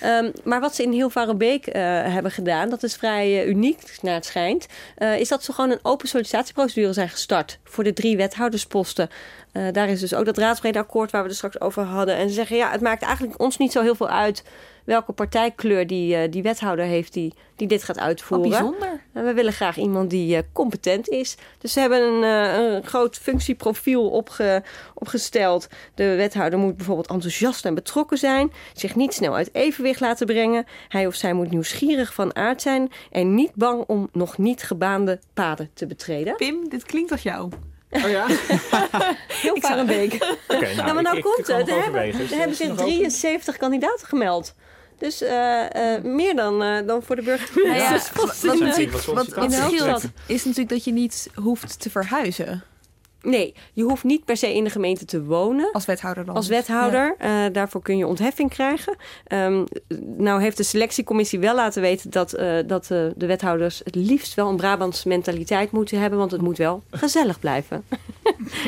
Ehm, 0.00 0.30
maar 0.44 0.60
wat 0.60 0.74
ze 0.74 0.82
in 0.82 0.92
heel 0.92 1.10
Varenbeek 1.10 1.66
eh 1.66 1.82
hebben 2.12 2.30
gedaan, 2.32 2.68
dat 2.68 2.82
is 2.82 2.96
vrij 2.96 3.46
uniek 3.46 3.98
naar 4.02 4.14
het 4.14 4.24
schijnt, 4.26 4.66
eh, 4.96 5.18
is 5.20 5.28
dat 5.28 5.44
ze 5.44 5.52
gewoon 5.52 5.70
een 5.70 5.78
open 5.82 6.08
sollicitatieprocedure 6.08 6.92
zijn 6.92 7.08
gestart 7.08 7.58
voor 7.64 7.84
de 7.84 7.92
drie 7.92 8.16
wethoudersposten. 8.16 9.08
Eh, 9.52 9.62
daar 9.72 9.88
is 9.88 10.00
dus 10.00 10.14
ook 10.14 10.24
dat 10.24 10.38
raadsbrede 10.38 10.78
akkoord 10.78 11.10
waar 11.10 11.22
we 11.22 11.28
het 11.28 11.36
straks 11.36 11.60
over 11.60 11.82
hadden. 11.82 12.16
En 12.16 12.28
ze 12.28 12.34
zeggen, 12.34 12.56
ja, 12.56 12.70
het 12.70 12.80
maakt 12.80 13.02
eigenlijk 13.02 13.40
ons 13.40 13.56
niet 13.56 13.72
zo 13.72 13.82
heel 13.82 13.94
veel 13.94 14.08
uit 14.08 14.44
welke 14.88 15.12
partijkleur 15.12 15.86
die, 15.86 16.16
eh, 16.16 16.30
die 16.30 16.42
wethouder 16.42 16.84
heeft 16.84 17.12
die, 17.12 17.34
die 17.56 17.66
dit 17.68 17.82
gaat 17.82 17.96
Wat 17.96 18.04
uitvoeren. 18.04 18.50
bijzonder. 18.50 19.00
En 19.12 19.24
we 19.24 19.32
willen 19.32 19.52
graag 19.52 19.76
iemand 19.76 20.10
die 20.10 20.36
eh, 20.36 20.42
competent 20.52 21.08
is. 21.08 21.36
Dus 21.58 21.72
ze 21.72 21.80
hebben 21.80 22.02
een, 22.02 22.22
eh, 22.22 22.74
een 22.74 22.86
groot 22.86 23.16
functieprofiel 23.16 24.08
opge, 24.08 24.62
opgesteld. 24.94 25.68
De 25.94 26.14
wethouder 26.14 26.58
moet 26.58 26.76
bijvoorbeeld 26.76 27.10
enthousiast 27.10 27.64
en 27.64 27.74
betrokken 27.74 28.18
zijn. 28.18 28.52
Zich 28.72 28.94
niet 28.94 29.14
snel 29.14 29.34
uit 29.34 29.54
evenwicht 29.54 30.00
laten 30.00 30.26
brengen. 30.26 30.66
Hij 30.88 31.06
of 31.06 31.14
zij 31.14 31.32
moet 31.32 31.50
nieuwsgierig 31.50 32.14
van 32.14 32.36
aard 32.36 32.62
zijn. 32.62 32.92
En 33.10 33.34
niet 33.34 33.54
bang 33.54 33.84
om 33.86 34.08
nog 34.12 34.38
niet 34.38 34.62
gebaande 34.62 35.18
paden 35.34 35.70
te 35.74 35.86
betreden. 35.86 36.36
Pim, 36.36 36.68
dit 36.68 36.84
klinkt 36.84 37.10
als 37.10 37.22
jou. 37.22 37.50
Oh 37.90 38.10
ja? 38.10 38.26
Heel 39.42 39.56
Varenbeek. 39.60 40.12
Oké, 40.12 40.60
nou, 40.60 40.76
nou, 40.76 40.94
maar 40.94 41.02
nou 41.02 41.16
ik, 41.16 41.22
komt 41.22 41.38
ik, 41.38 41.56
het. 41.56 41.68
Er 41.68 41.82
hebben, 41.82 42.00
er 42.00 42.14
hebben 42.16 42.28
is 42.28 42.38
het 42.40 42.56
zich 42.56 42.68
nog 42.68 42.78
open? 42.78 42.92
73 42.92 43.56
kandidaten 43.56 44.06
gemeld. 44.06 44.54
Dus 44.98 45.22
eh, 45.22 45.94
eh, 45.94 46.04
meer 46.04 46.36
dan, 46.36 46.62
eh, 46.62 46.86
dan 46.86 47.02
voor 47.02 47.16
de 47.16 47.22
burgemeester. 47.22 47.66
Nou 47.66 47.78
ja, 47.78 47.92
Dus 47.92 48.10
wat, 48.12 48.34
is 50.26 50.44
natuurlijk 50.44 50.68
dat 50.68 50.84
je 50.84 50.92
niet 50.92 51.30
hoeft 51.34 51.80
te 51.80 51.90
verhuizen 51.90 52.62
Nee, 53.22 53.54
je 53.72 53.82
hoeft 53.82 54.04
niet 54.04 54.24
per 54.24 54.36
se 54.36 54.54
in 54.54 54.64
de 54.64 54.70
gemeente 54.70 55.04
te 55.04 55.24
wonen. 55.24 55.72
als 55.72 55.84
wethouder 55.84 56.24
dan. 56.24 56.34
Als 56.34 56.48
wethouder, 56.48 57.14
eh, 57.18 57.44
daarvoor 57.52 57.82
kun 57.82 57.96
je 57.96 58.06
ontheffing 58.06 58.50
krijgen. 58.50 58.96
Ehm, 59.24 59.64
nou 60.16 60.42
heeft 60.42 60.56
de 60.56 60.62
selectiecommissie 60.62 61.38
wel 61.38 61.54
laten 61.54 61.82
weten 61.82 62.10
dat, 62.10 62.32
eh, 62.32 62.56
dat 62.66 62.86
de 62.86 63.26
wethouders 63.26 63.80
het 63.84 63.94
liefst 63.94 64.34
wel 64.34 64.48
een 64.48 64.56
Brabants 64.56 65.04
mentaliteit 65.04 65.70
moeten 65.70 66.00
hebben, 66.00 66.18
want 66.18 66.30
het 66.30 66.40
moet 66.40 66.58
wel 66.58 66.82
gezellig 66.90 67.40
blijven. 67.40 67.84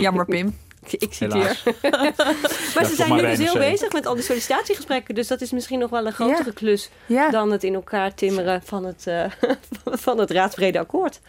Jammer, 0.01 0.25
Pim. 0.25 0.57
Ik 0.89 1.13
citeer. 1.13 1.63
Maar 2.75 2.85
ze 2.85 2.95
zijn 2.95 3.15
nu 3.15 3.21
dus 3.21 3.39
heel 3.39 3.55
bezig 3.55 3.93
met 3.93 4.07
al 4.07 4.15
die 4.15 4.25
sollicitatiegesprekken, 4.25 5.15
dus 5.15 5.29
dat 5.29 5.41
is 5.41 5.51
misschien 5.51 5.79
nog 5.79 5.91
wel 5.91 6.07
een 6.07 6.13
grotere 6.13 6.45
Ja. 6.45 6.53
klus 6.55 6.91
Ja. 7.07 7.31
dan 7.31 7.53
het 7.53 7.65
in 7.65 7.75
elkaar 7.75 8.15
timmeren 8.15 8.63
van 8.65 8.85
het, 8.85 9.07
eh, 9.07 9.25
van 10.05 10.19
het 10.19 10.31
raadsbrede 10.31 10.79
akkoord. 10.79 11.21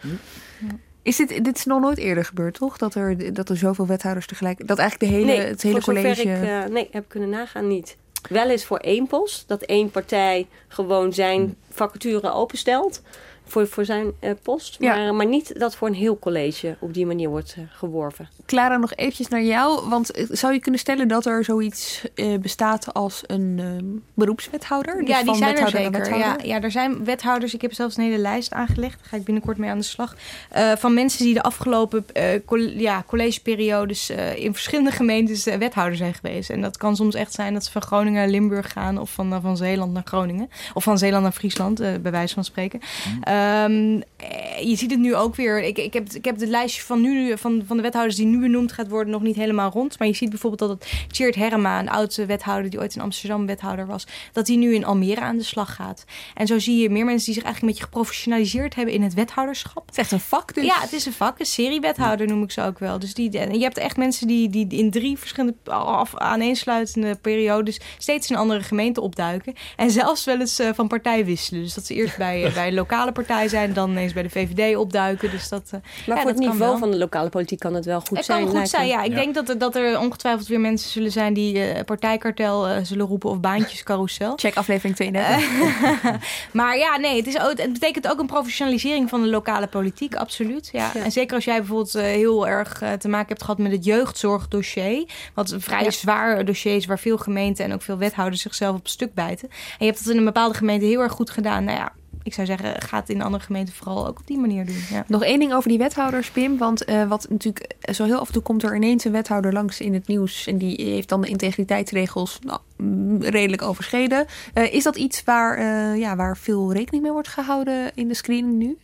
Is 1.02 1.16
dit, 1.16 1.44
dit 1.44 1.56
is 1.56 1.64
nog 1.64 1.80
nooit 1.80 1.98
eerder 1.98 2.24
gebeurd, 2.24 2.54
toch? 2.54 2.76
Dat 2.76 2.94
er, 2.94 3.34
dat 3.34 3.48
er 3.48 3.56
zoveel 3.56 3.86
wethouders 3.86 4.26
tegelijk... 4.26 4.66
Dat 4.66 4.78
eigenlijk 4.78 5.12
de 5.12 5.18
hele, 5.18 5.36
nee, 5.36 5.46
het 5.46 5.62
hele 5.62 5.80
voor 5.80 5.94
zover 5.94 6.14
college... 6.14 6.28
ik 6.28 6.48
eh, 6.48 6.64
nee, 6.64 6.88
heb 6.90 7.04
kunnen 7.08 7.28
nagaan 7.28 7.68
niet. 7.68 7.96
Wel 8.28 8.50
eens 8.50 8.64
voor 8.64 8.78
één 8.78 9.06
post, 9.06 9.48
dat 9.48 9.62
één 9.62 9.90
partij 9.90 10.46
gewoon 10.68 11.12
zijn 11.12 11.56
vacature 11.74 12.32
openstelt 12.32 13.02
voor, 13.44 13.68
voor 13.68 13.84
zijn 13.84 14.12
eh, 14.20 14.30
post. 14.42 14.76
Ja. 14.78 14.94
Maar, 14.94 15.14
maar 15.14 15.26
niet 15.26 15.58
dat 15.60 15.76
voor 15.76 15.88
een 15.88 15.94
heel 15.94 16.18
college 16.18 16.76
op 16.80 16.94
die 16.94 17.06
manier 17.06 17.28
wordt 17.28 17.54
eh, 17.58 17.64
geworven. 17.70 18.28
Clara, 18.46 18.76
nog 18.76 18.94
eventjes 18.94 19.28
naar 19.28 19.42
jou. 19.42 19.88
Want 19.88 20.10
eh, 20.10 20.24
zou 20.30 20.52
je 20.52 20.58
kunnen 20.58 20.80
stellen 20.80 21.08
dat 21.08 21.26
er 21.26 21.44
zoiets 21.44 22.02
eh, 22.14 22.38
bestaat 22.38 22.94
als 22.94 23.22
een 23.26 23.56
ehm, 23.58 23.84
beroepswethouder? 24.14 24.98
Dus 24.98 25.08
ja, 25.08 25.16
die 25.16 25.24
van 25.24 25.36
zijn 25.36 25.56
er 25.56 25.68
zeker. 25.68 26.18
Ja, 26.18 26.36
ja, 26.42 26.60
er 26.60 26.70
zijn 26.70 27.04
wethouders. 27.04 27.54
Ik 27.54 27.62
heb 27.62 27.72
zelfs 27.72 27.96
een 27.96 28.04
hele 28.04 28.18
lijst 28.18 28.52
aangelegd. 28.52 28.98
Daar 28.98 29.08
ga 29.08 29.16
ik 29.16 29.24
binnenkort 29.24 29.56
mee 29.56 29.70
aan 29.70 29.78
de 29.78 29.84
slag. 29.84 30.16
Eh, 30.50 30.72
van 30.76 30.94
mensen 30.94 31.24
die 31.24 31.34
de 31.34 31.42
afgelopen 31.42 32.04
eh, 32.12 32.40
coll- 32.46 32.74
ja, 32.76 33.04
collegeperiodes 33.06 34.10
eh, 34.10 34.36
in 34.36 34.52
verschillende 34.52 34.90
gemeentes 34.90 35.44
wethouder 35.44 35.96
zijn 35.96 36.14
geweest. 36.14 36.50
En 36.50 36.60
dat 36.60 36.76
kan 36.76 36.96
soms 36.96 37.14
echt 37.14 37.32
zijn 37.32 37.52
dat 37.52 37.64
ze 37.64 37.70
van 37.70 37.82
Groningen 37.82 38.20
naar 38.20 38.30
Limburg 38.30 38.72
gaan. 38.72 38.98
Of 38.98 39.10
van, 39.10 39.40
van 39.42 39.56
Zeeland 39.56 39.92
naar 39.92 40.02
Groningen. 40.04 40.50
Of 40.74 40.82
van 40.82 40.98
Zeeland 40.98 41.22
naar 41.22 41.32
Friesland, 41.32 41.61
eh, 41.70 41.94
bij 42.02 42.10
wijze 42.10 42.34
van 42.34 42.44
spreken. 42.44 42.80
Ehm, 43.20 44.00
eh, 44.16 44.62
je 44.62 44.76
ziet 44.76 44.90
het 44.90 45.00
nu 45.00 45.14
ook 45.14 45.36
weer. 45.36 45.62
Ik, 45.62 45.78
ik, 45.78 45.92
heb, 45.92 46.12
ik 46.12 46.24
heb 46.24 46.40
het 46.40 46.48
lijstje 46.48 46.82
van, 46.82 47.00
nu, 47.00 47.38
van, 47.38 47.62
van 47.66 47.76
de 47.76 47.82
wethouders 47.82 48.16
die 48.16 48.26
nu 48.26 48.40
benoemd 48.40 48.72
gaat 48.72 48.88
worden 48.88 49.12
nog 49.12 49.22
niet 49.22 49.36
helemaal 49.36 49.70
rond. 49.70 49.98
Maar 49.98 50.08
je 50.08 50.14
ziet 50.14 50.30
bijvoorbeeld 50.30 50.70
dat 50.70 50.70
het 50.70 51.16
Cheert 51.16 51.34
Herma, 51.34 51.78
een 51.78 51.88
oude 51.88 52.26
wethouder 52.26 52.70
die 52.70 52.80
ooit 52.80 52.94
in 52.94 53.00
Amsterdam 53.00 53.46
wethouder 53.46 53.86
was, 53.86 54.06
dat 54.32 54.46
hij 54.46 54.56
nu 54.56 54.74
in 54.74 54.84
Almere 54.84 55.20
aan 55.20 55.36
de 55.36 55.42
slag 55.42 55.74
gaat. 55.74 56.04
En 56.34 56.46
zo 56.46 56.58
zie 56.58 56.82
je 56.82 56.90
meer 56.90 57.04
mensen 57.04 57.24
die 57.24 57.34
zich 57.34 57.44
eigenlijk 57.44 57.62
een 57.62 57.68
beetje 57.68 57.84
geprofessionaliseerd 57.84 58.74
hebben 58.74 58.94
in 58.94 59.02
het 59.02 59.14
wethouderschap. 59.14 59.86
Het 59.86 59.90
is 59.90 60.02
echt 60.02 60.12
een 60.12 60.20
vak 60.20 60.54
dus. 60.54 60.64
Ja, 60.64 60.80
het 60.80 60.92
is 60.92 61.06
een 61.06 61.12
vak, 61.12 61.38
een 61.38 61.46
seriewethouder 61.46 62.26
noem 62.26 62.42
ik 62.42 62.50
ze 62.50 62.62
ook 62.62 62.78
wel. 62.78 62.98
Dus 62.98 63.14
die, 63.14 63.38
en 63.38 63.54
je 63.54 63.62
hebt 63.62 63.78
echt 63.78 63.96
mensen 63.96 64.26
die, 64.26 64.48
die 64.48 64.66
in 64.68 64.90
drie 64.90 65.18
verschillende 65.18 65.54
af, 65.64 66.16
aaneensluitende 66.16 67.14
periodes 67.14 67.80
steeds 67.98 68.28
in 68.28 68.34
een 68.34 68.40
andere 68.40 68.62
gemeente 68.62 69.00
opduiken. 69.00 69.54
En 69.76 69.90
zelfs 69.90 70.24
wel 70.24 70.40
eens 70.40 70.58
eh, 70.58 70.68
van 70.74 70.88
partij 70.88 71.24
wisselen. 71.24 71.51
Dus 71.60 71.74
dat 71.74 71.86
ze 71.86 71.94
eerst 71.94 72.16
bij, 72.16 72.44
eh, 72.44 72.54
bij 72.54 72.66
een 72.68 72.74
lokale 72.74 73.12
partij 73.12 73.48
zijn, 73.48 73.72
dan 73.72 73.90
ineens 73.90 74.12
bij 74.12 74.22
de 74.22 74.30
VVD 74.30 74.76
opduiken. 74.76 75.30
Dus 75.30 75.48
dat, 75.48 75.62
eh, 75.64 75.72
Maar 75.72 75.80
ja, 76.16 76.22
voor 76.22 76.30
het 76.30 76.40
dat 76.42 76.52
niveau 76.52 76.78
van 76.78 76.90
de 76.90 76.96
lokale 76.98 77.28
politiek 77.28 77.58
kan 77.58 77.74
het 77.74 77.84
wel 77.84 78.00
goed 78.00 78.16
Het 78.16 78.26
zijn. 78.26 78.44
kan 78.44 78.56
goed 78.58 78.68
zijn, 78.68 78.86
ja. 78.86 79.02
Ik 79.02 79.10
Ja. 79.10 79.16
denk 79.16 79.34
dat 79.34 79.48
er, 79.48 79.58
dat 79.58 79.76
er 79.76 79.98
ongetwijfeld 79.98 80.46
weer 80.48 80.60
mensen 80.60 80.90
zullen 80.90 81.12
zijn 81.12 81.34
die 81.34 81.58
eh, 81.64 81.84
partijkartel 81.84 82.66
eh, 82.68 82.76
zullen 82.84 83.06
roepen 83.06 83.30
of 83.30 83.40
baantjescarousel. 83.40 84.32
Check 84.36 84.54
aflevering 84.56 84.96
32. 84.96 85.50
Maar 86.52 86.78
ja, 86.78 86.96
nee, 86.96 87.16
het, 87.16 87.26
is 87.26 87.40
ook, 87.40 87.58
het 87.58 87.72
betekent 87.72 88.08
ook 88.08 88.18
een 88.18 88.26
professionalisering 88.26 89.08
van 89.08 89.22
de 89.22 89.28
lokale 89.28 89.66
politiek, 89.66 90.14
absoluut. 90.14 90.68
Ja. 90.72 90.90
Ja. 90.94 91.00
En 91.04 91.12
zeker 91.12 91.34
als 91.34 91.44
jij 91.44 91.56
bijvoorbeeld 91.58 91.94
eh, 91.94 92.02
heel 92.02 92.48
erg 92.48 92.82
te 92.98 93.08
maken 93.08 93.28
hebt 93.28 93.42
gehad 93.42 93.58
met 93.58 93.72
het 93.72 93.84
jeugdzorgdossier. 93.84 95.04
Wat 95.34 95.50
een 95.50 95.60
vrij 95.60 95.82
Ja. 95.82 95.90
zwaar 95.90 96.44
dossier 96.44 96.76
is 96.76 96.86
waar 96.86 96.98
veel 96.98 97.18
gemeenten 97.18 97.64
en 97.64 97.72
ook 97.72 97.82
veel 97.82 97.98
wethouders 97.98 98.42
zichzelf 98.42 98.76
op 98.76 98.88
stuk 98.88 99.14
bijten. 99.14 99.48
En 99.50 99.56
je 99.78 99.84
hebt 99.84 99.98
dat 100.04 100.12
in 100.12 100.18
een 100.18 100.24
bepaalde 100.24 100.54
gemeente 100.54 100.86
heel 100.86 101.00
erg 101.00 101.12
goed 101.12 101.30
gedaan. 101.30 101.40
Nou 101.42 101.78
ja, 101.78 101.92
ik 102.22 102.34
zou 102.34 102.46
zeggen, 102.46 102.82
ga 102.82 102.98
het 102.98 103.08
in 103.08 103.22
andere 103.22 103.44
gemeenten 103.44 103.74
vooral 103.74 104.06
ook 104.06 104.18
op 104.18 104.26
die 104.26 104.38
manier 104.38 104.66
doen. 104.66 104.82
Ja. 104.90 105.04
Nog 105.06 105.24
één 105.24 105.38
ding 105.38 105.54
over 105.54 105.68
die 105.68 105.78
wethouders, 105.78 106.30
Pim. 106.30 106.58
Want 106.58 106.84
eh, 106.84 107.08
wat 107.08 107.26
natuurlijk 107.30 107.74
eh, 107.80 107.94
zo 107.94 108.04
heel 108.04 108.18
af 108.18 108.26
en 108.26 108.32
toe 108.32 108.42
komt 108.42 108.62
er 108.62 108.76
ineens 108.76 109.04
een 109.04 109.12
wethouder 109.12 109.52
langs 109.52 109.80
in 109.80 109.94
het 109.94 110.06
nieuws. 110.06 110.46
En 110.46 110.58
die 110.58 110.82
heeft 110.84 111.08
dan 111.08 111.20
de 111.20 111.28
integriteitsregels 111.28 112.38
nou, 112.42 112.60
mm, 112.76 113.22
redelijk 113.22 113.62
overschreden. 113.62 114.26
Eh, 114.54 114.72
is 114.72 114.84
dat 114.84 114.96
iets 114.96 115.24
waar, 115.24 115.56
eh, 115.58 115.98
ja, 116.00 116.16
waar 116.16 116.36
veel 116.36 116.72
rekening 116.72 117.02
mee 117.02 117.12
wordt 117.12 117.28
gehouden 117.28 117.90
in 117.94 118.08
de 118.08 118.14
screening 118.14 118.58
nu? 118.58 118.78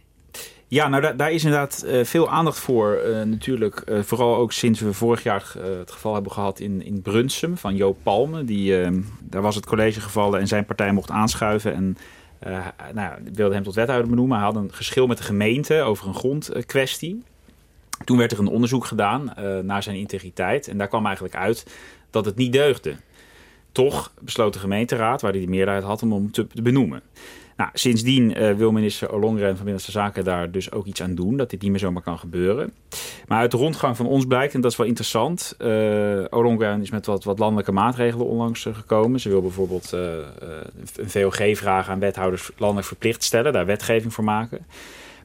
Ja, 0.70 0.88
nou 0.88 1.02
daar, 1.02 1.16
daar 1.16 1.32
is 1.32 1.44
inderdaad 1.44 1.82
eh, 1.82 2.04
veel 2.04 2.30
aandacht 2.30 2.58
voor. 2.58 2.94
eh, 2.94 3.22
natuurlijk, 3.22 3.80
eh, 3.80 4.02
vooral 4.02 4.36
ook 4.36 4.52
sinds 4.52 4.80
we 4.80 4.92
vorig 4.92 5.22
jaar 5.22 5.54
het 5.78 5.90
geval 5.90 6.14
hebben 6.14 6.32
gehad 6.32 6.60
in, 6.60 6.84
in 6.84 7.02
Brunsum 7.02 7.56
van 7.56 7.76
Joop 7.76 7.98
Palme. 8.02 8.44
Die, 8.44 8.74
daar 9.20 9.42
was 9.42 9.54
het 9.54 9.66
college 9.66 10.00
gevallen 10.00 10.40
en 10.40 10.46
zijn 10.46 10.64
partij 10.64 10.92
mocht 10.92 11.10
aanschuiven. 11.10 11.74
En 11.74 11.96
eh, 12.38 12.66
nou, 12.94 13.18
wilde 13.32 13.54
hem 13.54 13.62
tot 13.62 13.74
wethouder 13.74 14.08
benoemen. 14.08 14.36
Hij 14.36 14.46
had 14.46 14.56
een 14.56 14.72
geschil 14.72 15.06
met 15.06 15.18
de 15.18 15.24
gemeente 15.24 15.82
over 15.82 16.06
een 16.06 16.14
grondkwestie. 16.14 17.22
Toen 18.04 18.18
werd 18.18 18.32
er 18.32 18.38
een 18.38 18.46
onderzoek 18.46 18.84
gedaan 18.84 19.34
eh, 19.34 19.58
naar 19.58 19.82
zijn 19.82 19.96
integriteit. 19.96 20.68
En 20.68 20.78
daar 20.78 20.88
kwam 20.88 21.04
eigenlijk 21.04 21.34
uit 21.34 21.66
dat 22.10 22.24
het 22.24 22.36
niet 22.36 22.52
deugde. 22.52 22.96
Toch 23.72 24.12
besloot 24.20 24.52
de 24.52 24.58
gemeenteraad, 24.58 25.20
waar 25.20 25.32
hij 25.32 25.40
de 25.40 25.46
meerderheid 25.46 25.84
had, 25.84 26.02
om 26.02 26.12
hem 26.12 26.30
te 26.30 26.46
benoemen. 26.62 27.02
Nou, 27.58 27.70
sindsdien 27.72 28.34
eh, 28.34 28.54
wil 28.54 28.72
minister 28.72 29.12
Ollongren 29.12 29.46
van 29.46 29.54
Binnenlandse 29.54 29.90
Zaken 29.90 30.24
daar 30.24 30.50
dus 30.50 30.72
ook 30.72 30.86
iets 30.86 31.02
aan 31.02 31.14
doen. 31.14 31.36
Dat 31.36 31.50
dit 31.50 31.62
niet 31.62 31.70
meer 31.70 31.80
zomaar 31.80 32.02
kan 32.02 32.18
gebeuren. 32.18 32.72
Maar 33.26 33.38
uit 33.38 33.50
de 33.50 33.56
rondgang 33.56 33.96
van 33.96 34.06
ons 34.06 34.26
blijkt, 34.26 34.54
en 34.54 34.60
dat 34.60 34.70
is 34.70 34.76
wel 34.76 34.86
interessant. 34.86 35.54
eh 35.58 36.24
Ollongren 36.30 36.82
is 36.82 36.90
met 36.90 37.06
wat, 37.06 37.24
wat 37.24 37.38
landelijke 37.38 37.72
maatregelen 37.72 38.26
onlangs 38.26 38.66
eh, 38.66 38.74
gekomen. 38.74 39.20
Ze 39.20 39.28
wil 39.28 39.40
bijvoorbeeld 39.40 39.92
een 39.92 41.10
VOG 41.10 41.56
vragen 41.56 41.92
aan 41.92 41.98
wethouders 41.98 42.50
landelijk 42.56 42.86
verplicht 42.86 43.22
stellen. 43.22 43.52
Daar 43.52 43.66
wetgeving 43.66 44.12
voor 44.12 44.24
maken. 44.24 44.66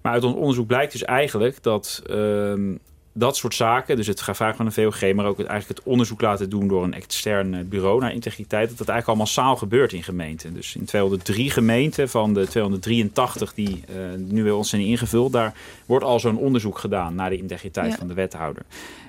Maar 0.02 0.14
uit 0.14 0.24
ons 0.24 0.36
onderzoek 0.36 0.68
blijkt 0.68 0.92
dus 0.92 1.04
eigenlijk 1.04 1.64
dat 1.64 2.02
ehm, 2.08 2.76
dat 3.14 3.38
soort 3.38 3.56
zaken, 3.56 3.96
dus 3.96 4.08
het 4.08 4.22
vragen 4.24 4.56
van 4.56 4.66
een 4.66 4.72
VOG, 4.72 5.14
maar 5.14 5.26
ook 5.26 5.38
het, 5.38 5.48
eigenlijk 5.48 5.80
het 5.80 5.88
onderzoek 5.88 6.22
laten 6.22 6.50
doen 6.50 6.68
door 6.68 6.84
een 6.84 6.94
extern 6.94 7.54
eh, 7.54 7.60
bureau 7.66 8.00
naar 8.00 8.14
integriteit, 8.14 8.70
dat 8.70 8.78
dat 8.78 8.88
eigenlijk 8.88 9.20
al 9.20 9.26
massaal 9.26 9.56
gebeurt 9.56 9.94
in 9.94 10.04
gemeenten. 10.04 10.54
Dus 10.54 10.76
in 10.76 10.86
203 10.86 11.50
gemeenten 11.50 12.10
van 12.10 12.34
de 12.34 12.48
283 12.48 13.54
die 13.54 13.84
eh, 13.88 13.96
nu 14.18 14.44
bij 14.44 14.52
ons 14.52 14.70
zijn 14.70 14.82
ingevuld, 14.82 15.32
daar 15.32 15.54
wordt 15.86 16.06
al 16.06 16.20
zo'n 16.20 16.38
onderzoek 16.38 16.80
gedaan 16.80 17.16
naar 17.16 17.30
de 17.30 17.38
integriteit 17.38 17.92
Ja. 17.92 17.98
van 17.98 18.08
de 18.08 18.14
wethouder. 18.14 18.64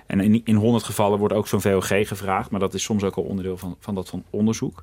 En 0.07 0.20
in, 0.20 0.40
in 0.44 0.57
100 0.57 0.84
gevallen 0.84 1.18
wordt 1.18 1.34
ook 1.34 1.48
zo'n 1.48 1.61
VOG 1.61 2.09
gevraagd, 2.09 2.50
maar 2.50 2.61
dat 2.61 2.74
is 2.74 2.82
soms 2.82 3.02
ook 3.02 3.16
al 3.16 3.22
onderdeel 3.22 3.57
van, 3.57 3.76
van 3.80 3.94
dat 3.94 4.09
van 4.09 4.22
onderzoek. 4.30 4.82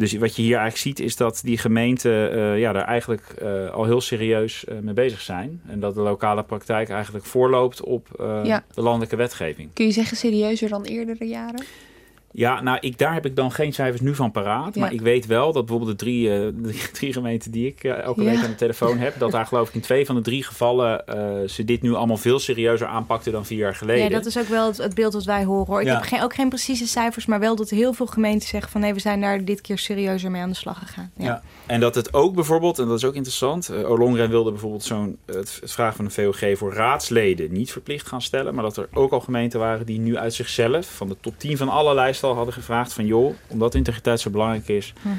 Dus 0.00 0.12
wat 0.12 0.36
je 0.36 0.42
hier 0.42 0.56
eigenlijk 0.58 0.96
ziet 0.96 1.00
is 1.06 1.16
dat 1.16 1.40
die 1.44 1.58
gemeenten 1.58 2.32
eh, 2.32 2.58
ja, 2.58 2.72
daar 2.72 2.84
eigenlijk 2.84 3.22
eh, 3.38 3.70
al 3.70 3.84
heel 3.84 4.00
serieus 4.00 4.64
eh, 4.64 4.78
mee 4.78 4.94
bezig 4.94 5.20
zijn. 5.20 5.60
En 5.66 5.80
dat 5.80 5.94
de 5.94 6.00
lokale 6.00 6.42
praktijk 6.42 6.88
eigenlijk 6.88 7.24
voorloopt 7.24 7.80
op 7.80 8.08
Ja. 8.44 8.64
de 8.74 8.82
landelijke 8.82 9.16
wetgeving. 9.16 9.72
Kun 9.72 9.84
je 9.86 9.92
zeggen 9.92 10.16
serieuzer 10.16 10.68
dan 10.68 10.84
eerdere 10.84 11.24
jaren? 11.24 11.64
Ja, 12.32 12.60
nou, 12.62 12.78
ik, 12.80 12.98
daar 12.98 13.12
heb 13.14 13.26
ik 13.26 13.36
dan 13.36 13.52
geen 13.52 13.72
cijfers 13.72 14.00
nu 14.00 14.14
van 14.14 14.30
paraat. 14.30 14.74
Ja. 14.74 14.80
Maar 14.80 14.92
ik 14.92 15.00
weet 15.00 15.26
wel 15.26 15.52
dat 15.52 15.66
bijvoorbeeld 15.66 15.98
de 15.98 16.04
drie, 16.04 16.30
eh, 16.30 16.38
de 16.72 16.88
drie 16.92 17.12
gemeenten 17.12 17.50
die 17.50 17.66
ik 17.66 17.84
eh, 17.84 17.98
elke 18.02 18.22
Ja. 18.22 18.30
week 18.30 18.38
aan 18.44 18.50
de 18.50 18.54
telefoon 18.54 18.98
heb, 18.98 19.18
dat 19.18 19.30
daar 19.30 19.46
geloof 19.46 19.68
ik 19.68 19.74
in 19.74 19.80
twee 19.80 20.06
van 20.06 20.14
de 20.14 20.20
drie 20.20 20.42
gevallen 20.44 21.06
eh, 21.06 21.48
ze 21.48 21.64
dit 21.64 21.82
nu 21.82 21.94
allemaal 21.94 22.16
veel 22.16 22.38
serieuzer 22.38 22.86
aanpakten 22.86 23.32
dan 23.32 23.46
vier 23.46 23.58
jaar 23.58 23.74
geleden. 23.74 24.02
Ja, 24.02 24.08
dat 24.08 24.26
is 24.26 24.38
ook 24.38 24.48
wel 24.48 24.66
het, 24.66 24.76
het 24.78 24.94
beeld 24.94 25.12
wat 25.12 25.24
wij 25.24 25.44
horen. 25.44 25.66
Hoor. 25.66 25.80
Ik 25.80 25.86
Ja. 25.86 25.94
heb 25.94 26.02
geen, 26.02 26.22
ook 26.22 26.34
geen 26.34 26.48
precieze 26.48 26.86
cijfers, 26.86 27.26
maar 27.26 27.40
wel 27.40 27.56
dat 27.56 27.70
heel 27.70 27.92
veel 27.92 28.06
gemeenten 28.06 28.48
zeggen 28.48 28.70
van 28.70 28.80
nee, 28.80 28.94
we 28.94 29.00
zijn 29.00 29.20
daar 29.20 29.44
dit 29.44 29.60
keer 29.60 29.78
serieuzer 29.78 30.30
mee 30.30 30.42
aan 30.42 30.48
de 30.50 30.56
slag 30.56 30.78
gegaan. 30.78 31.10
Ja. 31.16 31.42
En 31.70 31.80
dat 31.80 31.94
het 31.94 32.14
ook 32.14 32.34
bijvoorbeeld, 32.34 32.78
en 32.78 32.86
dat 32.86 32.96
is 32.96 33.04
ook 33.04 33.14
interessant, 33.14 33.68
eh 33.68 33.88
Ollongren 33.90 34.30
wilde 34.30 34.50
bijvoorbeeld 34.50 34.82
zo'n, 34.82 35.16
eh, 35.24 35.34
het, 35.34 35.58
het 35.60 35.72
vragen 35.72 35.96
van 35.96 36.04
een 36.04 36.10
VOG 36.10 36.58
voor 36.58 36.72
raadsleden 36.74 37.52
niet 37.52 37.72
verplicht 37.72 38.06
gaan 38.06 38.22
stellen. 38.22 38.54
Maar 38.54 38.62
dat 38.64 38.76
er 38.76 38.88
ook 38.92 39.12
al 39.12 39.20
gemeenten 39.20 39.60
waren 39.60 39.86
die 39.86 39.98
nu 39.98 40.16
uit 40.16 40.34
zichzelf, 40.34 40.86
van 40.96 41.08
de 41.08 41.16
top 41.20 41.34
10 41.38 41.56
van 41.56 41.68
alle 41.68 41.94
lijsten 41.94 42.28
al 42.28 42.34
hadden 42.34 42.54
gevraagd 42.54 42.92
van 42.92 43.06
joh, 43.06 43.34
omdat 43.46 43.74
integriteit 43.74 44.20
zo 44.20 44.30
belangrijk 44.30 44.68
is, 44.68 44.92
Mhm. 45.02 45.14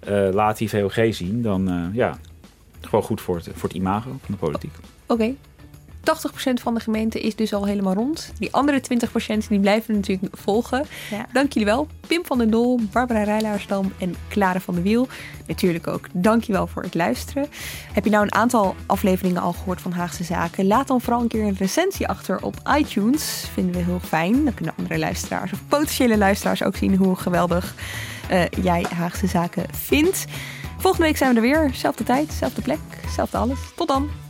eh, 0.00 0.28
laat 0.32 0.58
die 0.58 0.68
VOG 0.70 1.14
zien. 1.14 1.42
Dan 1.42 1.90
ja, 1.92 2.18
gewoon 2.80 3.04
goed 3.04 3.20
voor 3.20 3.36
het, 3.36 3.48
voor 3.54 3.68
het 3.68 3.78
imago 3.78 4.10
van 4.10 4.18
de 4.34 4.36
politiek. 4.36 4.72
Oké. 5.06 5.34
80% 6.00 6.02
van 6.54 6.74
de 6.74 6.80
gemeente 6.80 7.20
is 7.20 7.36
dus 7.36 7.54
al 7.54 7.66
helemaal 7.66 7.94
rond. 7.94 8.32
Die 8.38 8.52
andere 8.52 8.82
20% 9.44 9.48
die 9.48 9.60
blijven 9.60 9.94
natuurlijk 9.94 10.36
volgen. 10.36 10.86
Ja. 11.10 11.26
Dank 11.32 11.52
jullie 11.52 11.68
wel. 11.68 11.86
Pim 12.06 12.24
van 12.24 12.38
den 12.38 12.50
Dol, 12.50 12.80
Barbara 12.92 13.22
Rijlaarsdam 13.22 13.92
en 13.98 14.14
Klare 14.28 14.60
van 14.60 14.74
de 14.74 14.82
Wiel. 14.82 15.08
Natuurlijk 15.46 15.86
ook 15.86 16.06
dank 16.12 16.44
je 16.44 16.52
wel 16.52 16.66
voor 16.66 16.82
het 16.82 16.94
luisteren. 16.94 17.46
Heb 17.92 18.04
je 18.04 18.10
nou 18.10 18.22
een 18.22 18.34
aantal 18.34 18.74
afleveringen 18.86 19.42
al 19.42 19.52
gehoord 19.52 19.80
van 19.80 19.92
Haagse 19.92 20.24
Zaken? 20.24 20.66
Laat 20.66 20.88
dan 20.88 21.00
vooral 21.00 21.22
een 21.22 21.28
keer 21.28 21.44
een 21.44 21.56
recensie 21.58 22.08
achter 22.08 22.42
op 22.42 22.54
iTunes. 22.78 23.44
Vinden 23.52 23.74
we 23.74 23.80
heel 23.80 24.00
fijn. 24.00 24.44
Dan 24.44 24.54
kunnen 24.54 24.74
andere 24.78 24.98
luisteraars 24.98 25.52
of 25.52 25.58
potentiële 25.68 26.18
luisteraars 26.18 26.62
ook 26.62 26.76
zien 26.76 26.96
hoe 26.96 27.16
geweldig 27.16 27.74
eh, 28.28 28.42
jij 28.62 28.86
Haagse 28.94 29.26
Zaken 29.26 29.64
vindt. 29.72 30.24
Volgende 30.78 31.06
week 31.06 31.16
zijn 31.16 31.30
we 31.30 31.36
er 31.36 31.42
weer. 31.42 31.70
Zelfde 31.74 32.04
tijd, 32.04 32.32
zelfde 32.32 32.62
plek, 32.62 32.78
zelfde 33.14 33.36
alles. 33.36 33.58
Tot 33.76 33.88
dan. 33.88 34.29